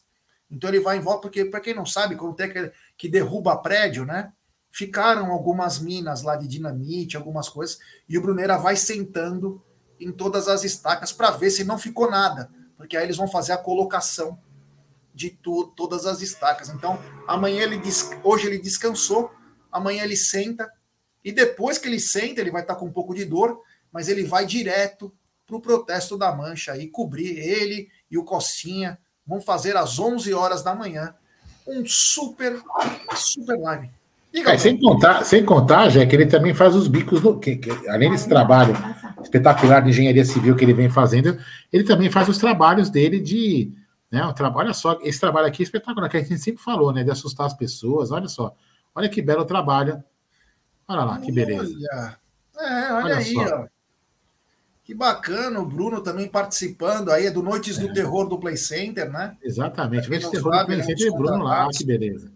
Então 0.50 0.70
ele 0.70 0.80
vai 0.80 0.96
em 0.96 1.02
volta, 1.02 1.20
porque 1.20 1.44
para 1.44 1.60
quem 1.60 1.74
não 1.74 1.84
sabe, 1.84 2.16
quando 2.16 2.34
tem 2.34 2.50
que, 2.50 2.72
que 2.96 3.08
derruba 3.10 3.54
prédio, 3.58 4.06
né? 4.06 4.32
Ficaram 4.76 5.32
algumas 5.32 5.78
minas 5.78 6.20
lá 6.20 6.36
de 6.36 6.46
dinamite, 6.46 7.16
algumas 7.16 7.48
coisas, 7.48 7.78
e 8.06 8.18
o 8.18 8.20
Bruneira 8.20 8.58
vai 8.58 8.76
sentando 8.76 9.64
em 9.98 10.12
todas 10.12 10.48
as 10.48 10.64
estacas 10.64 11.10
para 11.10 11.30
ver 11.30 11.48
se 11.48 11.64
não 11.64 11.78
ficou 11.78 12.10
nada, 12.10 12.50
porque 12.76 12.94
aí 12.94 13.04
eles 13.04 13.16
vão 13.16 13.26
fazer 13.26 13.52
a 13.54 13.56
colocação 13.56 14.38
de 15.14 15.30
todas 15.30 16.04
as 16.04 16.20
estacas. 16.20 16.68
Então, 16.68 17.02
amanhã 17.26 17.62
ele 17.62 17.80
hoje 18.22 18.48
ele 18.48 18.58
descansou, 18.58 19.30
amanhã 19.72 20.04
ele 20.04 20.14
senta 20.14 20.70
e 21.24 21.32
depois 21.32 21.78
que 21.78 21.88
ele 21.88 21.98
senta, 21.98 22.42
ele 22.42 22.50
vai 22.50 22.60
estar 22.60 22.74
com 22.74 22.84
um 22.84 22.92
pouco 22.92 23.14
de 23.14 23.24
dor, 23.24 23.58
mas 23.90 24.10
ele 24.10 24.24
vai 24.24 24.44
direto 24.44 25.10
para 25.46 25.56
o 25.56 25.60
protesto 25.62 26.18
da 26.18 26.36
Mancha 26.36 26.76
e 26.76 26.86
cobrir 26.86 27.38
ele 27.38 27.88
e 28.10 28.18
o 28.18 28.24
Costinha 28.24 28.98
vão 29.26 29.40
fazer 29.40 29.74
às 29.74 29.98
11 29.98 30.34
horas 30.34 30.62
da 30.62 30.74
manhã 30.74 31.14
um 31.66 31.82
super 31.86 32.62
super 33.14 33.58
live. 33.58 33.95
É, 34.44 34.58
sem 34.58 34.78
contar, 34.78 35.24
sem 35.24 35.44
contar, 35.44 35.88
já 35.88 36.04
que 36.04 36.14
ele 36.14 36.26
também 36.26 36.52
faz 36.52 36.74
os 36.74 36.88
bicos 36.88 37.20
do 37.20 37.38
que, 37.38 37.56
que, 37.56 37.88
além 37.88 38.10
desse 38.10 38.28
trabalho 38.28 38.74
espetacular 39.22 39.80
de 39.80 39.90
engenharia 39.90 40.24
civil 40.24 40.54
que 40.54 40.64
ele 40.64 40.74
vem 40.74 40.90
fazendo, 40.90 41.38
ele 41.72 41.84
também 41.84 42.10
faz 42.10 42.28
os 42.28 42.38
trabalhos 42.38 42.90
dele 42.90 43.18
de 43.18 43.72
né? 44.10 44.24
Um 44.24 44.32
trabalho 44.32 44.72
só, 44.72 44.98
esse 45.02 45.20
trabalho 45.20 45.46
aqui 45.46 45.62
é 45.62 45.64
espetacular, 45.64 46.08
que 46.08 46.16
a 46.16 46.20
gente 46.20 46.38
sempre 46.38 46.62
falou, 46.62 46.92
né? 46.92 47.02
De 47.02 47.10
assustar 47.10 47.46
as 47.46 47.54
pessoas. 47.54 48.10
Olha 48.10 48.28
só, 48.28 48.54
olha 48.94 49.08
que 49.08 49.20
belo 49.20 49.44
trabalho. 49.44 50.02
Olha 50.88 51.04
lá, 51.04 51.18
que 51.18 51.32
beleza. 51.32 51.74
Olha. 51.92 52.18
É, 52.58 52.92
olha, 52.92 53.04
olha 53.04 53.16
aí, 53.16 53.34
só. 53.34 53.62
ó. 53.62 53.66
Que 54.84 54.94
bacana, 54.94 55.58
o 55.58 55.66
Bruno 55.66 56.00
também 56.00 56.28
participando 56.28 57.10
aí, 57.10 57.26
é 57.26 57.30
do 57.30 57.42
Noites 57.42 57.76
é. 57.76 57.82
do 57.82 57.92
Terror 57.92 58.28
do 58.28 58.38
Play 58.38 58.56
Center, 58.56 59.10
né? 59.10 59.36
Exatamente, 59.42 60.08
Noites 60.08 60.28
do 60.28 60.30
Terror 60.30 60.54
sabe, 60.54 60.62
do 60.62 60.66
Play 60.66 60.82
Center 60.82 61.06
e 61.08 61.10
Bruno 61.10 61.42
lá, 61.42 61.68
que 61.76 61.84
beleza. 61.84 62.32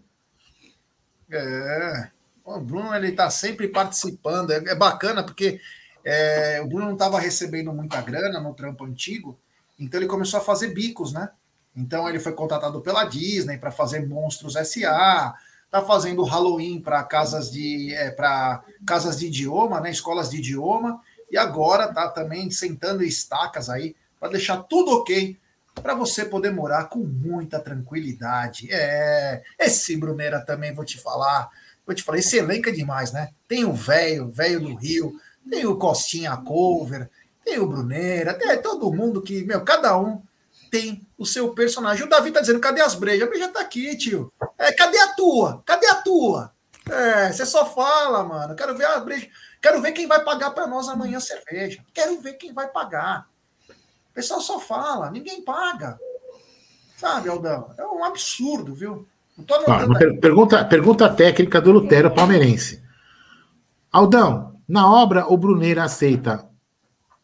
É, 1.31 2.09
o 2.43 2.59
Bruno 2.59 2.93
ele 2.93 3.11
tá 3.11 3.29
sempre 3.29 3.67
participando, 3.67 4.51
é, 4.51 4.57
é 4.57 4.75
bacana 4.75 5.23
porque 5.23 5.59
é, 6.03 6.59
o 6.61 6.67
Bruno 6.67 6.85
não 6.85 6.93
estava 6.93 7.19
recebendo 7.19 7.71
muita 7.71 8.01
grana 8.01 8.39
no 8.39 8.53
trampo 8.53 8.85
antigo, 8.85 9.39
então 9.79 9.99
ele 9.99 10.09
começou 10.09 10.39
a 10.39 10.43
fazer 10.43 10.73
bicos, 10.73 11.13
né? 11.13 11.29
Então 11.75 12.09
ele 12.09 12.19
foi 12.19 12.33
contratado 12.33 12.81
pela 12.81 13.05
Disney 13.05 13.57
para 13.57 13.71
fazer 13.71 14.07
Monstros 14.07 14.55
S.A., 14.55 15.33
está 15.65 15.81
fazendo 15.81 16.23
Halloween 16.23 16.81
para 16.81 17.01
casas 17.03 17.49
de 17.49 17.93
é, 17.93 18.11
para 18.11 18.61
casas 18.85 19.17
de 19.17 19.27
idioma, 19.27 19.79
né, 19.79 19.89
escolas 19.89 20.29
de 20.29 20.37
idioma, 20.37 20.99
e 21.31 21.37
agora 21.37 21.85
está 21.85 22.09
também 22.09 22.51
sentando 22.51 23.03
estacas 23.03 23.69
aí 23.69 23.95
para 24.19 24.29
deixar 24.29 24.57
tudo 24.63 24.91
ok 24.91 25.39
para 25.75 25.93
você 25.93 26.25
poder 26.25 26.51
morar 26.51 26.85
com 26.85 26.99
muita 26.99 27.59
tranquilidade. 27.59 28.67
É, 28.71 29.41
esse 29.59 29.95
Brunera 29.95 30.39
também 30.39 30.73
vou 30.73 30.85
te 30.85 30.99
falar, 30.99 31.49
vou 31.85 31.95
te 31.95 32.03
falar, 32.03 32.19
esse 32.19 32.37
elenco 32.37 32.69
é 32.69 32.71
demais, 32.71 33.11
né? 33.11 33.29
Tem 33.47 33.65
o 33.65 33.73
velho, 33.73 34.29
velho 34.29 34.59
do 34.59 34.75
Rio, 34.75 35.13
tem 35.49 35.65
o 35.65 35.77
Costinha 35.77 36.35
Cover, 36.37 37.09
tem 37.43 37.59
o 37.59 37.67
Brunera, 37.67 38.33
tem 38.33 38.61
todo 38.61 38.93
mundo 38.93 39.21
que, 39.21 39.43
meu, 39.43 39.63
cada 39.63 39.97
um 39.97 40.21
tem 40.69 41.05
o 41.17 41.25
seu 41.25 41.53
personagem. 41.53 42.05
O 42.05 42.09
Davi 42.09 42.31
tá 42.31 42.39
dizendo, 42.39 42.59
cadê 42.59 42.81
as 42.81 42.95
brejas? 42.95 43.27
A 43.27 43.29
breja 43.29 43.49
tá 43.49 43.59
aqui, 43.59 43.95
tio. 43.97 44.31
É, 44.57 44.71
cadê 44.71 44.97
a 44.99 45.09
tua? 45.09 45.61
Cadê 45.65 45.85
a 45.87 45.95
tua? 45.95 46.53
É, 46.89 47.31
você 47.31 47.45
só 47.45 47.65
fala, 47.65 48.23
mano. 48.23 48.55
Quero 48.55 48.75
ver 48.75 48.85
a 48.85 48.99
breja. 48.99 49.27
Quero 49.61 49.81
ver 49.81 49.91
quem 49.91 50.07
vai 50.07 50.23
pagar 50.23 50.51
para 50.51 50.65
nós 50.65 50.87
amanhã 50.87 51.17
a 51.17 51.21
cerveja. 51.21 51.83
Quero 51.93 52.19
ver 52.21 52.33
quem 52.33 52.53
vai 52.53 52.69
pagar. 52.69 53.27
O 54.11 54.13
pessoal 54.13 54.41
só 54.41 54.59
fala, 54.59 55.09
ninguém 55.09 55.43
paga. 55.43 55.97
Sabe, 56.97 57.29
Aldão? 57.29 57.73
É 57.77 57.85
um 57.85 58.03
absurdo, 58.03 58.75
viu? 58.75 59.07
Ah, 59.67 59.87
pergunta, 60.19 60.63
pergunta 60.65 61.09
técnica 61.09 61.59
do 61.59 61.71
Lutero 61.71 62.13
Palmeirense. 62.13 62.83
Aldão, 63.91 64.59
na 64.67 64.91
obra 64.91 65.25
o 65.27 65.35
Bruneira 65.35 65.83
aceita 65.83 66.47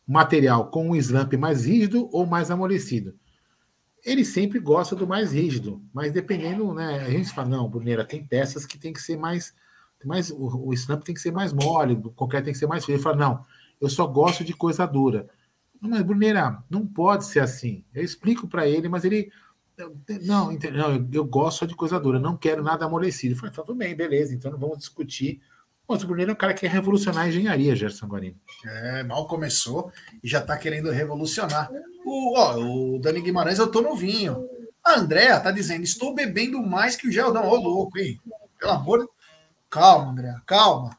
material 0.07 0.71
com 0.71 0.89
um 0.89 0.95
slump 0.95 1.33
mais 1.33 1.65
rígido 1.65 2.09
ou 2.11 2.25
mais 2.25 2.49
amolecido? 2.49 3.13
ele 4.07 4.23
sempre 4.23 4.57
gosta 4.57 4.95
do 4.95 5.05
mais 5.05 5.33
rígido, 5.33 5.81
mas 5.93 6.13
dependendo, 6.13 6.73
né? 6.73 7.01
A 7.01 7.09
gente 7.09 7.29
fala, 7.33 7.49
não, 7.49 7.69
Bruneira, 7.69 8.05
tem 8.05 8.25
peças 8.25 8.65
que 8.65 8.77
tem 8.77 8.93
que 8.93 9.01
ser 9.01 9.17
mais. 9.17 9.53
mais 10.05 10.31
o, 10.31 10.67
o 10.67 10.73
snap 10.73 11.03
tem 11.03 11.13
que 11.13 11.19
ser 11.19 11.33
mais 11.33 11.51
mole, 11.51 11.93
o 11.93 12.11
concreto 12.11 12.45
tem 12.45 12.53
que 12.53 12.59
ser 12.59 12.67
mais 12.67 12.85
frio. 12.85 12.95
Ele 12.95 13.03
fala, 13.03 13.17
não, 13.17 13.45
eu 13.81 13.89
só 13.89 14.07
gosto 14.07 14.45
de 14.45 14.53
coisa 14.53 14.85
dura. 14.85 15.27
Mas, 15.81 16.01
Bruneira, 16.01 16.63
não 16.69 16.85
pode 16.85 17.25
ser 17.25 17.39
assim. 17.39 17.83
Eu 17.93 18.03
explico 18.03 18.47
para 18.47 18.67
ele, 18.67 18.89
mas 18.89 19.03
ele. 19.03 19.31
Não, 20.23 20.51
não 20.51 21.09
eu, 21.13 21.23
gosto 21.23 21.59
só 21.59 21.65
de 21.65 21.75
coisa 21.75 21.99
dura, 21.99 22.19
não 22.19 22.35
quero 22.35 22.63
nada 22.63 22.85
amolecido. 22.85 23.35
Eu 23.35 23.37
falei, 23.37 23.53
tá 23.53 23.61
tudo 23.61 23.77
bem, 23.77 23.95
beleza, 23.95 24.33
então 24.33 24.51
não 24.51 24.57
vamos 24.57 24.79
discutir. 24.79 25.39
Mas 25.87 26.03
o 26.03 26.07
Bruneiro 26.07 26.31
é 26.31 26.33
um 26.33 26.37
cara 26.37 26.53
que 26.53 26.61
quer 26.61 26.71
revolucionar 26.71 27.25
a 27.25 27.27
engenharia, 27.29 27.75
Gerson 27.75 28.07
Guarino. 28.07 28.35
É, 28.65 29.03
mal 29.03 29.27
começou 29.27 29.91
e 30.23 30.27
já 30.27 30.39
está 30.39 30.57
querendo 30.57 30.89
revolucionar. 30.89 31.71
O, 32.03 32.37
ó, 32.37 32.57
o 32.57 32.99
Dani 32.99 33.21
Guimarães, 33.21 33.59
eu 33.59 33.71
tô 33.71 33.81
no 33.81 33.95
vinho. 33.95 34.49
A 34.83 34.99
Andréa 34.99 35.39
tá 35.39 35.51
dizendo: 35.51 35.83
estou 35.83 36.13
bebendo 36.13 36.61
mais 36.61 36.95
que 36.95 37.07
o 37.07 37.11
Geldão. 37.11 37.47
Ô, 37.47 37.55
louco, 37.55 37.99
hein? 37.99 38.19
Pelo 38.59 38.71
amor 38.71 38.99
de 39.01 39.07
Calma, 39.69 40.11
Andréa, 40.11 40.41
calma. 40.45 40.97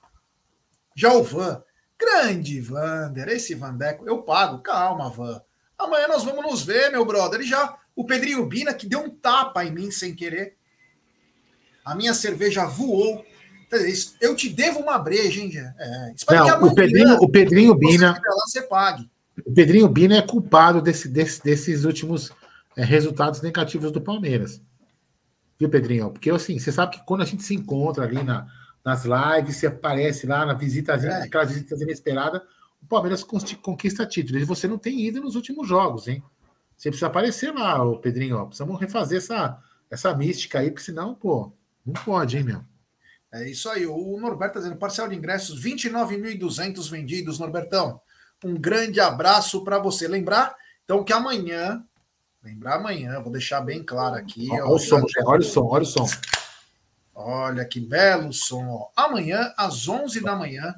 Já. 0.95 1.11
Grande 1.99 2.61
Vander, 2.61 3.29
esse 3.29 3.55
Vandeco, 3.55 4.07
eu 4.07 4.23
pago. 4.23 4.61
Calma, 4.61 5.11
Van. 5.11 5.41
Amanhã 5.77 6.09
nós 6.09 6.25
vamos 6.25 6.45
nos 6.45 6.63
ver, 6.63 6.91
meu 6.91 7.05
brother. 7.05 7.41
Ele 7.41 7.49
já. 7.49 7.77
O 7.95 8.05
Pedrinho 8.05 8.47
Bina, 8.47 8.73
que 8.73 8.87
deu 8.87 9.01
um 9.01 9.11
tapa 9.11 9.65
em 9.65 9.73
mim 9.73 9.91
sem 9.91 10.15
querer. 10.15 10.57
A 11.85 11.95
minha 11.95 12.15
cerveja 12.15 12.65
voou. 12.65 13.25
Eu 14.21 14.37
te 14.37 14.49
devo 14.49 14.79
uma 14.79 14.99
breja, 14.99 15.41
hein, 15.41 15.53
é, 15.57 16.15
Não, 16.31 16.63
o 16.65 16.75
Pedrinho, 16.75 17.15
o 17.17 17.29
Pedrinho 17.29 17.75
Bina. 17.75 18.15
Você, 18.15 18.29
lá, 18.29 18.45
você 18.47 18.63
pague. 18.63 19.11
O 19.45 19.53
Pedrinho 19.53 19.89
Bina 19.89 20.17
é 20.17 20.23
culpado 20.23 20.81
desse, 20.81 21.09
desse, 21.09 21.43
desses 21.43 21.85
últimos 21.85 22.31
é, 22.77 22.85
resultados 22.85 23.43
negativos 23.43 23.91
do 23.91 24.01
Palmeiras. 24.01 24.63
Viu, 25.59 25.69
Pedrinho? 25.69 26.11
Porque 26.11 26.31
assim, 26.31 26.59
você 26.59 26.71
sabe 26.71 26.97
que 26.97 27.05
quando 27.05 27.23
a 27.23 27.27
gente 27.27 27.43
se 27.43 27.55
encontra 27.55 28.05
ali 28.05 28.23
na, 28.23 28.47
nas 28.89 29.05
lives, 29.05 29.57
você 29.57 29.67
aparece 29.67 30.27
lá 30.27 30.47
na 30.47 30.55
visita, 30.55 30.95
é. 30.95 31.23
aquelas 31.23 31.51
visitas 31.51 31.81
inesperadas, 31.81 32.41
o 32.83 32.87
Palmeiras 32.87 33.23
conquista 33.23 34.07
títulos. 34.07 34.43
E 34.43 34.47
você 34.47 34.67
não 34.67 34.79
tem 34.79 34.99
ido 35.01 35.21
nos 35.21 35.37
últimos 35.37 35.69
jogos, 35.69 36.09
hein? 36.09 36.23
Você 36.75 36.89
precisa 36.89 37.09
aparecer 37.09 37.53
lá, 37.53 37.83
o 37.83 37.99
Pedrinho. 37.99 38.47
Precisamos 38.47 38.81
refazer 38.81 39.19
essa, 39.19 39.59
essa 39.91 40.15
mística 40.15 40.61
aí, 40.61 40.71
porque 40.71 40.85
senão, 40.85 41.15
pô, 41.15 41.53
não 41.85 41.93
pode, 41.93 42.39
hein, 42.39 42.45
meu? 42.45 42.65
É 43.31 43.47
isso 43.49 43.69
aí. 43.69 43.85
O 43.85 44.17
Norberto 44.19 44.59
está 44.59 44.61
dizendo: 44.61 44.79
parcial 44.79 45.09
de 45.09 45.17
ingressos, 45.17 45.63
29.200 45.63 46.91
vendidos, 46.91 47.39
Norbertão. 47.39 48.01
Um 48.43 48.55
grande 48.55 49.01
abraço 49.01 49.63
para 49.65 49.79
você. 49.79 50.09
Lembrar, 50.09 50.55
então, 50.85 51.05
que 51.05 51.13
amanhã, 51.13 51.85
lembrar 52.43 52.77
amanhã, 52.77 53.21
vou 53.21 53.33
deixar 53.33 53.61
bem 53.61 53.83
claro 53.83 54.15
aqui. 54.15 54.49
Olha, 54.51 54.67
o 54.67 54.79
som, 54.79 55.03
olha 55.27 55.41
o 55.41 55.45
som, 55.45 55.67
olha 55.67 55.83
o 55.83 55.87
som. 55.87 56.07
Olha 57.21 57.65
que 57.65 57.81
belo 57.81 58.33
som. 58.33 58.93
Amanhã, 58.95 59.53
às 59.57 59.89
11 59.89 60.21
da 60.21 60.37
manhã, 60.37 60.73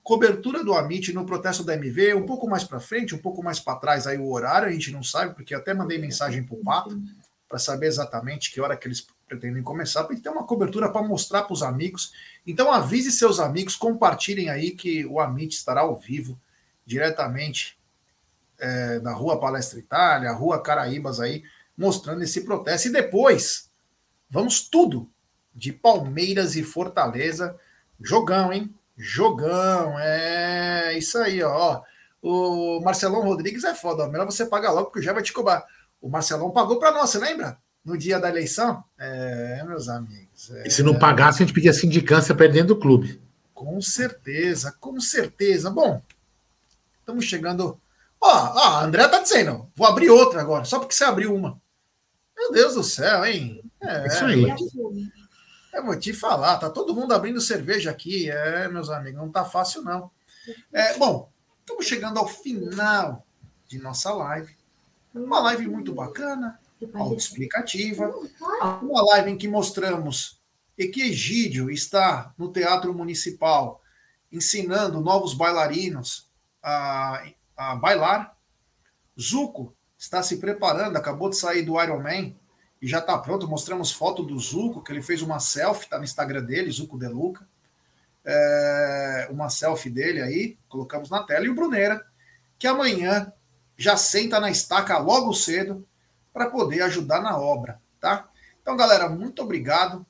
cobertura 0.00 0.62
do 0.62 0.72
Amit 0.72 1.12
no 1.12 1.26
protesto 1.26 1.64
da 1.64 1.74
MV, 1.74 2.14
um 2.14 2.24
pouco 2.24 2.48
mais 2.48 2.62
para 2.62 2.78
frente, 2.78 3.16
um 3.16 3.18
pouco 3.18 3.42
mais 3.42 3.58
para 3.58 3.76
trás 3.76 4.06
aí 4.06 4.16
o 4.16 4.30
horário, 4.30 4.68
a 4.68 4.70
gente 4.70 4.92
não 4.92 5.02
sabe, 5.02 5.34
porque 5.34 5.52
até 5.52 5.74
mandei 5.74 5.98
mensagem 5.98 6.44
para 6.44 6.54
o 6.54 6.62
Pato 6.62 7.02
para 7.48 7.58
saber 7.58 7.88
exatamente 7.88 8.52
que 8.52 8.60
hora 8.60 8.76
que 8.76 8.86
eles 8.86 9.04
pretendem 9.26 9.60
começar, 9.60 10.04
que 10.04 10.20
ter 10.20 10.28
uma 10.28 10.46
cobertura 10.46 10.88
para 10.88 11.02
mostrar 11.02 11.42
para 11.42 11.52
os 11.52 11.64
amigos. 11.64 12.12
Então 12.46 12.72
avise 12.72 13.10
seus 13.10 13.40
amigos, 13.40 13.74
compartilhem 13.74 14.50
aí 14.50 14.70
que 14.70 15.04
o 15.04 15.18
Amit 15.18 15.56
estará 15.56 15.80
ao 15.80 15.96
vivo, 15.96 16.40
diretamente 16.86 17.76
é, 18.56 19.00
da 19.00 19.12
Rua 19.12 19.40
Palestra 19.40 19.80
Itália, 19.80 20.30
Rua 20.30 20.62
Caraíbas 20.62 21.18
aí, 21.18 21.42
mostrando 21.76 22.22
esse 22.22 22.42
protesto. 22.44 22.86
E 22.86 22.92
depois, 22.92 23.68
vamos 24.30 24.60
tudo 24.60 25.10
de 25.60 25.74
Palmeiras 25.74 26.56
e 26.56 26.62
Fortaleza. 26.62 27.54
Jogão, 28.00 28.50
hein? 28.50 28.74
Jogão, 28.96 29.98
é 29.98 30.96
isso 30.96 31.18
aí, 31.18 31.42
ó. 31.42 31.82
O 32.22 32.80
Marcelão 32.80 33.22
Rodrigues 33.22 33.62
é 33.64 33.74
foda, 33.74 34.08
melhor 34.08 34.24
você 34.24 34.46
pagar 34.46 34.72
logo, 34.72 34.86
porque 34.86 35.02
já 35.04 35.12
vai 35.12 35.22
te 35.22 35.34
cobrar. 35.34 35.64
O 36.00 36.08
Marcelão 36.08 36.50
pagou 36.50 36.78
para 36.78 36.92
nós, 36.92 37.10
você 37.10 37.18
lembra? 37.18 37.58
No 37.84 37.96
dia 37.96 38.18
da 38.18 38.30
eleição? 38.30 38.82
É, 38.98 39.62
meus 39.66 39.88
amigos. 39.88 40.50
É... 40.50 40.66
E 40.66 40.70
se 40.70 40.82
não 40.82 40.98
pagasse, 40.98 41.42
a 41.42 41.46
gente 41.46 41.54
pedia 41.54 41.74
sindicância 41.74 42.34
para 42.34 42.46
dentro 42.46 42.68
do 42.68 42.80
clube. 42.80 43.20
Com 43.52 43.82
certeza, 43.82 44.74
com 44.80 44.98
certeza. 44.98 45.70
Bom, 45.70 46.00
estamos 47.00 47.26
chegando. 47.26 47.78
Ó, 48.18 48.28
ó, 48.28 48.78
a 48.78 48.84
André 48.84 49.06
tá 49.08 49.20
dizendo, 49.20 49.70
vou 49.76 49.86
abrir 49.86 50.08
outra 50.08 50.40
agora, 50.40 50.64
só 50.64 50.78
porque 50.78 50.94
você 50.94 51.04
abriu 51.04 51.34
uma. 51.34 51.60
Meu 52.34 52.50
Deus 52.50 52.74
do 52.74 52.82
céu, 52.82 53.26
hein? 53.26 53.62
É, 53.82 54.06
isso 54.06 54.24
aí. 54.24 54.46
Eu 55.72 55.84
vou 55.84 55.98
te 55.98 56.12
falar, 56.12 56.58
tá 56.58 56.68
todo 56.68 56.94
mundo 56.94 57.12
abrindo 57.12 57.40
cerveja 57.40 57.90
aqui, 57.90 58.30
é, 58.30 58.68
meus 58.68 58.90
amigos, 58.90 59.20
não 59.20 59.30
tá 59.30 59.44
fácil 59.44 59.82
não. 59.82 60.10
É, 60.72 60.96
bom, 60.98 61.30
estamos 61.60 61.86
chegando 61.86 62.18
ao 62.18 62.26
final 62.26 63.24
de 63.68 63.78
nossa 63.78 64.12
live. 64.12 64.54
Uma 65.14 65.40
live 65.40 65.68
muito 65.68 65.94
bacana, 65.94 66.58
autoexplicativa. 66.94 68.12
Uma 68.82 69.02
live 69.12 69.30
em 69.30 69.38
que 69.38 69.48
mostramos 69.48 70.40
que 70.76 71.02
Egídio 71.02 71.70
está 71.70 72.32
no 72.38 72.50
Teatro 72.50 72.94
Municipal 72.94 73.82
ensinando 74.32 75.00
novos 75.00 75.34
bailarinos 75.34 76.28
a, 76.62 77.22
a 77.56 77.76
bailar. 77.76 78.36
Zuco 79.20 79.74
está 79.98 80.22
se 80.22 80.38
preparando, 80.38 80.96
acabou 80.96 81.28
de 81.28 81.36
sair 81.36 81.62
do 81.62 81.80
Ironman 81.80 82.39
e 82.80 82.88
já 82.88 82.98
está 82.98 83.16
pronto. 83.18 83.48
Mostramos 83.48 83.92
foto 83.92 84.22
do 84.22 84.38
Zuco, 84.38 84.82
que 84.82 84.92
ele 84.92 85.02
fez 85.02 85.22
uma 85.22 85.38
selfie, 85.38 85.84
está 85.84 85.98
no 85.98 86.04
Instagram 86.04 86.42
dele, 86.42 86.70
Zuco 86.70 86.98
Deluca. 86.98 87.46
É, 88.24 89.28
uma 89.30 89.48
selfie 89.50 89.90
dele 89.90 90.20
aí, 90.22 90.58
colocamos 90.68 91.10
na 91.10 91.22
tela. 91.22 91.44
E 91.44 91.48
o 91.48 91.54
Brunera, 91.54 92.04
que 92.58 92.66
amanhã 92.66 93.32
já 93.76 93.96
senta 93.96 94.40
na 94.40 94.50
estaca 94.50 94.98
logo 94.98 95.32
cedo 95.32 95.86
para 96.32 96.48
poder 96.48 96.82
ajudar 96.82 97.22
na 97.22 97.38
obra, 97.38 97.80
tá? 97.98 98.28
Então, 98.62 98.76
galera, 98.76 99.08
muito 99.08 99.42
obrigado. 99.42 100.06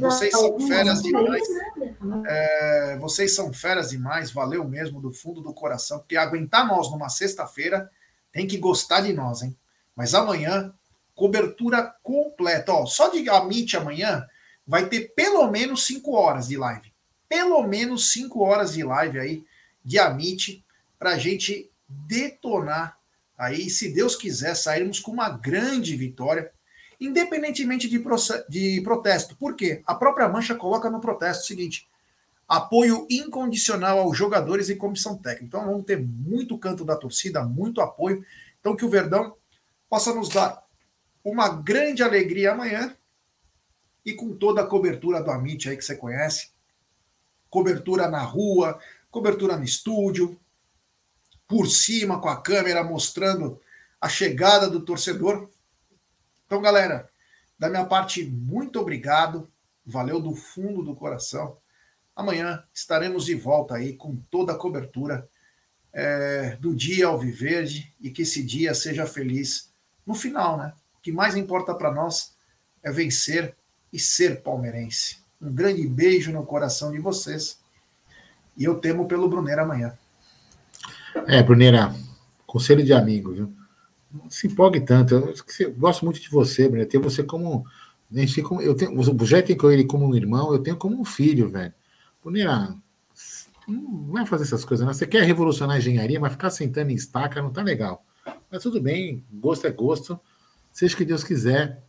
Vocês 0.00 0.32
são 0.32 0.58
feras 0.60 1.02
demais. 1.02 1.48
É, 2.26 2.98
vocês 2.98 3.34
são 3.34 3.52
feras 3.52 3.90
demais. 3.90 4.32
Valeu 4.32 4.64
mesmo 4.64 5.00
do 5.00 5.12
fundo 5.12 5.40
do 5.40 5.54
coração. 5.54 6.00
Porque 6.00 6.16
aguentar 6.16 6.66
nós 6.66 6.90
numa 6.90 7.08
sexta-feira 7.08 7.88
tem 8.32 8.46
que 8.46 8.58
gostar 8.58 9.02
de 9.02 9.12
nós, 9.12 9.42
hein? 9.42 9.56
Mas 9.94 10.14
amanhã 10.14 10.74
cobertura 11.18 11.82
completa. 12.00 12.72
Ó, 12.72 12.86
só 12.86 13.08
de 13.08 13.28
Amit 13.28 13.76
amanhã 13.76 14.24
vai 14.64 14.88
ter 14.88 15.12
pelo 15.16 15.50
menos 15.50 15.84
5 15.84 16.12
horas 16.12 16.46
de 16.46 16.56
live. 16.56 16.92
Pelo 17.28 17.60
menos 17.64 18.12
5 18.12 18.40
horas 18.40 18.72
de 18.72 18.84
live 18.84 19.18
aí 19.18 19.44
de 19.84 19.98
Amit 19.98 20.64
para 20.96 21.10
a 21.10 21.18
gente 21.18 21.68
detonar 21.88 22.96
aí, 23.36 23.68
se 23.68 23.92
Deus 23.92 24.14
quiser, 24.14 24.54
sairmos 24.54 25.00
com 25.00 25.10
uma 25.10 25.28
grande 25.28 25.96
vitória, 25.96 26.52
independentemente 27.00 27.88
de, 27.88 28.00
de 28.48 28.80
protesto. 28.82 29.36
Por 29.36 29.56
quê? 29.56 29.82
A 29.84 29.96
própria 29.96 30.28
Mancha 30.28 30.54
coloca 30.54 30.88
no 30.88 31.00
protesto 31.00 31.42
o 31.42 31.46
seguinte: 31.46 31.88
apoio 32.46 33.06
incondicional 33.10 33.98
aos 33.98 34.16
jogadores 34.16 34.68
e 34.68 34.76
comissão 34.76 35.16
técnica. 35.16 35.46
Então 35.46 35.66
vamos 35.66 35.84
ter 35.84 36.00
muito 36.00 36.56
canto 36.58 36.84
da 36.84 36.96
torcida, 36.96 37.42
muito 37.42 37.80
apoio. 37.80 38.24
Então 38.60 38.76
que 38.76 38.84
o 38.84 38.90
Verdão 38.90 39.34
possa 39.88 40.14
nos 40.14 40.28
dar 40.28 40.67
uma 41.24 41.48
grande 41.48 42.02
alegria 42.02 42.52
amanhã 42.52 42.96
e 44.04 44.14
com 44.14 44.34
toda 44.34 44.62
a 44.62 44.66
cobertura 44.66 45.22
do 45.22 45.30
Amit 45.30 45.68
aí 45.68 45.76
que 45.76 45.84
você 45.84 45.96
conhece. 45.96 46.50
Cobertura 47.50 48.08
na 48.08 48.22
rua, 48.22 48.78
cobertura 49.10 49.56
no 49.56 49.64
estúdio, 49.64 50.38
por 51.46 51.66
cima 51.66 52.20
com 52.20 52.28
a 52.28 52.40
câmera 52.40 52.84
mostrando 52.84 53.60
a 54.00 54.08
chegada 54.08 54.68
do 54.68 54.80
torcedor. 54.80 55.48
Então, 56.46 56.60
galera, 56.60 57.10
da 57.58 57.68
minha 57.68 57.84
parte, 57.84 58.24
muito 58.24 58.78
obrigado. 58.78 59.50
Valeu 59.84 60.20
do 60.20 60.34
fundo 60.34 60.82
do 60.82 60.94
coração. 60.94 61.56
Amanhã 62.14 62.62
estaremos 62.72 63.24
de 63.24 63.34
volta 63.34 63.74
aí 63.74 63.94
com 63.94 64.16
toda 64.30 64.52
a 64.52 64.56
cobertura 64.56 65.28
é, 65.92 66.56
do 66.56 66.74
dia 66.74 67.06
Alviverde 67.06 67.94
e 68.00 68.10
que 68.10 68.22
esse 68.22 68.42
dia 68.42 68.74
seja 68.74 69.06
feliz 69.06 69.72
no 70.06 70.14
final, 70.14 70.56
né? 70.56 70.72
O 70.98 71.02
que 71.02 71.12
mais 71.12 71.36
importa 71.36 71.74
para 71.74 71.92
nós 71.92 72.34
é 72.82 72.90
vencer 72.90 73.54
e 73.92 73.98
ser 73.98 74.42
palmeirense. 74.42 75.18
Um 75.40 75.52
grande 75.52 75.86
beijo 75.86 76.32
no 76.32 76.44
coração 76.44 76.90
de 76.90 76.98
vocês. 76.98 77.60
E 78.56 78.64
eu 78.64 78.76
temo 78.80 79.06
pelo 79.06 79.28
Brunera 79.28 79.62
amanhã. 79.62 79.96
É, 81.26 81.42
Bruneira, 81.42 81.94
conselho 82.46 82.84
de 82.84 82.92
amigo, 82.92 83.32
viu? 83.32 83.52
Não 84.12 84.28
se 84.28 84.46
empolgue 84.46 84.80
tanto. 84.80 85.14
Eu, 85.14 85.34
eu 85.60 85.74
gosto 85.74 86.04
muito 86.04 86.20
de 86.20 86.28
você, 86.28 86.64
Bruneira. 86.64 86.88
Tenho 86.90 87.02
você 87.02 87.22
como. 87.22 87.64
Eu 88.60 88.74
tenho, 88.74 88.98
o 88.98 89.26
Jé 89.26 89.42
tem 89.42 89.56
ele 89.70 89.84
como 89.84 90.06
um 90.06 90.14
irmão, 90.14 90.52
eu 90.52 90.58
tenho 90.58 90.76
como 90.76 90.98
um 90.98 91.04
filho, 91.04 91.48
velho. 91.48 91.74
Bruneira, 92.22 92.74
não 93.68 94.06
vai 94.12 94.24
fazer 94.24 94.44
essas 94.44 94.64
coisas, 94.64 94.86
não. 94.86 94.94
Você 94.94 95.06
quer 95.06 95.22
revolucionar 95.24 95.76
a 95.76 95.78
engenharia, 95.78 96.18
mas 96.18 96.32
ficar 96.32 96.50
sentando 96.50 96.90
em 96.90 96.94
estaca 96.94 97.42
não 97.42 97.52
tá 97.52 97.62
legal. 97.62 98.04
Mas 98.50 98.62
tudo 98.62 98.80
bem, 98.80 99.24
gosto 99.30 99.66
é 99.66 99.70
gosto. 99.70 100.18
Seja 100.78 100.96
que 100.96 101.04
Deus 101.04 101.24
quiser. 101.24 101.82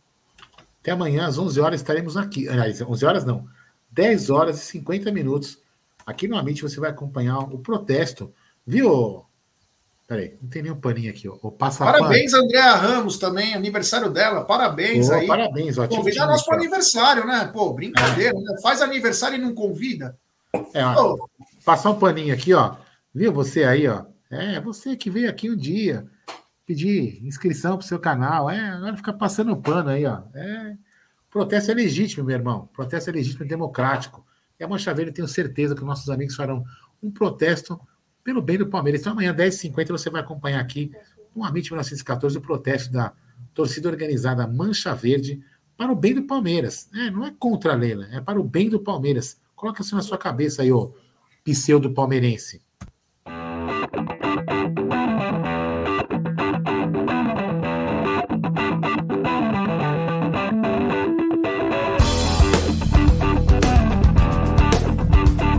Até 0.80 0.90
amanhã, 0.90 1.24
às 1.24 1.38
11 1.38 1.60
horas, 1.60 1.80
estaremos 1.80 2.16
aqui. 2.16 2.48
Aliás, 2.48 2.82
11 2.82 3.06
horas 3.06 3.24
não. 3.24 3.46
10 3.92 4.30
horas 4.30 4.60
e 4.60 4.66
50 4.66 5.12
minutos. 5.12 5.60
Aqui 6.04 6.26
no 6.26 6.36
Amit 6.36 6.60
você 6.60 6.80
vai 6.80 6.90
acompanhar 6.90 7.38
o 7.38 7.60
protesto. 7.60 8.34
Viu? 8.66 9.24
Peraí, 10.08 10.36
não 10.42 10.50
tem 10.50 10.62
nenhum 10.62 10.80
paninho 10.80 11.08
aqui. 11.08 11.28
Ó. 11.28 11.38
O 11.40 11.52
parabéns, 11.52 12.34
Andréa 12.34 12.74
Ramos, 12.74 13.16
também, 13.16 13.54
aniversário 13.54 14.10
dela. 14.10 14.44
Parabéns 14.44 15.08
aí. 15.08 15.24
Parabéns, 15.24 15.78
ó. 15.78 15.86
Convida 15.86 16.26
nós 16.26 16.44
para 16.44 16.56
aniversário, 16.56 17.24
né? 17.24 17.48
Pô, 17.52 17.72
brincadeira, 17.72 18.36
é. 18.36 18.40
né? 18.40 18.60
Faz 18.60 18.82
aniversário 18.82 19.36
e 19.36 19.40
não 19.40 19.54
convida. 19.54 20.18
É, 20.74 20.84
ó, 20.84 21.16
passar 21.64 21.90
um 21.90 21.98
paninho 22.00 22.34
aqui, 22.34 22.52
ó. 22.52 22.74
Viu 23.14 23.32
você 23.32 23.62
aí, 23.62 23.86
ó? 23.86 24.02
É, 24.28 24.60
você 24.60 24.96
que 24.96 25.08
veio 25.08 25.30
aqui 25.30 25.48
um 25.48 25.56
dia 25.56 26.04
pedir 26.70 27.20
inscrição 27.26 27.76
para 27.76 27.84
o 27.84 27.88
seu 27.88 27.98
canal. 27.98 28.48
É, 28.48 28.70
agora 28.70 28.96
fica 28.96 29.12
passando 29.12 29.56
pano 29.56 29.90
aí, 29.90 30.06
ó. 30.06 30.22
É, 30.32 30.76
protesto 31.28 31.72
é 31.72 31.74
legítimo, 31.74 32.24
meu 32.24 32.36
irmão. 32.36 32.68
Protesto 32.72 33.10
é 33.10 33.12
legítimo 33.12 33.44
e 33.44 33.48
democrático. 33.48 34.24
E 34.58 34.62
a 34.62 34.68
Mancha 34.68 34.94
Verde, 34.94 35.10
tenho 35.10 35.26
certeza 35.26 35.74
que 35.74 35.82
nossos 35.82 36.08
amigos 36.08 36.36
farão 36.36 36.64
um 37.02 37.10
protesto 37.10 37.80
pelo 38.22 38.40
bem 38.40 38.56
do 38.56 38.68
Palmeiras. 38.68 39.00
Então, 39.00 39.14
amanhã, 39.14 39.34
10h50, 39.34 39.88
você 39.88 40.08
vai 40.10 40.20
acompanhar 40.20 40.60
aqui, 40.60 40.92
no 41.34 41.42
Amit 41.42 41.68
1914, 41.72 42.38
o 42.38 42.40
protesto 42.40 42.92
da 42.92 43.12
torcida 43.52 43.88
organizada 43.88 44.46
Mancha 44.46 44.94
Verde 44.94 45.42
para 45.76 45.90
o 45.90 45.96
bem 45.96 46.14
do 46.14 46.22
Palmeiras. 46.22 46.88
É, 46.94 47.10
não 47.10 47.26
é 47.26 47.34
contra 47.36 47.72
a 47.72 47.76
Leila, 47.76 48.06
é 48.12 48.20
para 48.20 48.40
o 48.40 48.44
bem 48.44 48.68
do 48.68 48.78
Palmeiras. 48.78 49.40
Coloca 49.56 49.82
isso 49.82 49.96
na 49.96 50.02
sua 50.02 50.18
cabeça 50.18 50.62
aí, 50.62 50.70
ô 50.70 50.94
pseudo 51.42 51.92
palmeirense. 51.92 52.62